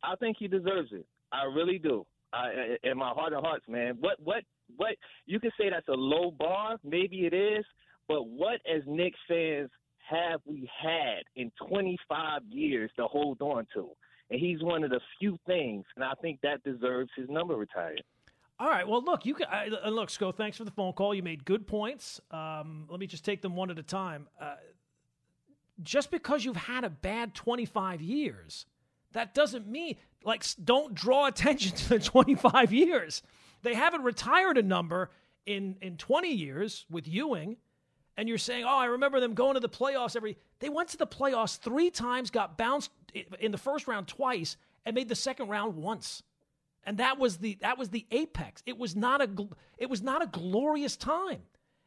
I 0.03 0.15
think 0.15 0.37
he 0.39 0.47
deserves 0.47 0.89
it. 0.91 1.05
I 1.31 1.43
really 1.43 1.77
do. 1.77 2.05
I, 2.33 2.77
in 2.83 2.97
my 2.97 3.09
heart 3.09 3.33
of 3.33 3.43
hearts, 3.43 3.65
man. 3.67 3.97
What 3.99 4.19
what 4.23 4.43
what 4.77 4.95
you 5.25 5.39
can 5.39 5.51
say 5.59 5.69
that's 5.69 5.87
a 5.87 5.93
low 5.93 6.31
bar, 6.31 6.77
maybe 6.83 7.25
it 7.25 7.33
is, 7.33 7.65
but 8.07 8.27
what 8.27 8.61
as 8.71 8.83
Knicks 8.85 9.19
fans 9.27 9.69
have 10.09 10.39
we 10.45 10.69
had 10.81 11.23
in 11.35 11.51
25 11.67 12.41
years 12.49 12.91
to 12.97 13.05
hold 13.05 13.41
on 13.41 13.67
to? 13.73 13.89
And 14.31 14.39
he's 14.39 14.61
one 14.61 14.83
of 14.83 14.91
the 14.91 14.99
few 15.19 15.37
things, 15.47 15.85
and 15.95 16.05
I 16.05 16.13
think 16.21 16.39
that 16.41 16.63
deserves 16.63 17.09
his 17.15 17.27
number 17.29 17.55
retired. 17.55 18.03
All 18.59 18.67
right. 18.67 18.85
Well, 18.87 19.01
look, 19.01 19.25
you 19.25 19.33
can 19.33 19.47
uh, 19.47 19.89
look, 19.89 20.09
Sco. 20.09 20.31
Thanks 20.31 20.57
for 20.57 20.65
the 20.65 20.71
phone 20.71 20.91
call. 20.93 21.15
You 21.15 21.23
made 21.23 21.45
good 21.45 21.65
points. 21.65 22.19
Um, 22.29 22.85
let 22.89 22.99
me 22.99 23.07
just 23.07 23.23
take 23.23 23.41
them 23.41 23.55
one 23.55 23.71
at 23.71 23.79
a 23.79 23.83
time. 23.83 24.27
Uh, 24.39 24.55
just 25.81 26.11
because 26.11 26.43
you've 26.43 26.57
had 26.57 26.83
a 26.83 26.89
bad 26.89 27.33
25 27.33 28.01
years, 28.01 28.65
that 29.13 29.33
doesn't 29.33 29.67
mean 29.67 29.95
like 30.23 30.43
don't 30.61 30.93
draw 30.93 31.27
attention 31.27 31.71
to 31.77 31.89
the 31.89 31.99
25 31.99 32.73
years. 32.73 33.23
They 33.61 33.73
haven't 33.73 34.03
retired 34.03 34.57
a 34.57 34.63
number 34.63 35.09
in 35.45 35.77
in 35.81 35.95
20 35.95 36.29
years 36.29 36.85
with 36.89 37.07
Ewing, 37.07 37.57
and 38.19 38.27
you're 38.27 38.37
saying, 38.37 38.65
"Oh, 38.65 38.77
I 38.77 38.85
remember 38.85 39.21
them 39.21 39.33
going 39.33 39.53
to 39.53 39.61
the 39.61 39.69
playoffs 39.69 40.17
every." 40.17 40.37
They 40.59 40.67
went 40.67 40.89
to 40.89 40.97
the 40.97 41.07
playoffs 41.07 41.57
three 41.57 41.89
times, 41.89 42.29
got 42.29 42.57
bounced 42.57 42.91
in 43.39 43.53
the 43.53 43.57
first 43.57 43.87
round 43.87 44.09
twice, 44.09 44.57
and 44.85 44.93
made 44.93 45.07
the 45.07 45.15
second 45.15 45.47
round 45.47 45.77
once. 45.77 46.21
And 46.83 46.97
that 46.97 47.17
was 47.17 47.37
the 47.37 47.57
that 47.61 47.77
was 47.77 47.89
the 47.89 48.05
apex. 48.11 48.61
It 48.65 48.77
was 48.77 48.93
not 48.93 49.21
a 49.21 49.29
it 49.77 49.89
was 49.89 50.01
not 50.01 50.21
a 50.21 50.27
glorious 50.27 50.97
time. 50.97 51.39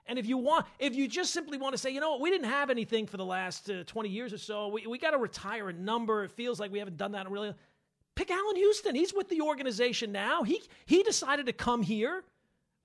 And 0.07 0.19
if 0.19 0.27
you 0.27 0.39
want, 0.39 0.65
if 0.79 0.95
you 0.95 1.07
just 1.07 1.35
simply 1.35 1.59
want 1.59 1.75
to 1.75 1.79
say, 1.79 1.91
you 1.91 2.01
know 2.01 2.13
what, 2.13 2.21
we 2.23 2.31
didn't 2.31 2.49
have 2.49 2.71
anything 2.71 3.07
for 3.07 3.19
the 3.19 3.25
last 3.27 3.71
uh, 3.71 3.85
20 3.85 4.09
years 4.09 4.33
or 4.33 4.39
so, 4.39 4.69
we, 4.69 4.87
we 4.87 4.99
got 4.99 5.11
to 5.11 5.19
retire 5.19 5.69
a 5.69 5.73
number. 5.73 6.25
It 6.25 6.31
feels 6.31 6.59
like 6.59 6.73
we 6.73 6.79
haven't 6.79 6.97
done 6.97 7.13
that 7.13 7.27
in 7.27 7.33
really. 7.33 7.55
Pick 8.15 8.31
Allan 8.31 8.57
Houston. 8.57 8.95
He's 8.95 9.13
with 9.13 9.29
the 9.29 9.43
organization 9.43 10.13
now. 10.13 10.45
He 10.45 10.63
he 10.87 11.03
decided 11.03 11.45
to 11.47 11.53
come 11.53 11.83
here. 11.83 12.25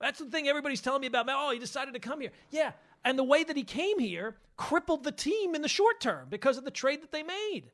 That's 0.00 0.18
the 0.18 0.26
thing 0.26 0.48
everybody's 0.48 0.82
telling 0.82 1.00
me 1.00 1.06
about. 1.06 1.26
Oh, 1.30 1.50
he 1.50 1.58
decided 1.58 1.94
to 1.94 2.00
come 2.00 2.20
here. 2.20 2.30
Yeah, 2.50 2.72
and 3.04 3.18
the 3.18 3.24
way 3.24 3.44
that 3.44 3.56
he 3.56 3.64
came 3.64 3.98
here 3.98 4.36
crippled 4.56 5.04
the 5.04 5.12
team 5.12 5.54
in 5.54 5.62
the 5.62 5.68
short 5.68 6.00
term 6.00 6.26
because 6.28 6.58
of 6.58 6.64
the 6.64 6.70
trade 6.70 7.02
that 7.02 7.12
they 7.12 7.22
made. 7.22 7.70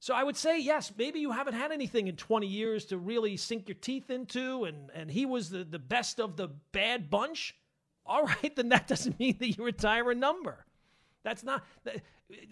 So 0.00 0.14
I 0.14 0.22
would 0.22 0.36
say, 0.36 0.60
yes, 0.60 0.92
maybe 0.96 1.18
you 1.18 1.32
haven't 1.32 1.54
had 1.54 1.72
anything 1.72 2.06
in 2.06 2.16
20 2.16 2.46
years 2.46 2.84
to 2.86 2.98
really 2.98 3.36
sink 3.36 3.68
your 3.68 3.74
teeth 3.74 4.10
into, 4.10 4.64
and, 4.64 4.90
and 4.94 5.10
he 5.10 5.26
was 5.26 5.50
the, 5.50 5.64
the 5.64 5.78
best 5.80 6.20
of 6.20 6.36
the 6.36 6.48
bad 6.70 7.10
bunch. 7.10 7.56
All 8.06 8.24
right, 8.24 8.54
then 8.56 8.68
that 8.68 8.86
doesn't 8.86 9.18
mean 9.18 9.36
that 9.40 9.56
you 9.58 9.64
retire 9.64 10.10
a 10.10 10.14
number. 10.14 10.64
That's 11.24 11.42
not 11.42 11.64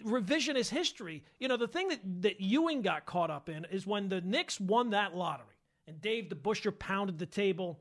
revisionist 0.05 0.69
history. 0.69 1.23
You 1.39 1.47
know, 1.47 1.57
the 1.57 1.67
thing 1.67 1.87
that, 1.87 1.99
that 2.21 2.41
Ewing 2.41 2.81
got 2.81 3.05
caught 3.05 3.31
up 3.31 3.47
in 3.47 3.65
is 3.71 3.87
when 3.87 4.09
the 4.09 4.21
Knicks 4.21 4.59
won 4.59 4.89
that 4.89 5.15
lottery 5.15 5.45
and 5.87 6.01
Dave 6.01 6.25
DeBusschere 6.25 6.77
pounded 6.77 7.17
the 7.17 7.25
table. 7.25 7.79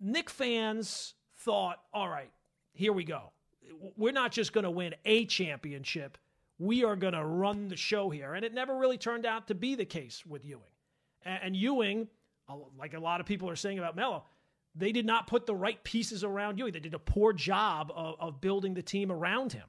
Knick 0.00 0.30
fans 0.30 1.14
thought, 1.46 1.80
all 1.94 2.10
right, 2.10 2.30
here 2.74 2.92
we 2.92 3.04
go. 3.04 3.32
We're 3.96 4.12
not 4.12 4.32
just 4.32 4.52
going 4.52 4.64
to 4.64 4.70
win 4.70 4.94
a 5.06 5.24
championship 5.24 6.18
we 6.58 6.84
are 6.84 6.96
going 6.96 7.12
to 7.12 7.24
run 7.24 7.68
the 7.68 7.76
show 7.76 8.10
here. 8.10 8.34
And 8.34 8.44
it 8.44 8.54
never 8.54 8.76
really 8.76 8.98
turned 8.98 9.26
out 9.26 9.48
to 9.48 9.54
be 9.54 9.74
the 9.74 9.84
case 9.84 10.24
with 10.24 10.44
Ewing. 10.44 10.62
And, 11.24 11.56
Ewing, 11.56 12.08
like 12.78 12.94
a 12.94 13.00
lot 13.00 13.20
of 13.20 13.26
people 13.26 13.50
are 13.50 13.56
saying 13.56 13.78
about 13.78 13.96
Melo, 13.96 14.24
they 14.74 14.92
did 14.92 15.06
not 15.06 15.26
put 15.26 15.44
the 15.44 15.54
right 15.54 15.82
pieces 15.84 16.22
around 16.22 16.58
Ewing. 16.58 16.72
They 16.72 16.80
did 16.80 16.94
a 16.94 16.98
poor 16.98 17.32
job 17.32 17.92
of, 17.94 18.14
of 18.20 18.40
building 18.40 18.74
the 18.74 18.82
team 18.82 19.10
around 19.10 19.52
him. 19.52 19.66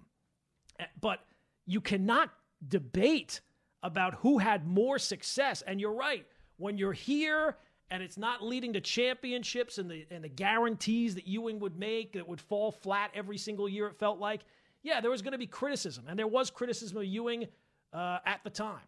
But 1.01 1.19
you 1.65 1.81
cannot 1.81 2.31
debate 2.67 3.41
about 3.83 4.15
who 4.15 4.37
had 4.37 4.67
more 4.67 4.99
success. 4.99 5.63
And 5.65 5.81
you're 5.81 5.93
right. 5.93 6.25
When 6.57 6.77
you're 6.77 6.93
here 6.93 7.57
and 7.89 8.03
it's 8.03 8.17
not 8.17 8.43
leading 8.43 8.73
to 8.73 8.81
championships 8.81 9.77
and 9.77 9.89
the 9.89 10.05
and 10.11 10.23
the 10.23 10.29
guarantees 10.29 11.15
that 11.15 11.27
Ewing 11.27 11.59
would 11.59 11.77
make 11.77 12.13
that 12.13 12.27
would 12.27 12.41
fall 12.41 12.71
flat 12.71 13.11
every 13.13 13.37
single 13.37 13.67
year, 13.67 13.87
it 13.87 13.97
felt 13.97 14.19
like 14.19 14.41
yeah, 14.83 15.01
there 15.01 15.11
was 15.11 15.21
going 15.21 15.33
to 15.33 15.37
be 15.37 15.47
criticism, 15.47 16.05
and 16.07 16.17
there 16.17 16.27
was 16.27 16.49
criticism 16.49 16.97
of 16.97 17.05
Ewing 17.05 17.47
uh, 17.93 18.19
at 18.25 18.41
the 18.43 18.49
time. 18.49 18.85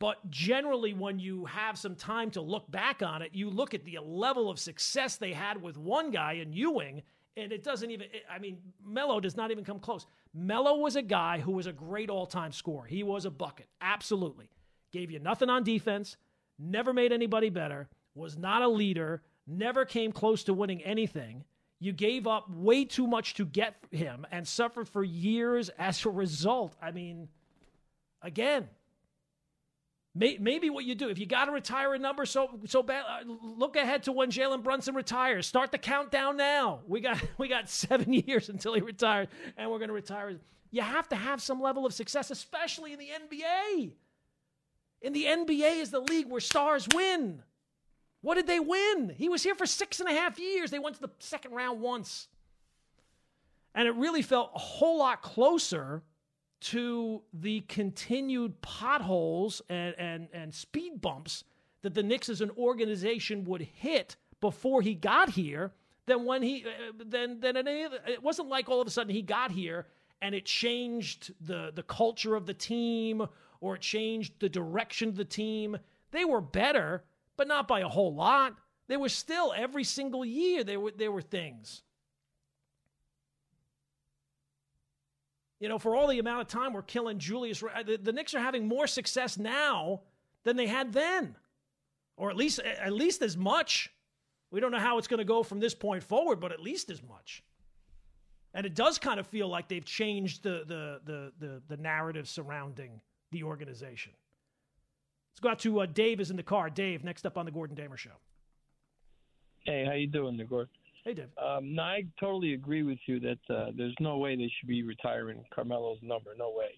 But 0.00 0.30
generally, 0.30 0.94
when 0.94 1.20
you 1.20 1.44
have 1.44 1.78
some 1.78 1.94
time 1.94 2.30
to 2.32 2.40
look 2.40 2.68
back 2.68 3.02
on 3.02 3.22
it, 3.22 3.30
you 3.34 3.48
look 3.48 3.72
at 3.72 3.84
the 3.84 4.00
level 4.02 4.50
of 4.50 4.58
success 4.58 5.16
they 5.16 5.32
had 5.32 5.62
with 5.62 5.78
one 5.78 6.10
guy 6.10 6.32
in 6.32 6.52
Ewing, 6.52 7.02
and 7.36 7.52
it 7.52 7.62
doesn't 7.62 7.88
even, 7.88 8.08
I 8.28 8.40
mean, 8.40 8.58
Melo 8.84 9.20
does 9.20 9.36
not 9.36 9.52
even 9.52 9.64
come 9.64 9.78
close. 9.78 10.06
Melo 10.34 10.78
was 10.78 10.96
a 10.96 11.02
guy 11.02 11.38
who 11.38 11.52
was 11.52 11.66
a 11.66 11.72
great 11.72 12.10
all 12.10 12.26
time 12.26 12.50
scorer. 12.50 12.84
He 12.86 13.04
was 13.04 13.26
a 13.26 13.30
bucket, 13.30 13.68
absolutely. 13.80 14.50
Gave 14.90 15.12
you 15.12 15.20
nothing 15.20 15.48
on 15.48 15.62
defense, 15.62 16.16
never 16.62 16.92
made 16.92 17.12
anybody 17.12 17.50
better, 17.50 17.88
was 18.14 18.36
not 18.36 18.62
a 18.62 18.68
leader, 18.68 19.22
never 19.46 19.84
came 19.84 20.12
close 20.12 20.44
to 20.44 20.54
winning 20.54 20.82
anything. 20.82 21.44
You 21.80 21.92
gave 21.92 22.26
up 22.26 22.48
way 22.48 22.84
too 22.84 23.06
much 23.06 23.34
to 23.34 23.44
get 23.44 23.74
him 23.90 24.24
and 24.30 24.46
suffered 24.46 24.88
for 24.88 25.02
years 25.02 25.68
as 25.70 26.04
a 26.06 26.10
result. 26.10 26.76
I 26.80 26.92
mean, 26.92 27.28
again, 28.22 28.68
may, 30.14 30.38
maybe 30.38 30.70
what 30.70 30.84
you 30.84 30.94
do 30.94 31.08
if 31.08 31.18
you 31.18 31.26
got 31.26 31.46
to 31.46 31.52
retire 31.52 31.94
a 31.94 31.98
number 31.98 32.24
so 32.24 32.60
so 32.66 32.84
bad, 32.84 33.04
uh, 33.08 33.24
look 33.26 33.74
ahead 33.74 34.04
to 34.04 34.12
when 34.12 34.30
Jalen 34.30 34.62
Brunson 34.62 34.94
retires. 34.94 35.46
Start 35.46 35.72
the 35.72 35.78
countdown 35.78 36.36
now. 36.36 36.82
We 36.86 37.00
got 37.00 37.20
we 37.38 37.48
got 37.48 37.68
seven 37.68 38.12
years 38.26 38.48
until 38.48 38.74
he 38.74 38.80
retires, 38.80 39.28
and 39.56 39.70
we're 39.70 39.78
going 39.78 39.88
to 39.88 39.94
retire. 39.94 40.36
You 40.70 40.82
have 40.82 41.08
to 41.08 41.16
have 41.16 41.42
some 41.42 41.60
level 41.60 41.84
of 41.84 41.92
success, 41.92 42.30
especially 42.30 42.92
in 42.92 42.98
the 42.98 43.08
NBA. 43.08 43.92
In 45.02 45.12
the 45.12 45.24
NBA 45.24 45.80
is 45.80 45.90
the 45.90 46.00
league 46.00 46.28
where 46.28 46.40
stars 46.40 46.86
win. 46.94 47.42
What 48.20 48.36
did 48.36 48.46
they 48.46 48.60
win? 48.60 49.14
He 49.16 49.28
was 49.28 49.42
here 49.42 49.54
for 49.54 49.66
six 49.66 49.98
and 49.98 50.08
a 50.08 50.12
half 50.12 50.38
years. 50.38 50.70
They 50.70 50.78
went 50.78 50.94
to 50.96 51.02
the 51.02 51.10
second 51.18 51.52
round 51.52 51.80
once. 51.80 52.28
And 53.74 53.88
it 53.88 53.94
really 53.96 54.22
felt 54.22 54.52
a 54.54 54.58
whole 54.58 54.98
lot 54.98 55.22
closer 55.22 56.02
to 56.60 57.22
the 57.32 57.62
continued 57.62 58.60
potholes 58.60 59.60
and, 59.68 59.94
and, 59.98 60.28
and 60.32 60.54
speed 60.54 61.00
bumps 61.00 61.42
that 61.82 61.94
the 61.94 62.02
Knicks 62.02 62.28
as 62.28 62.40
an 62.40 62.52
organization 62.56 63.44
would 63.44 63.62
hit 63.62 64.16
before 64.40 64.82
he 64.82 64.94
got 64.94 65.30
here 65.30 65.72
than 66.06 66.24
when 66.24 66.42
he 66.42 66.64
uh, 66.64 66.92
then 67.06 67.38
then 67.40 67.56
it 67.56 68.22
wasn't 68.22 68.48
like 68.48 68.68
all 68.68 68.80
of 68.80 68.86
a 68.86 68.90
sudden 68.90 69.12
he 69.12 69.22
got 69.22 69.50
here 69.50 69.86
and 70.20 70.34
it 70.34 70.44
changed 70.44 71.32
the 71.40 71.72
the 71.74 71.82
culture 71.82 72.34
of 72.34 72.46
the 72.46 72.54
team 72.54 73.26
or 73.62 73.76
it 73.76 73.80
changed 73.80 74.34
the 74.40 74.48
direction 74.48 75.08
of 75.08 75.16
the 75.16 75.24
team. 75.24 75.78
They 76.10 76.26
were 76.26 76.42
better, 76.42 77.04
but 77.38 77.48
not 77.48 77.68
by 77.68 77.80
a 77.80 77.88
whole 77.88 78.12
lot. 78.12 78.56
They 78.88 78.96
were 78.98 79.08
still 79.08 79.54
every 79.56 79.84
single 79.84 80.24
year 80.24 80.64
there 80.64 80.80
were 80.80 80.90
there 80.90 81.12
were 81.12 81.22
things. 81.22 81.82
You 85.60 85.68
know, 85.68 85.78
for 85.78 85.94
all 85.94 86.08
the 86.08 86.18
amount 86.18 86.40
of 86.40 86.48
time 86.48 86.72
we're 86.72 86.82
killing 86.82 87.20
Julius, 87.20 87.60
the, 87.60 87.98
the 88.02 88.12
Knicks 88.12 88.34
are 88.34 88.40
having 88.40 88.66
more 88.66 88.88
success 88.88 89.38
now 89.38 90.00
than 90.42 90.56
they 90.56 90.66
had 90.66 90.92
then, 90.92 91.36
or 92.16 92.30
at 92.30 92.36
least 92.36 92.58
at 92.58 92.92
least 92.92 93.22
as 93.22 93.36
much. 93.36 93.90
We 94.50 94.60
don't 94.60 94.72
know 94.72 94.80
how 94.80 94.98
it's 94.98 95.08
going 95.08 95.18
to 95.18 95.24
go 95.24 95.44
from 95.44 95.60
this 95.60 95.74
point 95.74 96.02
forward, 96.02 96.40
but 96.40 96.50
at 96.50 96.60
least 96.60 96.90
as 96.90 97.00
much. 97.02 97.44
And 98.54 98.66
it 98.66 98.74
does 98.74 98.98
kind 98.98 99.18
of 99.20 99.26
feel 99.28 99.46
like 99.46 99.68
they've 99.68 99.84
changed 99.84 100.42
the 100.42 100.64
the 100.66 101.00
the 101.04 101.32
the, 101.38 101.62
the 101.68 101.76
narrative 101.76 102.28
surrounding 102.28 103.00
the 103.32 103.42
organization. 103.42 104.12
Let's 105.32 105.40
go 105.40 105.48
out 105.48 105.58
to 105.60 105.80
uh, 105.80 105.86
Dave 105.86 106.20
is 106.20 106.30
in 106.30 106.36
the 106.36 106.42
car. 106.42 106.70
Dave, 106.70 107.02
next 107.02 107.26
up 107.26 107.36
on 107.36 107.46
the 107.46 107.50
Gordon 107.50 107.74
Damer 107.74 107.96
Show. 107.96 108.10
Hey, 109.64 109.84
how 109.86 109.92
you 109.92 110.06
doing, 110.06 110.40
Gordon? 110.48 110.68
Hey, 111.04 111.14
Dave. 111.14 111.28
Um, 111.42 111.74
no, 111.74 111.82
I 111.82 112.04
totally 112.20 112.54
agree 112.54 112.82
with 112.82 112.98
you 113.06 113.18
that 113.20 113.54
uh, 113.54 113.70
there's 113.76 113.94
no 113.98 114.18
way 114.18 114.36
they 114.36 114.52
should 114.58 114.68
be 114.68 114.82
retiring 114.82 115.44
Carmelo's 115.52 115.98
number. 116.02 116.30
No 116.36 116.50
way. 116.50 116.70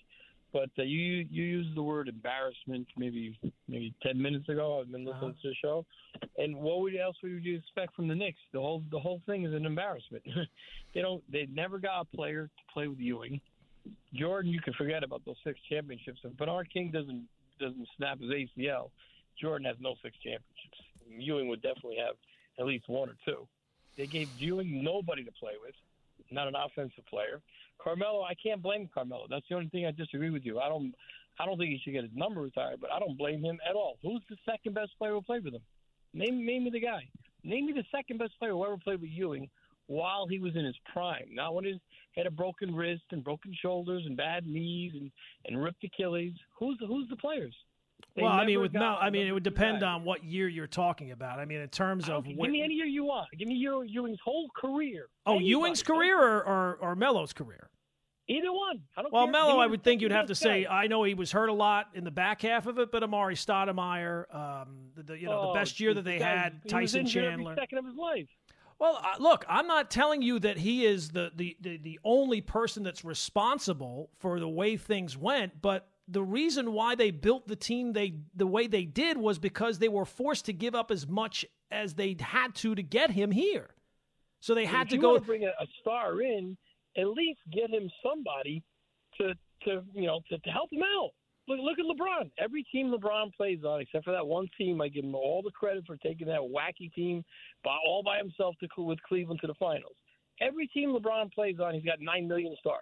But 0.53 0.71
uh, 0.79 0.85
you 0.85 1.27
you 1.31 1.43
used 1.43 1.77
the 1.77 1.83
word 1.83 2.09
embarrassment 2.09 2.87
maybe 2.97 3.37
maybe 3.67 3.93
ten 4.03 4.21
minutes 4.23 4.49
ago. 4.49 4.81
I've 4.81 4.93
been 4.93 5.05
listening 5.05 5.31
uh-huh. 5.31 5.43
to 5.43 5.49
the 5.49 5.55
show, 5.61 5.85
and 6.39 6.57
what 6.57 6.81
would 6.81 6.95
else 6.95 7.17
would 7.25 7.45
you 7.45 7.57
expect 7.57 7.97
from 7.97 8.07
the 8.07 8.15
Knicks? 8.15 8.39
The 8.53 8.61
whole 8.61 8.85
the 8.93 9.01
whole 9.01 9.21
thing 9.27 9.45
is 9.45 9.53
an 9.53 9.67
embarrassment. 9.67 10.23
they 10.95 11.01
don't 11.01 11.25
they 11.31 11.49
never 11.53 11.81
got 11.81 12.03
a 12.03 12.17
player 12.17 12.47
to 12.47 12.73
play 12.73 12.87
with 12.87 13.01
Ewing. 13.01 13.41
Jordan, 14.14 14.53
you 14.53 14.61
can 14.61 14.72
forget 14.74 15.03
about 15.03 15.24
those 15.24 15.37
six 15.45 15.59
championships. 15.68 16.20
If 16.24 16.37
Bernard 16.37 16.72
King 16.72 16.91
doesn't 16.91 17.26
doesn't 17.61 17.89
snap 17.97 18.20
his 18.20 18.30
ACL, 18.30 18.91
Jordan 19.41 19.66
has 19.66 19.76
no 19.80 19.95
six 20.03 20.16
championships. 20.18 20.78
Ewing 21.09 21.49
would 21.49 21.62
definitely 21.62 21.99
have 21.99 22.16
at 22.59 22.66
least 22.66 22.89
one 22.89 23.09
or 23.09 23.16
two. 23.24 23.47
They 23.97 24.07
gave 24.07 24.28
Ewing 24.39 24.82
nobody 24.82 25.24
to 25.24 25.32
play 25.32 25.53
with, 25.62 25.74
not 26.30 26.49
an 26.49 26.55
offensive 26.57 27.07
player. 27.07 27.41
Carmelo, 27.82 28.22
I 28.22 28.35
can't 28.35 28.62
blame 28.62 28.89
Carmelo. 28.93 29.26
That's 29.28 29.45
the 29.49 29.55
only 29.55 29.68
thing 29.68 29.87
I 29.87 29.93
disagree 29.93 30.30
with 30.30 30.45
you. 30.45 30.59
I 30.59 30.68
don't, 30.68 30.95
I 31.39 31.47
don't 31.47 31.59
think 31.59 31.70
he 31.70 31.80
should 31.82 31.93
get 31.93 32.05
his 32.05 32.12
number 32.14 32.41
retired, 32.41 32.80
but 32.80 32.91
I 32.91 32.99
don't 32.99 33.16
blame 33.16 33.43
him 33.43 33.59
at 33.68 33.76
all. 33.76 33.99
Who's 34.03 34.22
the 34.28 34.37
second 34.49 34.74
best 34.74 34.93
player 34.99 35.12
who 35.12 35.22
played 35.22 35.45
with 35.45 35.55
him? 35.55 35.62
Name, 36.12 36.45
name 36.45 36.64
me 36.64 36.70
the 36.70 36.80
guy. 36.80 37.09
Name 37.43 37.66
me 37.66 37.72
the 37.72 37.85
second 37.93 38.18
best 38.18 38.32
player 38.39 38.53
who 38.53 38.64
ever 38.64 38.78
played 38.78 39.01
with 39.01 39.11
Ewing 39.11 39.51
while 39.87 40.26
he 40.26 40.39
was 40.39 40.57
in 40.57 40.64
his 40.64 40.76
prime, 40.93 41.26
not 41.30 41.55
when 41.55 41.64
he 41.64 41.80
had 42.16 42.26
a 42.26 42.30
broken 42.30 42.74
wrist 42.74 43.03
and 43.11 43.22
broken 43.22 43.53
shoulders 43.61 44.05
and 44.07 44.16
bad 44.16 44.47
knees 44.47 44.93
and, 44.95 45.11
and 45.47 45.62
ripped 45.62 45.85
Achilles. 45.85 46.35
Who's 46.59 46.78
the, 46.78 46.87
who's 46.87 47.09
the 47.09 47.16
players? 47.16 47.55
They 48.16 48.22
well, 48.22 48.32
I 48.32 48.45
mean, 48.45 48.61
with 48.61 48.72
Mel, 48.72 48.99
I 49.01 49.11
mean, 49.11 49.26
it 49.26 49.32
would 49.32 49.43
depend 49.43 49.82
on 49.82 50.05
what 50.05 50.24
year 50.24 50.49
you're 50.49 50.66
talking 50.66 51.11
about. 51.11 51.39
I 51.39 51.45
mean, 51.45 51.61
in 51.61 51.68
terms 51.68 52.09
of 52.09 52.24
give 52.24 52.37
me 52.37 52.62
any 52.62 52.74
year 52.74 52.87
you 52.87 53.05
want. 53.05 53.28
Give 53.37 53.49
me 53.49 53.55
Ewing's 53.55 54.18
whole 54.24 54.49
career. 54.57 55.07
Oh, 55.26 55.32
Anybody. 55.32 55.49
Ewing's 55.49 55.82
career 55.82 56.20
or, 56.20 56.45
or, 56.45 56.78
or 56.80 56.97
Melo's 56.97 57.32
career? 57.32 57.70
Either 58.26 58.53
one. 58.53 58.80
I 58.97 59.03
don't 59.03 59.12
well, 59.12 59.24
care. 59.24 59.32
Melo, 59.32 59.59
I 59.59 59.66
would 59.66 59.82
think 59.82 60.01
you'd 60.01 60.12
have 60.12 60.26
to 60.26 60.35
say. 60.35 60.66
I 60.66 60.87
know 60.87 61.03
he 61.03 61.14
was 61.14 61.30
hurt 61.30 61.49
a 61.49 61.53
lot 61.53 61.89
in 61.95 62.05
the 62.05 62.11
back 62.11 62.43
half 62.43 62.66
of 62.66 62.78
it, 62.78 62.91
but 62.91 63.03
Amar'e 63.03 63.35
Stoudemire, 63.35 64.35
um, 64.35 64.91
the, 64.97 65.03
the, 65.03 65.18
you 65.18 65.26
know 65.26 65.41
oh, 65.41 65.53
the 65.53 65.59
best 65.59 65.78
year 65.78 65.93
that 65.93 66.05
they 66.05 66.18
guy, 66.18 66.24
had, 66.24 66.68
Tyson 66.68 67.07
Chandler, 67.07 67.55
second 67.55 67.78
of 67.78 67.85
his 67.85 67.97
life. 67.97 68.28
Well, 68.85 69.01
uh, 69.03 69.16
look, 69.18 69.47
I'm 69.49 69.66
not 69.66 69.91
telling 69.91 70.20
you 70.20 70.39
that 70.41 70.59
he 70.59 70.85
is 70.85 71.09
the, 71.09 71.32
the, 71.35 71.57
the, 71.59 71.78
the 71.78 71.99
only 72.05 72.43
person 72.43 72.82
that's 72.82 73.03
responsible 73.03 74.11
for 74.18 74.39
the 74.39 74.49
way 74.49 74.76
things 74.76 75.16
went, 75.16 75.62
but 75.62 75.89
the 76.07 76.22
reason 76.22 76.74
why 76.74 76.95
they 76.95 77.11
built 77.11 77.49
the 77.49 77.57
team 77.57 77.95
they 77.95 78.12
the 78.37 78.47
way 78.47 78.66
they 78.66 78.85
did 78.85 79.16
was 79.16 79.39
because 79.39 79.78
they 79.78 79.89
were 79.89 80.05
forced 80.05 80.45
to 80.45 80.53
give 80.53 80.74
up 80.74 80.91
as 80.91 81.09
much 81.09 81.47
as 81.70 81.95
they 81.95 82.14
had 82.20 82.55
to 82.57 82.74
to 82.74 82.82
get 82.82 83.11
him 83.11 83.30
here. 83.30 83.70
So 84.41 84.55
they 84.55 84.66
had 84.66 84.91
to 84.91 84.99
go 84.99 85.18
bring 85.18 85.45
a, 85.45 85.62
a, 85.62 85.66
star 85.80 86.20
in, 86.20 86.55
at 86.99 87.09
least 87.09 87.41
get 87.51 87.70
him 87.70 87.89
somebody 88.07 88.62
to 89.16 89.32
to 89.62 89.82
you 89.95 90.07
know 90.07 90.20
to, 90.28 90.37
to 90.37 90.51
help 90.51 90.70
him 90.70 90.82
out. 90.82 91.12
Look, 91.47 91.59
look 91.61 91.78
at 91.78 91.84
LeBron. 91.84 92.30
Every 92.38 92.62
team 92.64 92.92
LeBron 92.92 93.34
plays 93.34 93.64
on, 93.64 93.80
except 93.80 94.05
for 94.05 94.12
that 94.12 94.26
one 94.26 94.49
team, 94.57 94.80
I 94.80 94.88
give 94.88 95.05
him 95.05 95.14
all 95.14 95.42
the 95.45 95.51
credit 95.51 95.84
for 95.86 95.97
taking 95.97 96.26
that 96.28 96.40
wacky 96.40 96.92
team 96.95 97.22
by, 97.62 97.76
all 97.86 98.03
by 98.03 98.18
himself 98.18 98.55
to, 98.61 98.82
with 98.82 99.03
Cleveland 99.03 99.40
to 99.42 99.47
the 99.47 99.55
finals. 99.55 99.97
Every 100.40 100.66
team 100.68 100.90
LeBron 100.97 101.32
plays 101.32 101.57
on, 101.62 101.74
he's 101.74 101.84
got 101.84 102.01
nine 102.01 102.26
million 102.26 102.57
stars. 102.59 102.80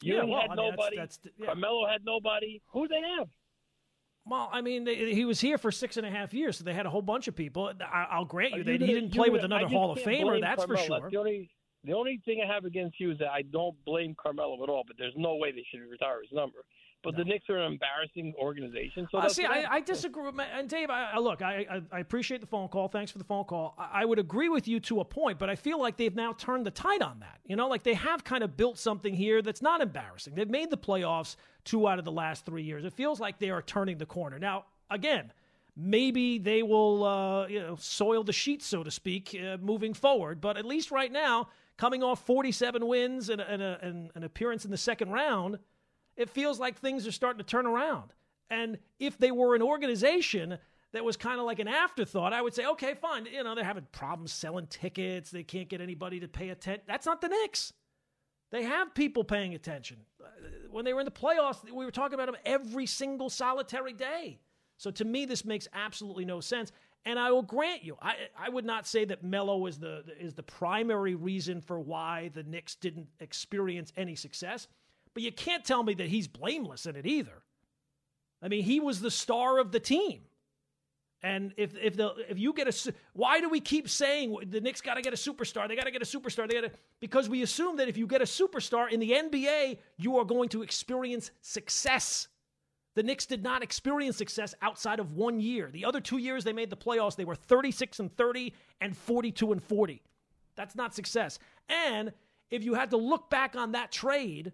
Yeah, 0.00 0.22
well, 0.24 0.40
had 0.40 0.50
I 0.50 0.54
mean, 0.54 0.70
nobody. 0.70 0.96
that's 0.96 1.16
the- 1.18 1.30
yeah. 1.38 1.46
Carmelo 1.46 1.86
had 1.88 2.04
nobody. 2.04 2.60
Who 2.72 2.86
they 2.88 3.00
have? 3.18 3.28
Well, 4.26 4.48
I 4.52 4.62
mean, 4.62 4.84
they, 4.84 5.12
he 5.12 5.24
was 5.26 5.38
here 5.40 5.58
for 5.58 5.70
six 5.70 5.98
and 5.98 6.06
a 6.06 6.10
half 6.10 6.32
years, 6.32 6.56
so 6.56 6.64
they 6.64 6.72
had 6.72 6.86
a 6.86 6.90
whole 6.90 7.02
bunch 7.02 7.28
of 7.28 7.36
people. 7.36 7.70
I, 7.80 8.06
I'll 8.10 8.24
grant 8.24 8.52
you 8.52 8.58
you 8.58 8.64
that 8.64 8.80
he 8.80 8.86
didn't 8.86 9.12
play 9.12 9.28
with 9.28 9.44
another 9.44 9.68
Hall 9.68 9.90
of 9.92 9.98
Famer, 9.98 10.40
that's 10.40 10.64
for 10.64 10.76
Carmelo. 10.76 11.00
sure. 11.00 11.10
The 11.10 11.16
only 11.18 11.50
the 11.84 11.92
only 11.92 12.18
thing 12.24 12.40
I 12.42 12.50
have 12.50 12.64
against 12.64 12.98
you 12.98 13.10
is 13.10 13.18
that 13.18 13.28
I 13.28 13.42
don't 13.42 13.76
blame 13.84 14.16
Carmelo 14.20 14.62
at 14.62 14.70
all. 14.70 14.84
But 14.86 14.96
there's 14.98 15.12
no 15.16 15.36
way 15.36 15.52
they 15.52 15.66
should 15.70 15.80
retire 15.90 16.22
his 16.22 16.32
number. 16.32 16.64
But 17.04 17.16
the 17.16 17.24
Knicks 17.24 17.48
are 17.50 17.58
an 17.58 17.72
embarrassing 17.72 18.34
organization. 18.38 19.06
So 19.10 19.18
Uh, 19.18 19.28
see, 19.28 19.44
I. 19.44 19.74
I 19.74 19.80
disagree 19.80 20.30
and 20.52 20.68
Dave. 20.68 20.90
I, 20.90 21.12
I 21.14 21.18
look, 21.18 21.42
I, 21.42 21.66
I 21.70 21.82
I 21.96 21.98
appreciate 22.00 22.40
the 22.40 22.46
phone 22.46 22.68
call. 22.68 22.88
Thanks 22.88 23.10
for 23.12 23.18
the 23.18 23.24
phone 23.24 23.44
call. 23.44 23.74
I, 23.78 24.02
I 24.02 24.04
would 24.04 24.18
agree 24.18 24.48
with 24.48 24.66
you 24.66 24.80
to 24.80 25.00
a 25.00 25.04
point, 25.04 25.38
but 25.38 25.50
I 25.50 25.56
feel 25.56 25.80
like 25.80 25.96
they've 25.96 26.14
now 26.14 26.32
turned 26.32 26.66
the 26.66 26.70
tide 26.70 27.02
on 27.02 27.20
that. 27.20 27.40
You 27.44 27.56
know, 27.56 27.68
like 27.68 27.82
they 27.82 27.94
have 27.94 28.24
kind 28.24 28.42
of 28.42 28.56
built 28.56 28.78
something 28.78 29.14
here 29.14 29.42
that's 29.42 29.62
not 29.62 29.80
embarrassing. 29.80 30.34
They've 30.34 30.48
made 30.48 30.70
the 30.70 30.76
playoffs 30.76 31.36
two 31.64 31.88
out 31.88 31.98
of 31.98 32.04
the 32.04 32.12
last 32.12 32.46
three 32.46 32.62
years. 32.62 32.84
It 32.84 32.92
feels 32.92 33.20
like 33.20 33.38
they 33.38 33.50
are 33.50 33.62
turning 33.62 33.98
the 33.98 34.06
corner. 34.06 34.38
Now, 34.38 34.64
again, 34.90 35.32
maybe 35.76 36.38
they 36.38 36.62
will, 36.62 37.04
uh, 37.04 37.46
you 37.48 37.60
know, 37.60 37.76
soil 37.76 38.22
the 38.22 38.32
sheet, 38.32 38.62
so 38.62 38.82
to 38.82 38.90
speak, 38.90 39.34
uh, 39.34 39.56
moving 39.58 39.94
forward. 39.94 40.40
But 40.40 40.56
at 40.56 40.64
least 40.64 40.90
right 40.90 41.10
now, 41.10 41.48
coming 41.76 42.02
off 42.02 42.24
47 42.24 42.86
wins 42.86 43.28
and, 43.28 43.40
and, 43.40 43.62
a, 43.62 43.78
and 43.82 44.10
an 44.14 44.22
appearance 44.24 44.64
in 44.64 44.70
the 44.70 44.76
second 44.76 45.10
round 45.10 45.58
it 46.16 46.30
feels 46.30 46.58
like 46.60 46.78
things 46.78 47.06
are 47.06 47.12
starting 47.12 47.38
to 47.38 47.44
turn 47.44 47.66
around. 47.66 48.12
And 48.50 48.78
if 48.98 49.18
they 49.18 49.30
were 49.30 49.54
an 49.54 49.62
organization 49.62 50.58
that 50.92 51.04
was 51.04 51.16
kind 51.16 51.40
of 51.40 51.46
like 51.46 51.58
an 51.58 51.68
afterthought, 51.68 52.32
I 52.32 52.42
would 52.42 52.54
say, 52.54 52.66
okay, 52.66 52.94
fine. 52.94 53.26
You 53.26 53.42
know, 53.42 53.54
they're 53.54 53.64
having 53.64 53.86
problems 53.90 54.32
selling 54.32 54.66
tickets. 54.68 55.30
They 55.30 55.42
can't 55.42 55.68
get 55.68 55.80
anybody 55.80 56.20
to 56.20 56.28
pay 56.28 56.50
attention. 56.50 56.84
That's 56.86 57.06
not 57.06 57.20
the 57.20 57.28
Knicks. 57.28 57.72
They 58.50 58.62
have 58.62 58.94
people 58.94 59.24
paying 59.24 59.54
attention. 59.54 59.96
Uh, 60.22 60.28
When 60.70 60.84
they 60.84 60.92
were 60.94 61.00
in 61.00 61.06
the 61.06 61.10
playoffs, 61.10 61.64
we 61.64 61.84
were 61.84 61.90
talking 61.90 62.14
about 62.14 62.26
them 62.26 62.36
every 62.44 62.86
single 62.86 63.28
solitary 63.28 63.92
day. 63.92 64.38
So 64.76 64.90
to 64.92 65.04
me, 65.04 65.24
this 65.24 65.44
makes 65.44 65.66
absolutely 65.72 66.24
no 66.24 66.40
sense. 66.40 66.70
And 67.04 67.18
I 67.18 67.30
will 67.32 67.42
grant 67.42 67.82
you, 67.84 67.96
I, 68.00 68.14
I 68.38 68.48
would 68.48 68.64
not 68.64 68.86
say 68.86 69.04
that 69.06 69.22
Melo 69.22 69.66
is 69.66 69.78
the 69.78 70.04
is 70.18 70.34
the 70.34 70.42
primary 70.42 71.14
reason 71.14 71.60
for 71.60 71.78
why 71.78 72.30
the 72.32 72.42
Knicks 72.42 72.76
didn't 72.76 73.08
experience 73.20 73.92
any 73.96 74.14
success. 74.14 74.68
But 75.14 75.22
you 75.22 75.32
can't 75.32 75.64
tell 75.64 75.82
me 75.82 75.94
that 75.94 76.08
he's 76.08 76.28
blameless 76.28 76.86
in 76.86 76.96
it 76.96 77.06
either. 77.06 77.42
I 78.42 78.48
mean, 78.48 78.64
he 78.64 78.80
was 78.80 79.00
the 79.00 79.10
star 79.10 79.58
of 79.58 79.72
the 79.72 79.80
team. 79.80 80.22
And 81.22 81.54
if 81.56 81.74
if 81.78 81.96
the 81.96 82.12
if 82.28 82.38
you 82.38 82.52
get 82.52 82.68
a 82.68 82.92
why 83.14 83.40
do 83.40 83.48
we 83.48 83.58
keep 83.58 83.88
saying 83.88 84.36
the 84.46 84.60
Knicks 84.60 84.82
got 84.82 84.94
to 84.94 85.00
get 85.00 85.14
a 85.14 85.16
superstar? 85.16 85.66
They 85.66 85.74
got 85.74 85.86
to 85.86 85.90
get 85.90 86.02
a 86.02 86.04
superstar. 86.04 86.46
They 86.46 86.60
got 86.60 86.70
to 86.70 86.78
because 87.00 87.30
we 87.30 87.42
assume 87.42 87.78
that 87.78 87.88
if 87.88 87.96
you 87.96 88.06
get 88.06 88.20
a 88.20 88.26
superstar 88.26 88.92
in 88.92 89.00
the 89.00 89.10
NBA, 89.10 89.78
you 89.96 90.18
are 90.18 90.24
going 90.26 90.50
to 90.50 90.62
experience 90.62 91.30
success. 91.40 92.28
The 92.94 93.02
Knicks 93.02 93.24
did 93.24 93.42
not 93.42 93.62
experience 93.62 94.18
success 94.18 94.54
outside 94.60 95.00
of 95.00 95.14
one 95.14 95.40
year. 95.40 95.70
The 95.72 95.86
other 95.86 96.00
two 96.00 96.18
years 96.18 96.44
they 96.44 96.52
made 96.52 96.68
the 96.68 96.76
playoffs, 96.76 97.16
they 97.16 97.24
were 97.24 97.34
36 97.34 98.00
and 98.00 98.14
30 98.14 98.52
and 98.82 98.94
42 98.94 99.52
and 99.52 99.62
40. 99.62 100.02
That's 100.56 100.76
not 100.76 100.94
success. 100.94 101.38
And 101.70 102.12
if 102.50 102.62
you 102.62 102.74
had 102.74 102.90
to 102.90 102.98
look 102.98 103.30
back 103.30 103.56
on 103.56 103.72
that 103.72 103.90
trade, 103.90 104.52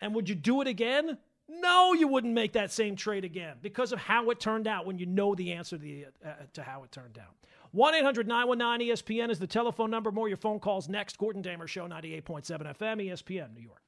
and 0.00 0.14
would 0.14 0.28
you 0.28 0.34
do 0.34 0.60
it 0.60 0.68
again? 0.68 1.18
No, 1.48 1.94
you 1.94 2.08
wouldn't 2.08 2.34
make 2.34 2.52
that 2.52 2.70
same 2.70 2.94
trade 2.94 3.24
again 3.24 3.56
because 3.62 3.92
of 3.92 3.98
how 3.98 4.30
it 4.30 4.38
turned 4.38 4.66
out 4.66 4.86
when 4.86 4.98
you 4.98 5.06
know 5.06 5.34
the 5.34 5.52
answer 5.52 5.76
to, 5.76 5.82
the, 5.82 6.06
uh, 6.24 6.32
to 6.52 6.62
how 6.62 6.84
it 6.84 6.92
turned 6.92 7.18
out. 7.18 7.34
1 7.72 7.94
800 7.94 8.26
919 8.26 8.88
ESPN 8.88 9.30
is 9.30 9.38
the 9.38 9.46
telephone 9.46 9.90
number. 9.90 10.10
More 10.10 10.28
your 10.28 10.36
phone 10.36 10.60
calls 10.60 10.88
next. 10.88 11.18
Gordon 11.18 11.42
Damer 11.42 11.66
Show, 11.66 11.86
98.7 11.86 12.44
FM, 12.76 13.10
ESPN, 13.10 13.54
New 13.54 13.62
York. 13.62 13.82